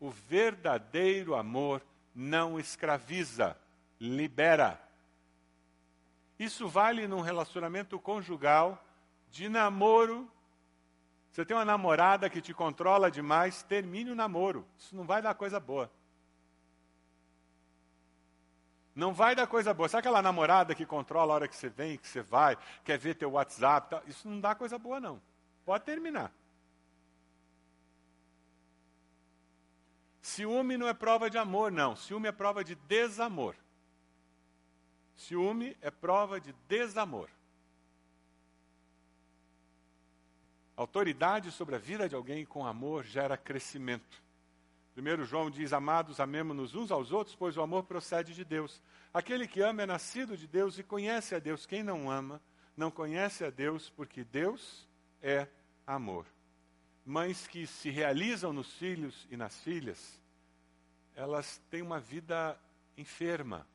o 0.06 0.10
verdadeiro 0.10 1.36
amor 1.36 1.82
não 2.14 2.60
escraviza, 2.60 3.58
libera. 4.00 4.80
Isso 6.38 6.68
vale 6.68 7.08
num 7.08 7.22
relacionamento 7.22 8.00
conjugal, 8.00 8.84
de 9.32 9.50
namoro. 9.50 10.30
Você 11.32 11.44
tem 11.44 11.58
uma 11.58 11.66
namorada 11.66 12.30
que 12.30 12.40
te 12.40 12.54
controla 12.54 13.10
demais, 13.10 13.64
termine 13.64 14.12
o 14.12 14.16
namoro. 14.16 14.66
Isso 14.78 14.96
não 14.96 15.06
vai 15.06 15.22
dar 15.22 15.34
coisa 15.34 15.60
boa. 15.60 15.92
Não 18.94 19.12
vai 19.12 19.36
dar 19.36 19.48
coisa 19.48 19.74
boa. 19.74 19.90
Sabe 19.90 20.02
aquela 20.02 20.22
namorada 20.22 20.76
que 20.76 20.86
controla 20.86 21.34
a 21.34 21.36
hora 21.36 21.48
que 21.48 21.56
você 21.56 21.68
vem, 21.68 21.98
que 21.98 22.08
você 22.08 22.22
vai, 22.22 22.58
quer 22.84 22.98
ver 22.98 23.16
teu 23.16 23.32
WhatsApp? 23.32 24.02
Isso 24.08 24.30
não 24.30 24.40
dá 24.40 24.54
coisa 24.54 24.78
boa, 24.78 25.00
não. 25.00 25.20
Pode 25.66 25.84
terminar. 25.84 26.32
Ciúme 30.26 30.76
não 30.76 30.88
é 30.88 30.94
prova 30.94 31.30
de 31.30 31.38
amor, 31.38 31.72
não. 31.72 31.96
Ciúme 31.96 32.28
é 32.28 32.32
prova 32.32 32.64
de 32.64 32.74
desamor. 32.74 33.56
Ciúme 35.16 35.78
é 35.82 35.92
prova 35.92 36.42
de 36.42 36.52
desamor. 36.68 37.30
Autoridade 40.76 41.52
sobre 41.52 41.76
a 41.76 41.78
vida 41.78 42.10
de 42.10 42.16
alguém 42.16 42.44
com 42.44 42.66
amor 42.66 43.04
gera 43.04 43.38
crescimento. 43.38 44.20
Primeiro 44.96 45.26
João 45.26 45.52
diz: 45.52 45.72
Amados, 45.72 46.20
amemos-nos 46.20 46.74
uns 46.74 46.90
aos 46.90 47.12
outros, 47.12 47.36
pois 47.36 47.56
o 47.56 47.62
amor 47.62 47.84
procede 47.84 48.34
de 48.34 48.44
Deus. 48.44 48.82
Aquele 49.14 49.48
que 49.48 49.62
ama 49.62 49.84
é 49.84 49.86
nascido 49.86 50.36
de 50.36 50.48
Deus 50.48 50.80
e 50.80 50.84
conhece 50.84 51.36
a 51.36 51.40
Deus. 51.40 51.68
Quem 51.68 51.84
não 51.84 52.10
ama, 52.10 52.42
não 52.76 52.90
conhece 52.90 53.46
a 53.46 53.52
Deus, 53.52 53.92
porque 53.92 54.24
Deus 54.24 54.88
é 55.22 55.48
amor 55.86 56.26
mães 57.06 57.46
que 57.46 57.68
se 57.68 57.92
realizam 57.92 58.52
nos 58.52 58.74
filhos 58.74 59.28
e 59.30 59.38
nas 59.38 59.56
filhas, 59.60 60.20
elas 61.16 61.62
têm 61.70 61.84
uma 61.84 62.00
vida 62.00 62.60
enferma. 62.98 63.66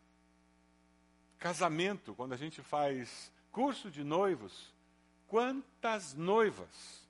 Casamento, 1.38 2.12
quando 2.14 2.32
a 2.32 2.36
gente 2.36 2.60
faz 2.60 3.32
curso 3.52 3.88
de 3.88 4.02
noivos, 4.02 4.74
quantas 5.28 6.12
noivas 6.12 7.08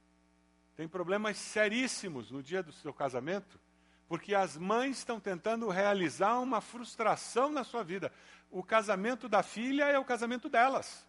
têm 0.76 0.86
problemas 0.86 1.38
seríssimos 1.38 2.30
no 2.30 2.42
dia 2.42 2.62
do 2.62 2.72
seu 2.72 2.92
casamento, 2.92 3.58
porque 4.06 4.34
as 4.34 4.56
mães 4.56 4.98
estão 4.98 5.18
tentando 5.18 5.68
realizar 5.68 6.38
uma 6.38 6.60
frustração 6.60 7.50
na 7.50 7.64
sua 7.64 7.82
vida. 7.82 8.12
O 8.50 8.62
casamento 8.62 9.28
da 9.28 9.42
filha 9.42 9.84
é 9.84 9.98
o 9.98 10.04
casamento 10.04 10.48
delas. 10.48 11.06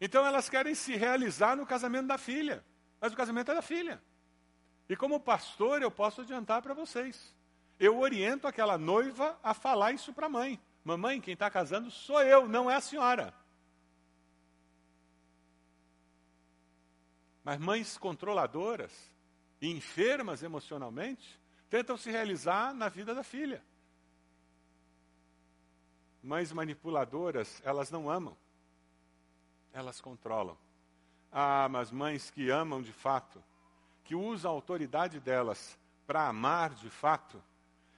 Então 0.00 0.26
elas 0.26 0.48
querem 0.48 0.74
se 0.74 0.96
realizar 0.96 1.56
no 1.56 1.64
casamento 1.64 2.08
da 2.08 2.18
filha 2.18 2.64
mas 3.02 3.12
o 3.12 3.16
casamento 3.16 3.50
é 3.50 3.54
da 3.56 3.62
filha. 3.62 4.00
E 4.88 4.94
como 4.94 5.18
pastor, 5.18 5.82
eu 5.82 5.90
posso 5.90 6.20
adiantar 6.20 6.62
para 6.62 6.72
vocês. 6.72 7.34
eu 7.80 7.98
oriento 7.98 8.46
aquela 8.46 8.78
noiva 8.78 9.36
a 9.42 9.52
falar 9.52 9.90
isso 9.90 10.12
para 10.12 10.26
a 10.26 10.28
mãe. 10.28 10.60
Mamãe, 10.84 11.20
quem 11.20 11.34
está 11.34 11.50
casando 11.50 11.90
sou 11.90 12.22
eu, 12.22 12.48
não 12.48 12.70
é 12.70 12.76
a 12.76 12.80
senhora. 12.80 13.34
Mas 17.42 17.58
mães 17.58 17.98
controladoras 17.98 18.92
e 19.60 19.68
enfermas 19.68 20.44
emocionalmente 20.44 21.40
tentam 21.68 21.96
se 21.96 22.08
realizar 22.08 22.72
na 22.72 22.88
vida 22.88 23.12
da 23.16 23.24
filha. 23.24 23.64
Mães 26.22 26.52
manipuladoras, 26.52 27.60
elas 27.64 27.90
não 27.90 28.08
amam, 28.08 28.36
elas 29.72 30.00
controlam. 30.00 30.56
Ah, 31.32 31.66
mas 31.70 31.90
mães 31.90 32.30
que 32.30 32.50
amam 32.50 32.82
de 32.82 32.92
fato, 32.92 33.42
que 34.04 34.14
usam 34.14 34.50
a 34.50 34.54
autoridade 34.54 35.18
delas 35.18 35.78
para 36.06 36.28
amar 36.28 36.74
de 36.74 36.90
fato, 36.90 37.42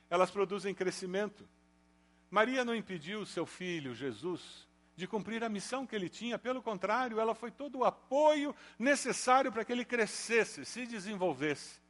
elas 0.09 0.31
produzem 0.31 0.73
crescimento. 0.73 1.49
Maria 2.31 2.65
não 2.65 2.75
impediu 2.75 3.27
seu 3.27 3.45
filho, 3.45 3.95
Jesus, 3.95 4.69
de 4.97 5.07
cumprir 5.07 5.43
a 5.43 5.49
missão 5.49 5.87
que 5.87 5.97
ele 5.97 6.09
tinha, 6.09 6.39
pelo 6.39 6.63
contrário, 6.63 7.19
ela 7.19 7.35
foi 7.35 7.51
todo 7.51 7.79
o 7.79 7.85
apoio 7.85 8.55
necessário 8.79 9.51
para 9.51 9.65
que 9.65 9.73
ele 9.73 9.85
crescesse, 9.85 10.65
se 10.65 10.87
desenvolvesse 10.87 11.81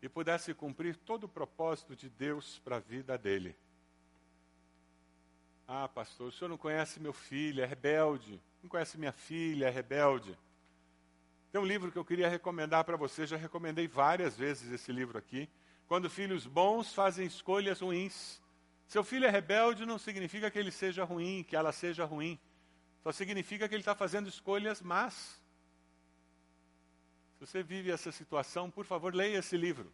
e 0.00 0.08
pudesse 0.08 0.54
cumprir 0.54 0.96
todo 0.96 1.24
o 1.24 1.28
propósito 1.28 1.96
de 1.96 2.08
Deus 2.08 2.60
para 2.60 2.76
a 2.76 2.80
vida 2.80 3.18
dele. 3.18 3.56
Ah, 5.66 5.88
pastor, 5.88 6.28
o 6.28 6.32
senhor 6.32 6.48
não 6.48 6.56
conhece 6.56 7.00
meu 7.00 7.12
filho, 7.12 7.62
é 7.62 7.66
rebelde. 7.66 8.40
Não 8.62 8.68
conhece 8.68 8.98
minha 8.98 9.12
filha, 9.12 9.66
é 9.66 9.70
rebelde. 9.70 10.36
Tem 11.50 11.60
um 11.60 11.64
livro 11.64 11.90
que 11.90 11.98
eu 11.98 12.04
queria 12.04 12.28
recomendar 12.28 12.84
para 12.84 12.96
você, 12.96 13.26
já 13.26 13.36
recomendei 13.36 13.88
várias 13.88 14.36
vezes 14.36 14.70
esse 14.70 14.92
livro 14.92 15.16
aqui. 15.16 15.48
Quando 15.86 16.10
filhos 16.10 16.46
bons 16.46 16.92
fazem 16.92 17.26
escolhas 17.26 17.80
ruins. 17.80 18.40
Seu 18.86 19.02
filho 19.02 19.26
é 19.26 19.30
rebelde 19.30 19.86
não 19.86 19.98
significa 19.98 20.50
que 20.50 20.58
ele 20.58 20.70
seja 20.70 21.04
ruim, 21.04 21.42
que 21.42 21.56
ela 21.56 21.72
seja 21.72 22.04
ruim. 22.04 22.38
Só 23.02 23.12
significa 23.12 23.68
que 23.68 23.74
ele 23.74 23.82
está 23.82 23.94
fazendo 23.94 24.28
escolhas 24.28 24.82
más. 24.82 25.40
Se 27.38 27.46
você 27.46 27.62
vive 27.62 27.90
essa 27.90 28.10
situação, 28.10 28.70
por 28.70 28.84
favor, 28.84 29.14
leia 29.14 29.38
esse 29.38 29.56
livro. 29.56 29.90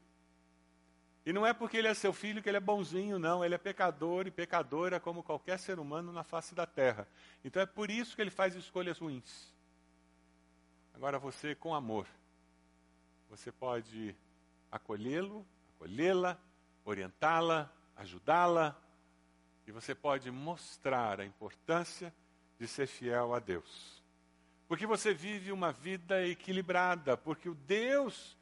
E 1.26 1.32
não 1.32 1.46
é 1.46 1.54
porque 1.54 1.78
ele 1.78 1.88
é 1.88 1.94
seu 1.94 2.12
filho 2.12 2.42
que 2.42 2.48
ele 2.48 2.58
é 2.58 2.60
bonzinho, 2.60 3.18
não. 3.18 3.44
Ele 3.44 3.54
é 3.54 3.58
pecador 3.58 4.26
e 4.26 4.30
pecadora 4.30 5.00
como 5.00 5.22
qualquer 5.22 5.58
ser 5.58 5.78
humano 5.78 6.12
na 6.12 6.22
face 6.22 6.54
da 6.54 6.66
terra. 6.66 7.08
Então 7.42 7.62
é 7.62 7.66
por 7.66 7.90
isso 7.90 8.14
que 8.14 8.20
ele 8.20 8.30
faz 8.30 8.54
escolhas 8.54 8.98
ruins. 8.98 9.52
Agora 10.92 11.18
você, 11.18 11.54
com 11.54 11.74
amor, 11.74 12.06
você 13.30 13.50
pode 13.50 14.14
acolhê-lo, 14.70 15.46
acolhê-la, 15.76 16.38
orientá-la, 16.84 17.72
ajudá-la, 17.96 18.76
e 19.66 19.72
você 19.72 19.94
pode 19.94 20.30
mostrar 20.30 21.20
a 21.20 21.24
importância 21.24 22.14
de 22.58 22.68
ser 22.68 22.86
fiel 22.86 23.34
a 23.34 23.38
Deus. 23.38 24.02
Porque 24.68 24.86
você 24.86 25.14
vive 25.14 25.52
uma 25.52 25.72
vida 25.72 26.26
equilibrada, 26.26 27.16
porque 27.16 27.48
o 27.48 27.54
Deus, 27.54 28.36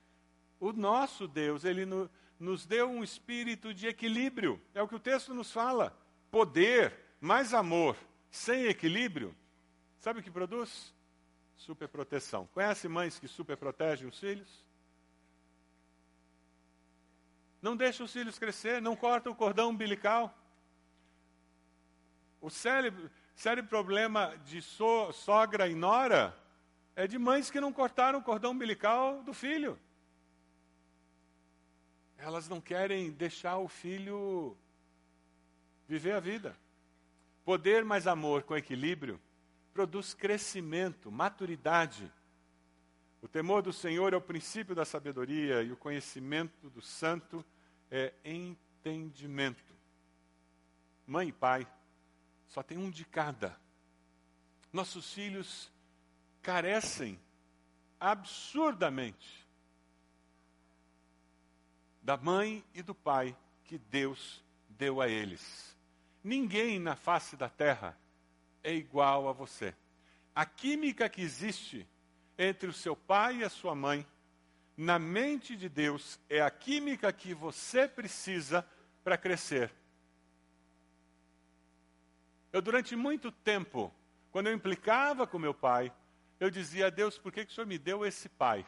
o 0.59 0.72
nosso 0.72 1.28
Deus, 1.28 1.64
ele 1.64 1.87
no, 1.87 2.11
nos 2.43 2.66
deu 2.66 2.90
um 2.90 3.05
espírito 3.05 3.72
de 3.72 3.86
equilíbrio. 3.86 4.61
É 4.74 4.82
o 4.82 4.88
que 4.88 4.97
o 4.97 5.01
texto 5.01 5.32
nos 5.32 5.53
fala. 5.53 5.97
Poder 6.30 6.93
mais 7.20 7.55
amor 7.55 7.97
sem 8.30 8.64
equilíbrio, 8.64 9.34
sabe 9.99 10.18
o 10.18 10.22
que 10.22 10.30
produz? 10.30 10.93
Superproteção. 11.57 12.49
Conhece 12.53 12.88
mães 12.88 13.18
que 13.18 13.28
superprotegem 13.28 14.09
os 14.09 14.18
filhos? 14.18 14.66
Não 17.61 17.76
deixa 17.76 18.03
os 18.03 18.12
filhos 18.12 18.38
crescer, 18.38 18.82
não 18.82 18.97
corta 18.97 19.30
o 19.30 19.36
cordão 19.36 19.70
umbilical. 19.70 20.36
O 22.40 22.51
sério, 22.51 23.09
sério 23.36 23.64
problema 23.64 24.36
de 24.45 24.61
so, 24.61 25.12
sogra 25.12 25.68
e 25.68 25.76
nora 25.76 26.36
é 26.97 27.07
de 27.07 27.18
mães 27.20 27.53
que 27.53 27.61
não 27.61 27.72
cortaram 27.72 28.18
o 28.18 28.22
cordão 28.22 28.51
umbilical 28.51 29.22
do 29.22 29.32
filho. 29.32 29.78
Elas 32.23 32.49
não 32.49 32.61
querem 32.61 33.11
deixar 33.11 33.57
o 33.59 33.66
filho 33.66 34.57
viver 35.89 36.12
a 36.12 36.20
vida. 36.20 36.57
Poder 37.45 37.85
mais 37.85 38.07
amor 38.07 38.45
com 38.45 38.57
equilíbrio 38.57 39.20
produz 39.75 40.14
crescimento, 40.14 41.11
maturidade. 41.11 42.09
O 43.20 43.27
temor 43.27 43.61
do 43.61 43.73
Senhor 43.73 44.12
é 44.12 44.16
o 44.16 44.20
princípio 44.20 44.73
da 44.73 44.85
sabedoria 44.85 45.64
e 45.64 45.73
o 45.73 45.77
conhecimento 45.77 46.70
do 46.70 46.81
santo 46.81 47.45
é 47.91 48.12
entendimento. 48.25 49.75
Mãe 51.05 51.27
e 51.27 51.33
pai, 51.33 51.66
só 52.47 52.62
tem 52.62 52.79
um 52.79 52.89
de 52.89 53.05
cada. 53.05 53.59
Nossos 54.73 55.12
filhos 55.12 55.73
carecem 56.41 57.18
absurdamente 57.99 59.41
da 62.03 62.17
mãe 62.17 62.65
e 62.75 62.83
do 62.83 62.95
pai 62.95 63.37
que 63.65 63.79
Deus 63.79 64.45
deu 64.69 65.01
a 65.01 65.09
eles. 65.09 65.77
Ninguém 66.23 66.79
na 66.79 66.97
face 66.97 67.37
da 67.37 67.49
terra 67.49 67.97
é 68.63 68.75
igual 68.75 69.29
a 69.29 69.33
você. 69.33 69.75
A 70.35 70.45
química 70.45 71.09
que 71.09 71.23
existe 71.23 71.87
entre 72.37 72.69
o 72.69 72.73
seu 72.73 72.97
pai 72.97 73.39
e 73.39 73.45
a 73.45 73.49
sua 73.49 73.75
mãe, 73.75 74.07
na 74.77 74.99
mente 74.99 75.57
de 75.57 75.69
Deus, 75.69 76.19
é 76.29 76.41
a 76.41 76.51
química 76.51 77.13
que 77.13 77.35
você 77.35 77.87
precisa 77.87 78.67
para 79.05 79.17
crescer. 79.17 79.71
Eu, 82.53 82.61
durante 82.61 82.97
muito 82.97 83.31
tempo, 83.31 83.93
quando 84.31 84.49
eu 84.49 84.55
implicava 84.55 85.27
com 85.27 85.39
meu 85.39 85.55
pai, 85.55 85.93
eu 86.41 86.51
dizia 86.51 86.87
a 86.87 86.91
Deus, 86.91 87.19
por 87.19 87.31
que, 87.31 87.45
que 87.45 87.53
o 87.53 87.55
Senhor 87.55 87.67
me 87.67 87.79
deu 87.79 88.05
esse 88.05 88.29
pai? 88.29 88.67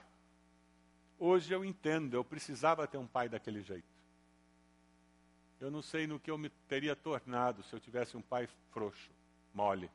Hoje 1.26 1.54
eu 1.54 1.64
entendo, 1.64 2.12
eu 2.12 2.22
precisava 2.22 2.86
ter 2.86 2.98
um 2.98 3.06
pai 3.06 3.30
daquele 3.30 3.62
jeito. 3.62 3.88
Eu 5.58 5.70
não 5.70 5.80
sei 5.80 6.06
no 6.06 6.20
que 6.20 6.30
eu 6.30 6.36
me 6.36 6.50
teria 6.68 6.94
tornado 6.94 7.62
se 7.62 7.72
eu 7.72 7.80
tivesse 7.80 8.14
um 8.14 8.20
pai 8.20 8.46
frouxo, 8.70 9.10
mole. 9.54 9.90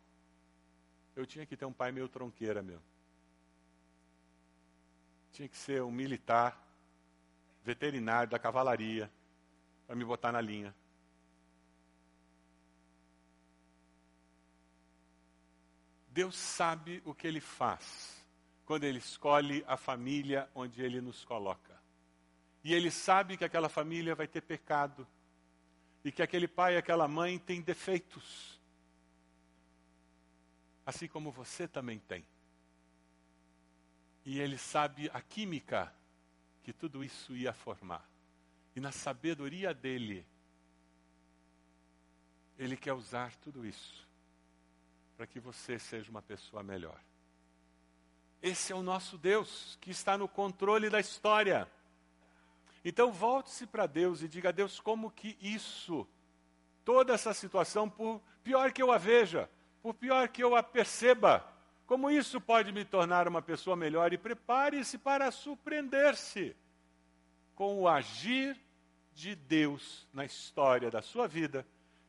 Eu 1.16 1.28
tinha 1.28 1.46
que 1.46 1.56
ter 1.56 1.66
um 1.66 1.72
pai 1.72 1.92
meio 1.92 2.10
tronqueira 2.10 2.64
mesmo. 2.64 2.82
Tinha 5.32 5.48
que 5.48 5.56
ser 5.56 5.84
um 5.84 5.92
militar, 5.92 6.60
veterinário 7.64 8.32
da 8.32 8.40
cavalaria, 8.40 9.08
para 9.86 9.96
me 9.96 10.04
botar 10.04 10.32
na 10.32 10.42
linha. 10.42 10.74
Deus 16.08 16.36
sabe 16.36 17.04
o 17.06 17.14
que 17.14 17.28
ele 17.28 17.40
faz 17.40 18.19
quando 18.70 18.84
ele 18.84 19.00
escolhe 19.00 19.66
a 19.68 19.76
família 19.76 20.48
onde 20.54 20.80
ele 20.84 21.02
nos 21.02 21.26
coloca. 21.26 21.76
E 22.64 22.72
ele 22.72 22.92
sabe 22.92 23.36
que 23.36 23.44
aquela 23.44 23.68
família 23.68 24.14
vai 24.14 24.28
ter 24.28 24.42
pecado, 24.42 25.08
e 26.04 26.12
que 26.12 26.22
aquele 26.22 26.48
pai 26.48 26.76
e 26.76 26.78
aquela 26.78 27.08
mãe 27.08 27.40
têm 27.40 27.62
defeitos, 27.62 28.62
assim 30.86 31.08
como 31.08 31.32
você 31.32 31.68
também 31.68 31.98
tem. 31.98 32.24
E 34.24 34.40
ele 34.40 34.56
sabe 34.60 35.10
a 35.16 35.20
química 35.20 35.92
que 36.62 36.72
tudo 36.72 37.04
isso 37.04 37.36
ia 37.36 37.52
formar. 37.52 38.08
E 38.76 38.80
na 38.80 38.92
sabedoria 38.92 39.74
dele, 39.74 40.24
ele 42.56 42.78
quer 42.78 42.94
usar 42.94 43.36
tudo 43.38 43.66
isso 43.66 44.08
para 45.18 45.26
que 45.26 45.40
você 45.40 45.80
seja 45.80 46.12
uma 46.12 46.22
pessoa 46.22 46.62
melhor. 46.62 47.02
Esse 48.42 48.72
é 48.72 48.76
o 48.76 48.84
nosso 48.84 49.18
Deus 49.18 49.78
que 49.82 49.92
está 49.92 50.18
no 50.18 50.28
controle 50.28 50.90
da 50.90 51.00
história. 51.00 51.70
Então 52.84 53.12
volte-se 53.12 53.68
para 53.68 53.86
Deus 53.86 54.22
e 54.22 54.28
diga 54.28 54.50
a 54.50 54.54
Deus 54.54 54.80
como 54.80 55.12
que 55.12 55.38
isso, 55.42 56.08
toda 56.86 57.14
essa 57.14 57.34
situação, 57.34 57.90
por 57.90 58.22
pior 58.44 58.72
que 58.72 58.82
eu 58.82 58.92
a 58.92 58.98
veja, 58.98 59.50
por 59.82 59.94
pior 59.94 60.30
que 60.30 60.44
eu 60.44 60.56
a 60.56 60.64
perceba, 60.64 61.46
como 61.86 62.10
isso 62.10 62.40
pode 62.40 62.72
me 62.72 62.86
tornar 62.86 63.28
uma 63.28 63.42
pessoa 63.42 63.76
melhor 63.76 64.14
e 64.14 64.18
prepare-se 64.18 64.98
para 64.98 65.32
surpreender-se 65.32 66.56
com 67.56 67.82
o 67.82 67.90
agir 67.90 68.58
de 69.14 69.36
Deus 69.36 70.08
na 70.14 70.24
história 70.24 70.90
da 70.90 71.02
sua 71.02 71.28
vida 71.28 71.66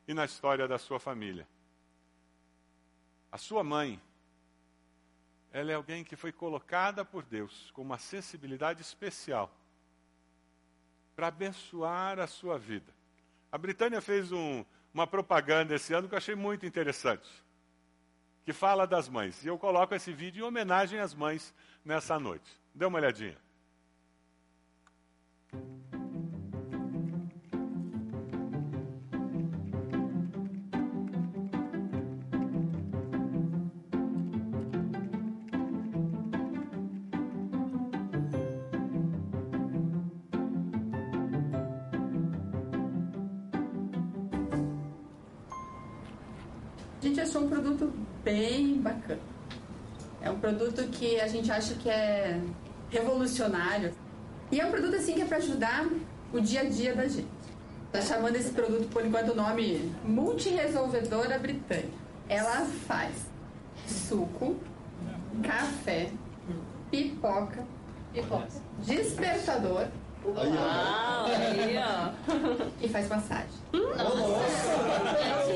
e 0.07 0.13
na 0.13 0.23
história 0.23 0.67
da 0.67 0.77
sua 0.77 0.99
família. 0.99 1.45
A 3.29 3.37
sua 3.37 3.63
mãe, 3.63 4.01
ela 5.51 5.71
é 5.71 5.75
alguém 5.75 6.03
que 6.03 6.15
foi 6.15 6.31
colocada 6.31 7.03
por 7.03 7.23
Deus 7.23 7.71
com 7.71 7.81
uma 7.81 7.97
sensibilidade 7.97 8.81
especial 8.81 9.53
para 11.15 11.27
abençoar 11.27 12.19
a 12.19 12.27
sua 12.27 12.57
vida. 12.57 12.93
A 13.51 13.57
Britânia 13.57 14.01
fez 14.01 14.31
um, 14.31 14.63
uma 14.93 15.05
propaganda 15.05 15.75
esse 15.75 15.93
ano 15.93 16.07
que 16.07 16.13
eu 16.13 16.17
achei 16.17 16.35
muito 16.35 16.65
interessante, 16.65 17.29
que 18.45 18.53
fala 18.53 18.87
das 18.87 19.09
mães. 19.09 19.43
E 19.43 19.47
eu 19.47 19.57
coloco 19.57 19.93
esse 19.93 20.13
vídeo 20.13 20.41
em 20.41 20.47
homenagem 20.47 20.99
às 20.99 21.13
mães 21.13 21.53
nessa 21.83 22.17
noite. 22.17 22.49
Dê 22.73 22.85
uma 22.85 22.97
olhadinha. 22.97 23.37
Produto 50.41 50.83
que 50.91 51.19
a 51.21 51.27
gente 51.27 51.51
acha 51.51 51.75
que 51.75 51.89
é 51.89 52.41
revolucionário. 52.89 53.93
E 54.51 54.59
é 54.59 54.65
um 54.65 54.71
produto 54.71 54.95
assim 54.95 55.13
que 55.13 55.21
é 55.21 55.25
para 55.25 55.37
ajudar 55.37 55.87
o 56.33 56.39
dia 56.41 56.61
a 56.61 56.65
dia 56.65 56.93
da 56.95 57.07
gente. 57.07 57.27
Tá 57.91 58.01
chamando 58.01 58.35
esse 58.35 58.49
produto 58.51 58.89
por 58.89 59.05
enquanto 59.05 59.29
o 59.29 59.35
nome 59.35 59.91
Multiresolvedora 60.03 61.37
Britânica. 61.37 62.01
Ela 62.27 62.65
faz 62.87 63.13
suco, 63.87 64.55
café, 65.43 66.09
pipoca, 66.89 67.65
pipoca. 68.13 68.47
despertador 68.79 69.87
Ah, 70.57 71.25
aí, 71.27 71.77
ó. 71.77 72.11
e 72.81 72.87
faz 72.89 73.07
massagem. 73.09 73.49
Nossa! 73.73 75.51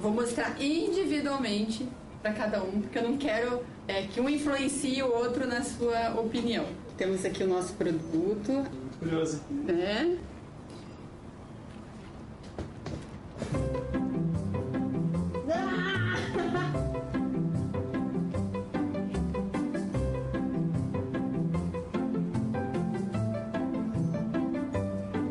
Vou 0.00 0.12
mostrar 0.12 0.60
individualmente 0.60 1.88
para 2.22 2.32
cada 2.32 2.62
um, 2.62 2.82
porque 2.82 2.98
eu 2.98 3.02
não 3.02 3.16
quero 3.16 3.64
é, 3.88 4.02
que 4.02 4.20
um 4.20 4.28
influencie 4.28 5.02
o 5.02 5.12
outro 5.12 5.46
na 5.46 5.62
sua 5.62 6.20
opinião. 6.20 6.64
Temos 6.96 7.24
aqui 7.24 7.44
o 7.44 7.48
nosso 7.48 7.74
produto. 7.74 8.66
Curioso. 8.98 9.42
Né? 9.50 10.18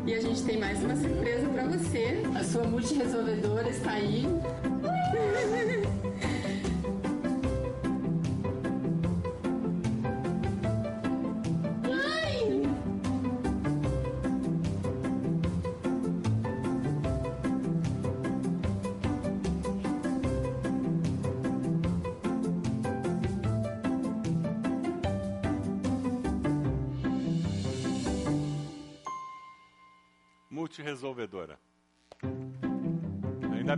E 0.06 0.14
a 0.14 0.20
gente 0.20 0.42
tem 0.44 0.58
mais 0.58 0.82
uma 0.82 0.96
surpresa 0.96 1.48
para 1.48 1.64
você. 1.64 2.22
A 2.34 2.44
sua 2.44 2.64
multiresolvedora 2.64 3.68
está 3.68 3.90
aí. 3.90 4.24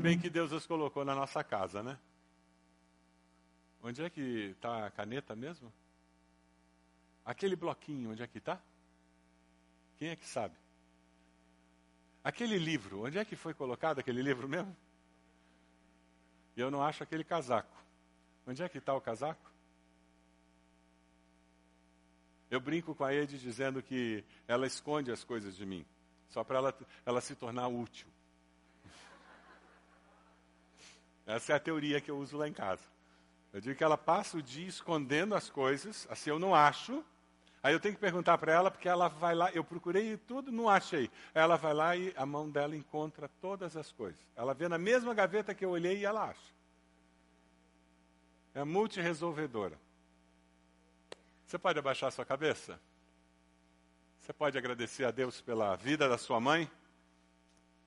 Bem 0.09 0.18
que 0.18 0.30
Deus 0.30 0.52
os 0.52 0.66
colocou 0.66 1.04
na 1.04 1.14
nossa 1.14 1.44
casa, 1.44 1.82
né? 1.82 1.98
Onde 3.82 4.02
é 4.02 4.09
que 4.09 4.54
está 4.56 4.86
a 4.86 4.90
caneta 4.90 5.36
mesmo? 5.36 5.70
Aquele 7.22 7.54
bloquinho, 7.54 8.12
onde 8.12 8.22
é 8.22 8.26
que 8.26 8.38
está? 8.38 8.59
Quem 9.98 10.09
é 10.09 10.16
que 10.16 10.26
sabe? 10.26 10.56
Aquele 12.24 12.56
livro, 12.56 13.04
onde 13.04 13.18
é 13.18 13.24
que 13.24 13.36
foi 13.36 13.52
colocado 13.52 13.98
aquele 13.98 14.22
livro 14.22 14.48
mesmo? 14.48 14.74
E 16.56 16.61
eu 16.61 16.70
não 16.70 16.82
acho 16.82 17.02
aquele 17.02 17.22
casaco. 17.22 17.76
Onde 18.46 18.62
é 18.62 18.68
que 18.68 18.78
está 18.78 18.94
o 18.94 19.02
casaco? 19.02 19.52
Eu 22.50 22.61
brinco 22.62 22.94
com 22.94 23.04
a 23.04 23.12
Ed 23.12 23.38
dizendo 23.38 23.82
que 23.82 24.24
ela 24.46 24.66
esconde 24.66 25.12
as 25.12 25.22
coisas 25.22 25.54
de 25.54 25.66
mim, 25.66 25.84
só 26.30 26.42
para 26.42 26.56
ela, 26.56 26.78
ela 27.04 27.20
se 27.20 27.34
tornar 27.34 27.68
útil. 27.68 28.09
Essa 31.28 31.52
é 31.52 31.56
a 31.56 31.60
teoria 31.60 32.00
que 32.00 32.10
eu 32.10 32.16
uso 32.16 32.38
lá 32.38 32.48
em 32.48 32.54
casa. 32.54 32.82
Eu 33.52 33.60
digo 33.60 33.76
que 33.76 33.84
ela 33.84 33.98
passa 33.98 34.38
o 34.38 34.42
dia 34.42 34.66
escondendo 34.66 35.34
as 35.34 35.50
coisas, 35.50 36.08
assim 36.10 36.30
eu 36.30 36.38
não 36.38 36.54
acho. 36.54 37.04
Aí 37.62 37.74
eu 37.74 37.80
tenho 37.80 37.94
que 37.94 38.00
perguntar 38.00 38.38
para 38.38 38.50
ela, 38.50 38.70
porque 38.70 38.88
ela 38.88 39.08
vai 39.08 39.34
lá, 39.34 39.50
eu 39.52 39.62
procurei 39.62 40.16
tudo, 40.16 40.50
não 40.50 40.70
achei. 40.70 41.10
Ela 41.34 41.56
vai 41.56 41.74
lá 41.74 41.94
e 41.94 42.14
a 42.16 42.24
mão 42.24 42.48
dela 42.48 42.74
encontra 42.74 43.28
todas 43.42 43.76
as 43.76 43.92
coisas. 43.92 44.18
Ela 44.34 44.54
vê 44.54 44.68
na 44.68 44.78
mesma 44.78 45.12
gaveta 45.12 45.54
que 45.54 45.62
eu 45.62 45.70
olhei 45.70 45.98
e 45.98 46.06
ela 46.06 46.30
acha. 46.30 46.54
É 48.54 48.64
multiresolvedora. 48.64 49.78
Você 51.46 51.58
pode 51.58 51.78
abaixar 51.78 52.10
sua 52.10 52.24
cabeça? 52.24 52.80
Você 54.18 54.32
pode 54.32 54.56
agradecer 54.56 55.04
a 55.04 55.10
Deus 55.10 55.42
pela 55.42 55.76
vida 55.76 56.08
da 56.08 56.16
sua 56.16 56.40
mãe? 56.40 56.70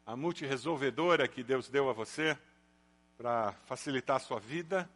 A 0.05 0.15
multiresolvedora 0.15 1.27
que 1.27 1.41
Deus 1.41 1.69
deu 1.69 1.89
a 1.89 1.93
você 1.93 2.37
para 3.21 3.51
facilitar 3.65 4.15
a 4.15 4.19
sua 4.19 4.39
vida, 4.39 4.89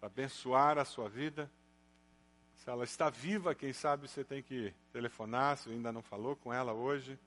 para 0.00 0.06
abençoar 0.06 0.78
a 0.78 0.84
sua 0.86 1.10
vida. 1.10 1.50
Se 2.54 2.70
ela 2.70 2.84
está 2.84 3.10
viva, 3.10 3.54
quem 3.54 3.70
sabe 3.70 4.08
você 4.08 4.24
tem 4.24 4.42
que 4.42 4.72
telefonar, 4.90 5.58
se 5.58 5.68
ainda 5.68 5.92
não 5.92 6.00
falou 6.00 6.34
com 6.34 6.50
ela 6.54 6.72
hoje. 6.72 7.18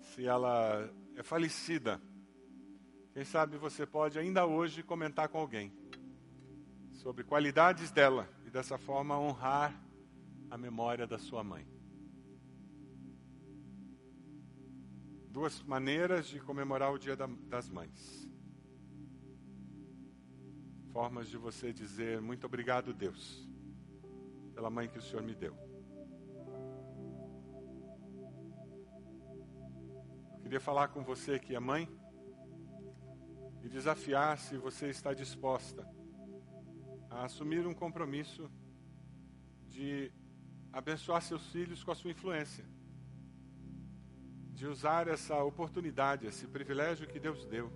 Se 0.00 0.26
ela 0.26 0.90
é 1.14 1.22
falecida, 1.22 2.02
quem 3.14 3.24
sabe 3.24 3.56
você 3.56 3.86
pode 3.86 4.18
ainda 4.18 4.44
hoje 4.44 4.82
comentar 4.82 5.28
com 5.28 5.38
alguém 5.38 5.72
sobre 6.94 7.22
qualidades 7.22 7.92
dela 7.92 8.28
e 8.44 8.50
dessa 8.50 8.76
forma 8.76 9.16
honrar 9.16 9.72
a 10.50 10.58
memória 10.58 11.06
da 11.06 11.16
sua 11.16 11.44
mãe. 11.44 11.64
Duas 15.30 15.62
maneiras 15.62 16.26
de 16.26 16.40
comemorar 16.40 16.92
o 16.92 16.98
Dia 16.98 17.14
da- 17.14 17.28
das 17.48 17.68
Mães. 17.68 18.25
Formas 20.96 21.28
de 21.28 21.36
você 21.36 21.74
dizer 21.74 22.22
muito 22.22 22.46
obrigado, 22.46 22.94
Deus, 22.94 23.46
pela 24.54 24.70
mãe 24.70 24.88
que 24.88 24.96
o 24.96 25.02
Senhor 25.02 25.22
me 25.22 25.34
deu. 25.34 25.54
Eu 30.36 30.40
queria 30.40 30.58
falar 30.58 30.88
com 30.88 31.04
você 31.04 31.38
que 31.38 31.54
é 31.54 31.60
mãe 31.60 31.86
e 33.62 33.68
desafiar 33.68 34.38
se 34.38 34.56
você 34.56 34.88
está 34.88 35.12
disposta 35.12 35.86
a 37.10 37.26
assumir 37.26 37.66
um 37.66 37.74
compromisso 37.74 38.50
de 39.68 40.10
abençoar 40.72 41.20
seus 41.20 41.46
filhos 41.52 41.84
com 41.84 41.90
a 41.90 41.94
sua 41.94 42.10
influência, 42.10 42.64
de 44.54 44.66
usar 44.66 45.08
essa 45.08 45.44
oportunidade, 45.44 46.26
esse 46.26 46.46
privilégio 46.46 47.06
que 47.06 47.20
Deus 47.20 47.44
deu 47.44 47.70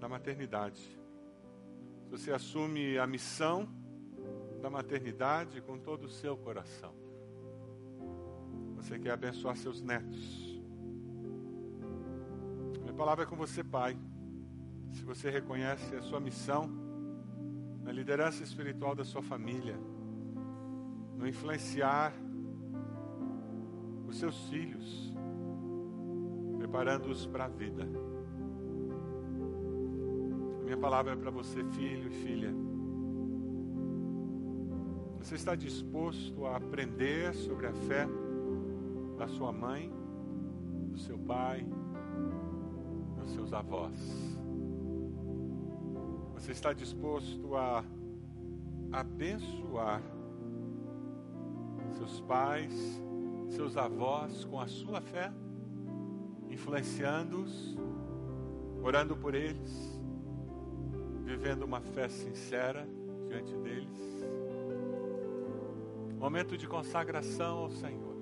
da 0.00 0.08
maternidade. 0.08 0.97
Você 2.10 2.32
assume 2.32 2.98
a 2.98 3.06
missão 3.06 3.68
da 4.60 4.70
maternidade 4.70 5.60
com 5.60 5.78
todo 5.78 6.04
o 6.04 6.10
seu 6.10 6.36
coração, 6.36 6.92
você 8.76 8.98
quer 8.98 9.12
abençoar 9.12 9.56
seus 9.56 9.82
netos. 9.82 10.60
Minha 12.80 12.94
palavra 12.94 13.24
é 13.24 13.26
com 13.26 13.36
você, 13.36 13.62
pai. 13.62 13.96
Se 14.92 15.04
você 15.04 15.30
reconhece 15.30 15.94
a 15.94 16.02
sua 16.02 16.18
missão 16.18 16.68
na 17.82 17.92
liderança 17.92 18.42
espiritual 18.42 18.94
da 18.94 19.04
sua 19.04 19.22
família, 19.22 19.78
no 21.16 21.26
influenciar 21.26 22.14
os 24.06 24.18
seus 24.18 24.48
filhos, 24.48 25.12
preparando-os 26.56 27.26
para 27.26 27.44
a 27.44 27.48
vida. 27.48 28.07
Minha 30.68 30.76
palavra 30.76 31.14
é 31.14 31.16
para 31.16 31.30
você, 31.30 31.64
filho 31.64 32.08
e 32.08 32.10
filha. 32.10 32.54
Você 35.18 35.34
está 35.34 35.54
disposto 35.54 36.44
a 36.44 36.56
aprender 36.56 37.32
sobre 37.32 37.68
a 37.68 37.72
fé 37.72 38.06
da 39.16 39.26
sua 39.28 39.50
mãe, 39.50 39.90
do 40.90 40.98
seu 40.98 41.18
pai, 41.20 41.66
dos 43.18 43.30
seus 43.32 43.54
avós? 43.54 43.98
Você 46.34 46.52
está 46.52 46.74
disposto 46.74 47.56
a 47.56 47.82
abençoar 48.92 50.02
seus 51.96 52.20
pais, 52.20 52.74
seus 53.48 53.78
avós 53.78 54.44
com 54.44 54.60
a 54.60 54.66
sua 54.66 55.00
fé, 55.00 55.32
influenciando-os, 56.50 57.74
orando 58.82 59.16
por 59.16 59.34
eles, 59.34 59.97
vivendo 61.28 61.64
uma 61.64 61.82
fé 61.82 62.08
sincera 62.08 62.88
diante 63.28 63.54
deles? 63.58 64.26
Momento 66.18 66.56
de 66.56 66.66
consagração 66.66 67.58
ao 67.58 67.70
Senhor. 67.70 68.16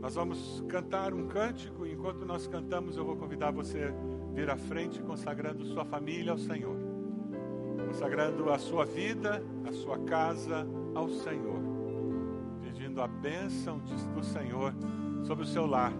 Nós 0.00 0.16
vamos 0.16 0.62
cantar 0.68 1.14
um 1.14 1.28
cântico 1.28 1.86
enquanto 1.86 2.26
nós 2.26 2.48
cantamos 2.48 2.96
eu 2.96 3.04
vou 3.04 3.16
convidar 3.16 3.52
você 3.52 3.84
a 3.84 4.34
vir 4.34 4.50
à 4.50 4.56
frente 4.56 5.00
consagrando 5.00 5.64
sua 5.64 5.84
família 5.84 6.32
ao 6.32 6.38
Senhor. 6.38 6.76
Consagrando 7.86 8.50
a 8.50 8.58
sua 8.58 8.84
vida, 8.84 9.42
a 9.64 9.72
sua 9.72 9.98
casa 10.00 10.66
ao 10.94 11.08
Senhor. 11.08 11.60
Pedindo 12.60 13.00
a 13.00 13.06
bênção 13.06 13.78
do 14.14 14.24
Senhor 14.24 14.74
sobre 15.22 15.44
o 15.44 15.46
seu 15.46 15.64
lar, 15.64 15.92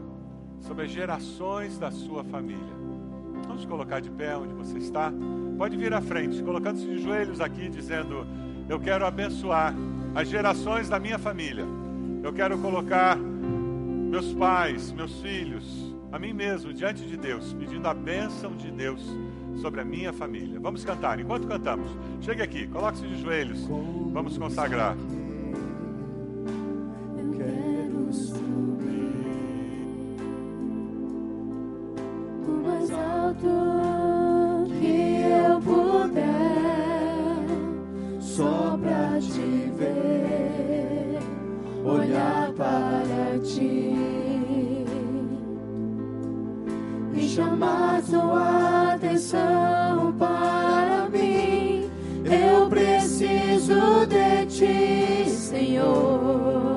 sobre 0.60 0.84
as 0.84 0.90
gerações 0.90 1.78
da 1.78 1.90
sua 1.90 2.24
família. 2.24 2.87
Vamos 3.48 3.64
colocar 3.64 3.98
de 3.98 4.10
pé 4.10 4.36
onde 4.36 4.52
você 4.52 4.76
está. 4.76 5.10
Pode 5.56 5.74
vir 5.76 5.92
à 5.94 6.02
frente, 6.02 6.42
colocando-se 6.42 6.86
de 6.86 6.98
joelhos 6.98 7.40
aqui, 7.40 7.70
dizendo: 7.70 8.26
Eu 8.68 8.78
quero 8.78 9.06
abençoar 9.06 9.74
as 10.14 10.28
gerações 10.28 10.88
da 10.88 11.00
minha 11.00 11.18
família. 11.18 11.64
Eu 12.22 12.30
quero 12.32 12.58
colocar 12.58 13.16
meus 13.16 14.34
pais, 14.34 14.92
meus 14.92 15.20
filhos, 15.20 15.94
a 16.12 16.18
mim 16.18 16.34
mesmo 16.34 16.74
diante 16.74 17.06
de 17.06 17.16
Deus, 17.16 17.54
pedindo 17.54 17.88
a 17.88 17.94
bênção 17.94 18.54
de 18.54 18.70
Deus 18.70 19.02
sobre 19.62 19.80
a 19.80 19.84
minha 19.84 20.12
família. 20.12 20.60
Vamos 20.60 20.84
cantar. 20.84 21.18
Enquanto 21.18 21.48
cantamos, 21.48 21.90
chegue 22.20 22.42
aqui, 22.42 22.66
coloque-se 22.66 23.06
de 23.06 23.20
joelhos. 23.20 23.66
Vamos 24.12 24.36
consagrar. 24.36 24.94
Ti, 54.58 55.30
Senhor. 55.30 56.67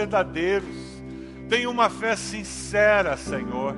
Verdadeiros. 0.00 1.02
Tenha 1.48 1.68
uma 1.68 1.90
fé 1.90 2.16
sincera, 2.16 3.16
Senhor. 3.16 3.76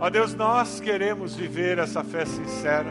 Ó 0.00 0.08
Deus, 0.08 0.34
nós 0.34 0.80
queremos 0.80 1.34
viver 1.34 1.78
essa 1.78 2.02
fé 2.02 2.24
sincera. 2.24 2.90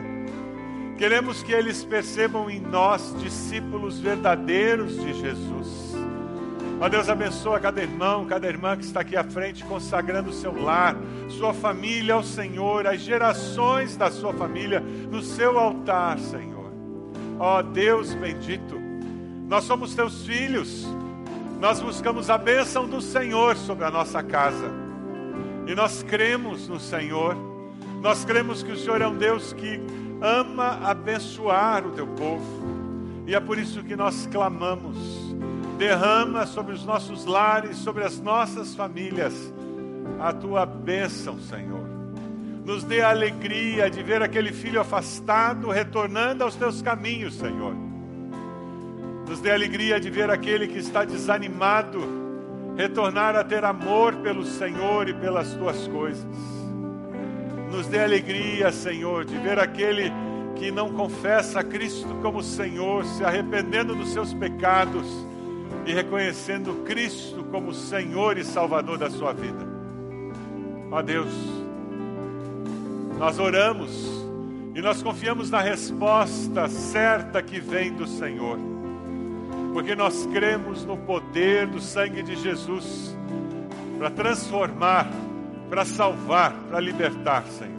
Queremos 0.98 1.42
que 1.42 1.52
eles 1.52 1.84
percebam 1.84 2.50
em 2.50 2.60
nós 2.60 3.16
discípulos 3.20 4.00
verdadeiros 4.00 5.00
de 5.00 5.14
Jesus. 5.14 5.96
Ó 6.80 6.88
Deus, 6.88 7.10
abençoa 7.10 7.60
cada 7.60 7.82
irmão, 7.82 8.26
cada 8.26 8.48
irmã 8.48 8.78
que 8.78 8.84
está 8.84 9.00
aqui 9.00 9.16
à 9.16 9.24
frente, 9.24 9.64
consagrando 9.64 10.30
o 10.30 10.34
seu 10.34 10.54
lar, 10.62 10.96
sua 11.30 11.54
família 11.54 12.14
ao 12.14 12.24
Senhor, 12.24 12.86
as 12.86 13.02
gerações 13.02 13.98
da 13.98 14.12
sua 14.12 14.34
família 14.34 14.80
no 14.80 15.24
seu 15.24 15.58
altar, 15.58 16.20
Senhor. 16.20 16.72
Ó 17.40 17.64
Deus 17.64 18.14
bendito, 18.14 18.80
nós 19.48 19.64
somos 19.64 19.96
teus 19.96 20.26
filhos, 20.26 20.86
nós 21.60 21.80
buscamos 21.82 22.30
a 22.30 22.38
bênção 22.38 22.88
do 22.88 23.02
Senhor 23.02 23.58
sobre 23.58 23.84
a 23.86 23.92
nossa 23.92 24.22
casa. 24.22 24.72
E 25.66 25.74
nós 25.74 26.04
cremos 26.04 26.68
no 26.68 26.80
Senhor, 26.80 27.36
nós 28.02 28.24
cremos 28.24 28.62
que 28.62 28.72
o 28.72 28.78
Senhor 28.78 29.02
é 29.02 29.08
um 29.08 29.18
Deus 29.18 29.54
que 29.54 29.82
ama 30.22 30.80
abençoar 30.84 31.86
o 31.86 31.92
teu 31.92 32.08
povo. 32.08 32.78
E 33.26 33.34
é 33.34 33.40
por 33.40 33.58
isso 33.58 33.84
que 33.84 33.96
nós 33.96 34.28
clamamos. 34.32 34.98
Derrama 35.78 36.46
sobre 36.46 36.74
os 36.74 36.86
nossos 36.86 37.26
lares, 37.26 37.78
sobre 37.78 38.04
as 38.04 38.20
nossas 38.20 38.74
famílias, 38.74 39.54
a 40.20 40.32
tua 40.32 40.66
bênção, 40.66 41.40
Senhor. 41.40 41.86
Nos 42.66 42.84
dê 42.84 43.02
a 43.02 43.10
alegria 43.10 43.90
de 43.90 44.04
ver 44.04 44.22
aquele 44.22 44.52
filho 44.52 44.80
afastado 44.80 45.70
retornando 45.70 46.44
aos 46.44 46.56
teus 46.56 46.82
caminhos, 46.82 47.36
Senhor. 47.36 47.87
Nos 49.28 49.40
dê 49.40 49.52
alegria 49.52 50.00
de 50.00 50.10
ver 50.10 50.30
aquele 50.30 50.68
que 50.68 50.78
está 50.78 51.04
desanimado 51.04 52.00
retornar 52.78 53.36
a 53.36 53.44
ter 53.44 53.66
amor 53.66 54.16
pelo 54.18 54.46
Senhor 54.46 55.10
e 55.10 55.14
pelas 55.14 55.54
tuas 55.56 55.88
coisas. 55.88 56.26
Nos 57.72 57.88
dê 57.88 58.04
alegria, 58.04 58.72
Senhor, 58.72 59.26
de 59.26 59.36
ver 59.38 59.60
aquele 59.60 60.12
que 60.56 60.72
não 60.72 60.94
confessa 60.94 61.60
a 61.60 61.64
Cristo 61.64 62.08
como 62.22 62.42
Senhor, 62.42 63.04
se 63.06 63.24
arrependendo 63.24 63.96
dos 63.96 64.10
seus 64.10 64.34
pecados 64.34 65.06
e 65.86 65.94
reconhecendo 65.94 66.84
Cristo 66.86 67.44
como 67.52 67.74
Senhor 67.74 68.38
e 68.38 68.44
Salvador 68.44 68.98
da 68.98 69.10
sua 69.10 69.34
vida. 69.34 69.66
Ó 70.92 71.02
Deus, 71.02 71.34
nós 73.18 73.40
oramos 73.40 74.08
e 74.76 74.82
nós 74.82 75.02
confiamos 75.02 75.50
na 75.50 75.60
resposta 75.60 76.70
certa 76.70 77.42
que 77.42 77.60
vem 77.60 77.92
do 77.92 78.08
Senhor, 78.08 78.60
porque 79.78 79.94
nós 79.94 80.28
cremos 80.34 80.84
no 80.86 80.98
poder 80.98 81.68
do 81.68 81.80
sangue 81.80 82.24
de 82.24 82.36
Jesus 82.36 83.16
para 84.00 84.10
transformar, 84.10 85.08
para 85.70 85.86
salvar, 85.86 86.52
para 86.68 86.80
libertar, 86.80 87.46
Senhor. 87.46 87.78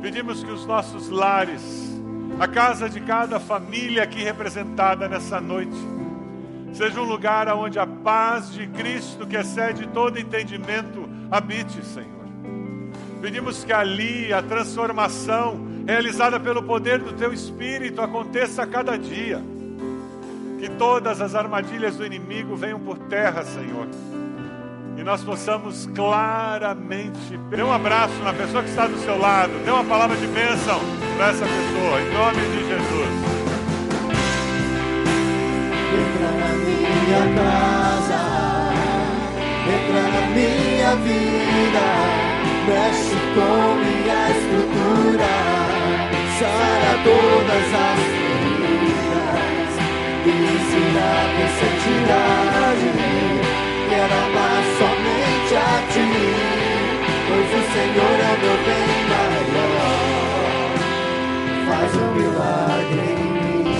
Pedimos 0.00 0.44
que 0.44 0.52
os 0.52 0.64
nossos 0.64 1.08
lares, 1.08 1.60
a 2.38 2.46
casa 2.46 2.88
de 2.88 3.00
cada 3.00 3.40
família 3.40 4.04
aqui 4.04 4.22
representada 4.22 5.08
nessa 5.08 5.40
noite, 5.40 5.76
seja 6.72 7.00
um 7.00 7.06
lugar 7.06 7.48
onde 7.48 7.80
a 7.80 7.86
paz 7.86 8.52
de 8.52 8.68
Cristo, 8.68 9.26
que 9.26 9.36
excede 9.36 9.88
todo 9.88 10.16
entendimento, 10.16 11.08
habite, 11.28 11.84
Senhor. 11.84 12.28
Pedimos 13.20 13.64
que 13.64 13.72
ali 13.72 14.32
a 14.32 14.40
transformação 14.40 15.60
realizada 15.84 16.38
pelo 16.38 16.62
poder 16.62 17.00
do 17.00 17.14
Teu 17.14 17.32
Espírito 17.32 18.00
aconteça 18.00 18.62
a 18.62 18.66
cada 18.68 18.96
dia. 18.96 19.42
Que 20.62 20.70
todas 20.70 21.20
as 21.20 21.34
armadilhas 21.34 21.96
do 21.96 22.06
inimigo 22.06 22.54
venham 22.54 22.78
por 22.78 22.96
terra, 22.96 23.42
Senhor. 23.42 23.88
E 24.96 25.02
nós 25.02 25.24
possamos 25.24 25.86
claramente. 25.92 27.36
Dê 27.50 27.64
um 27.64 27.72
abraço 27.72 28.14
na 28.22 28.32
pessoa 28.32 28.62
que 28.62 28.70
está 28.70 28.86
do 28.86 28.96
seu 28.98 29.18
lado. 29.18 29.50
Dê 29.64 29.72
uma 29.72 29.82
palavra 29.82 30.16
de 30.16 30.26
bênção 30.28 30.78
para 31.16 31.30
essa 31.30 31.44
pessoa, 31.44 32.00
em 32.00 32.12
nome 32.14 32.40
de 32.42 32.68
Jesus. 32.68 33.08
Entra 35.98 36.30
na 36.30 36.52
minha 36.54 37.22
casa, 37.42 38.20
entra 39.66 40.02
na 40.12 40.26
minha 40.28 40.94
vida, 40.94 41.86
mexe 42.68 43.16
com 43.34 43.74
minha 43.82 44.30
estrutura, 44.30 45.26
sara 46.38 47.02
todas 47.02 47.74
as 47.74 48.21
feridas, 50.22 50.34
me 50.34 50.46
ensina 50.46 51.00
a 51.00 51.24
ter 51.36 51.50
santidade. 51.58 52.88
Quero 53.88 54.14
amar 54.14 54.62
somente 54.78 55.54
a 55.56 55.58
ti, 55.92 56.10
pois 57.28 57.48
o 57.48 57.62
Senhor 57.72 58.16
é 58.20 58.32
o 58.32 58.38
meu 58.40 58.56
bem 58.64 58.90
maior. 59.08 59.92
Faz 61.68 61.92
um 61.96 62.10
milagre 62.14 63.00
em 63.00 63.22
mim. 63.32 63.76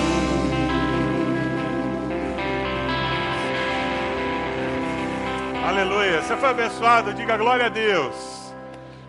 Aleluia. 5.65 6.21
Você 6.21 6.35
foi 6.37 6.49
abençoado, 6.49 7.13
diga 7.13 7.37
glória 7.37 7.65
a 7.65 7.69
Deus. 7.69 8.42